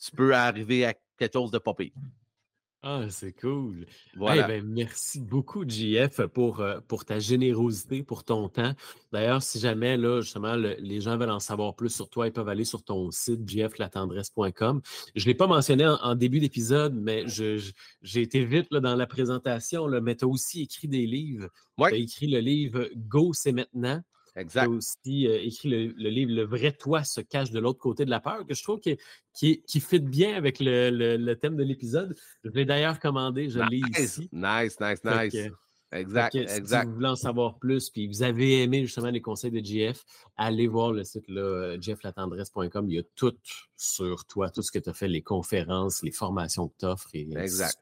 tu 0.00 0.10
peux 0.12 0.34
arriver 0.34 0.86
à 0.86 0.94
quelque 1.18 1.34
chose 1.34 1.50
de 1.50 1.58
pas 1.58 1.74
Ah, 2.82 3.04
c'est 3.10 3.32
cool. 3.32 3.84
Voilà. 4.16 4.48
Ben, 4.48 4.64
merci 4.64 5.20
beaucoup, 5.20 5.68
JF, 5.68 6.26
pour, 6.28 6.60
euh, 6.60 6.80
pour 6.88 7.04
ta 7.04 7.18
générosité, 7.18 8.02
pour 8.02 8.24
ton 8.24 8.48
temps. 8.48 8.72
D'ailleurs, 9.12 9.42
si 9.42 9.58
jamais, 9.60 9.98
là, 9.98 10.22
justement, 10.22 10.54
les 10.56 11.00
gens 11.02 11.18
veulent 11.18 11.30
en 11.30 11.40
savoir 11.40 11.76
plus 11.76 11.94
sur 11.94 12.08
toi, 12.08 12.26
ils 12.26 12.32
peuvent 12.32 12.48
aller 12.48 12.64
sur 12.64 12.82
ton 12.82 13.10
site, 13.10 13.46
jflatendresse.com. 13.46 14.80
Je 15.14 15.22
ne 15.22 15.26
l'ai 15.26 15.34
pas 15.34 15.46
mentionné 15.46 15.86
en, 15.86 16.14
début 16.14 16.40
d'épisode, 16.40 16.94
mais 16.94 17.24
j'ai 17.28 18.22
été 18.22 18.44
vite 18.46 18.68
là, 18.70 18.80
dans 18.80 18.96
la 18.96 19.06
présentation, 19.06 19.86
là, 19.86 20.00
mais 20.00 20.16
tu 20.16 20.24
as 20.24 20.28
aussi 20.28 20.62
écrit 20.62 20.88
des 20.88 21.06
livres. 21.06 21.48
Tu 21.78 21.84
as 21.84 21.96
écrit 21.96 22.28
le 22.28 22.40
livre 22.40 22.88
Go, 22.96 23.34
c'est 23.34 23.52
maintenant. 23.52 24.02
Exact. 24.36 24.66
Tu 24.66 24.72
as 24.72 24.76
aussi 24.76 25.26
euh, 25.26 25.42
écrit 25.42 25.68
le, 25.68 26.08
livre 26.08 26.32
Le 26.32 26.44
vrai 26.44 26.72
toi 26.72 27.04
se 27.04 27.20
cache 27.20 27.50
de 27.50 27.58
l'autre 27.58 27.78
côté 27.78 28.04
de 28.04 28.10
la 28.10 28.20
peur, 28.20 28.46
que 28.46 28.54
je 28.54 28.62
trouve 28.62 28.80
qui, 28.80 28.96
qui, 29.32 29.62
qui 29.62 29.80
fit 29.80 30.00
bien 30.00 30.34
avec 30.34 30.58
le, 30.60 31.34
thème 31.34 31.56
de 31.56 31.62
l'épisode. 31.62 32.14
Je 32.44 32.50
l'ai 32.50 32.64
d'ailleurs 32.64 32.98
commandé, 33.00 33.48
je 33.48 33.60
l'ai 33.60 33.80
ici. 33.98 34.28
Nice, 34.32 34.78
nice, 34.80 35.02
nice. 35.04 35.34
exact, 35.92 36.34
exact. 36.34 36.82
Si 36.82 36.88
vous 36.88 36.94
voulez 36.94 37.08
en 37.08 37.16
savoir 37.16 37.58
plus, 37.58 37.90
puis 37.90 38.06
vous 38.06 38.22
avez 38.22 38.62
aimé 38.62 38.82
justement 38.84 39.10
les 39.10 39.20
conseils 39.20 39.50
de 39.50 39.64
JF, 39.64 40.04
allez 40.36 40.68
voir 40.68 40.92
le 40.92 41.04
site 41.04 41.28
là, 41.28 41.76
jefflatendresse.com. 41.80 42.88
Il 42.88 42.94
y 42.94 42.98
a 42.98 43.02
tout 43.14 43.36
sur 43.76 44.24
toi, 44.26 44.50
tout 44.50 44.62
ce 44.62 44.70
que 44.70 44.78
tu 44.78 44.90
as 44.90 44.94
fait, 44.94 45.08
les 45.08 45.22
conférences, 45.22 46.02
les 46.02 46.12
formations 46.12 46.68
que 46.68 46.74
tu 46.78 46.86
offres. 46.86 47.08
Et 47.14 47.28
exact. 47.36 47.78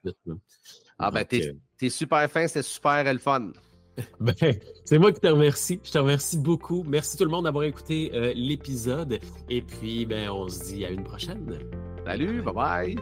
ah 0.98 1.10
ben, 1.10 1.24
t'es 1.24 1.48
euh, 1.48 1.54
es 1.80 1.90
super 1.90 2.30
fin, 2.30 2.46
c'est 2.48 2.62
super 2.62 3.12
le 3.12 3.18
fun. 3.18 3.52
Ben, 4.20 4.34
c'est 4.84 4.98
moi 4.98 5.12
qui 5.12 5.20
te 5.20 5.26
remercie. 5.26 5.80
Je 5.82 5.90
te 5.90 5.98
remercie 5.98 6.38
beaucoup. 6.38 6.84
Merci 6.86 7.16
tout 7.16 7.24
le 7.24 7.30
monde 7.30 7.44
d'avoir 7.44 7.64
écouté 7.64 8.10
euh, 8.14 8.32
l'épisode. 8.34 9.18
Et 9.48 9.62
puis, 9.62 10.06
ben, 10.06 10.30
on 10.30 10.48
se 10.48 10.64
dit 10.64 10.84
à 10.84 10.90
une 10.90 11.04
prochaine. 11.04 11.58
Salut, 12.04 12.42
bye 12.42 12.54
bye. 12.54 12.96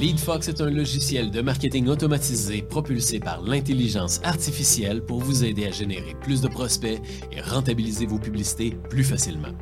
LeadFox 0.00 0.48
est 0.48 0.60
un 0.60 0.70
logiciel 0.70 1.30
de 1.30 1.42
marketing 1.42 1.86
automatisé 1.86 2.62
propulsé 2.62 3.20
par 3.20 3.42
l'intelligence 3.42 4.20
artificielle 4.24 5.04
pour 5.04 5.20
vous 5.20 5.44
aider 5.44 5.66
à 5.66 5.70
générer 5.70 6.16
plus 6.22 6.40
de 6.40 6.48
prospects 6.48 7.00
et 7.30 7.40
rentabiliser 7.40 8.06
vos 8.06 8.18
publicités 8.18 8.76
plus 8.88 9.04
facilement. 9.04 9.52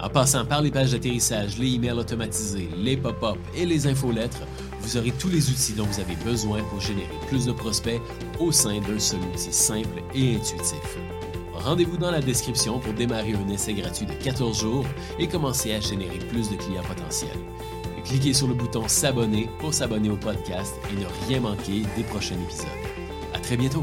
En 0.00 0.08
passant 0.08 0.44
par 0.44 0.62
les 0.62 0.70
pages 0.70 0.92
d'atterrissage, 0.92 1.58
les 1.58 1.74
emails 1.74 1.98
automatisés, 1.98 2.68
les 2.76 2.96
pop-up 2.96 3.38
et 3.56 3.66
les 3.66 3.86
infolettres, 3.86 4.42
vous 4.80 4.96
aurez 4.96 5.12
tous 5.12 5.28
les 5.28 5.50
outils 5.50 5.72
dont 5.72 5.84
vous 5.84 6.00
avez 6.00 6.16
besoin 6.16 6.62
pour 6.64 6.80
générer 6.80 7.08
plus 7.28 7.46
de 7.46 7.52
prospects 7.52 8.00
au 8.38 8.52
sein 8.52 8.80
d'un 8.80 8.98
seul 8.98 9.20
outil 9.20 9.52
simple 9.52 10.02
et 10.14 10.36
intuitif. 10.36 10.98
Rendez-vous 11.54 11.98
dans 11.98 12.10
la 12.10 12.20
description 12.20 12.78
pour 12.78 12.94
démarrer 12.94 13.34
un 13.34 13.48
essai 13.48 13.74
gratuit 13.74 14.06
de 14.06 14.12
14 14.14 14.60
jours 14.60 14.86
et 15.18 15.28
commencer 15.28 15.72
à 15.74 15.80
générer 15.80 16.18
plus 16.18 16.50
de 16.50 16.56
clients 16.56 16.82
potentiels. 16.82 17.38
Cliquez 18.04 18.32
sur 18.32 18.48
le 18.48 18.54
bouton 18.54 18.88
S'abonner 18.88 19.48
pour 19.58 19.74
s'abonner 19.74 20.10
au 20.10 20.16
podcast 20.16 20.74
et 20.90 20.98
ne 20.98 21.06
rien 21.28 21.40
manquer 21.40 21.82
des 21.96 22.02
prochains 22.04 22.40
épisodes. 22.40 22.66
À 23.34 23.38
très 23.38 23.56
bientôt! 23.56 23.82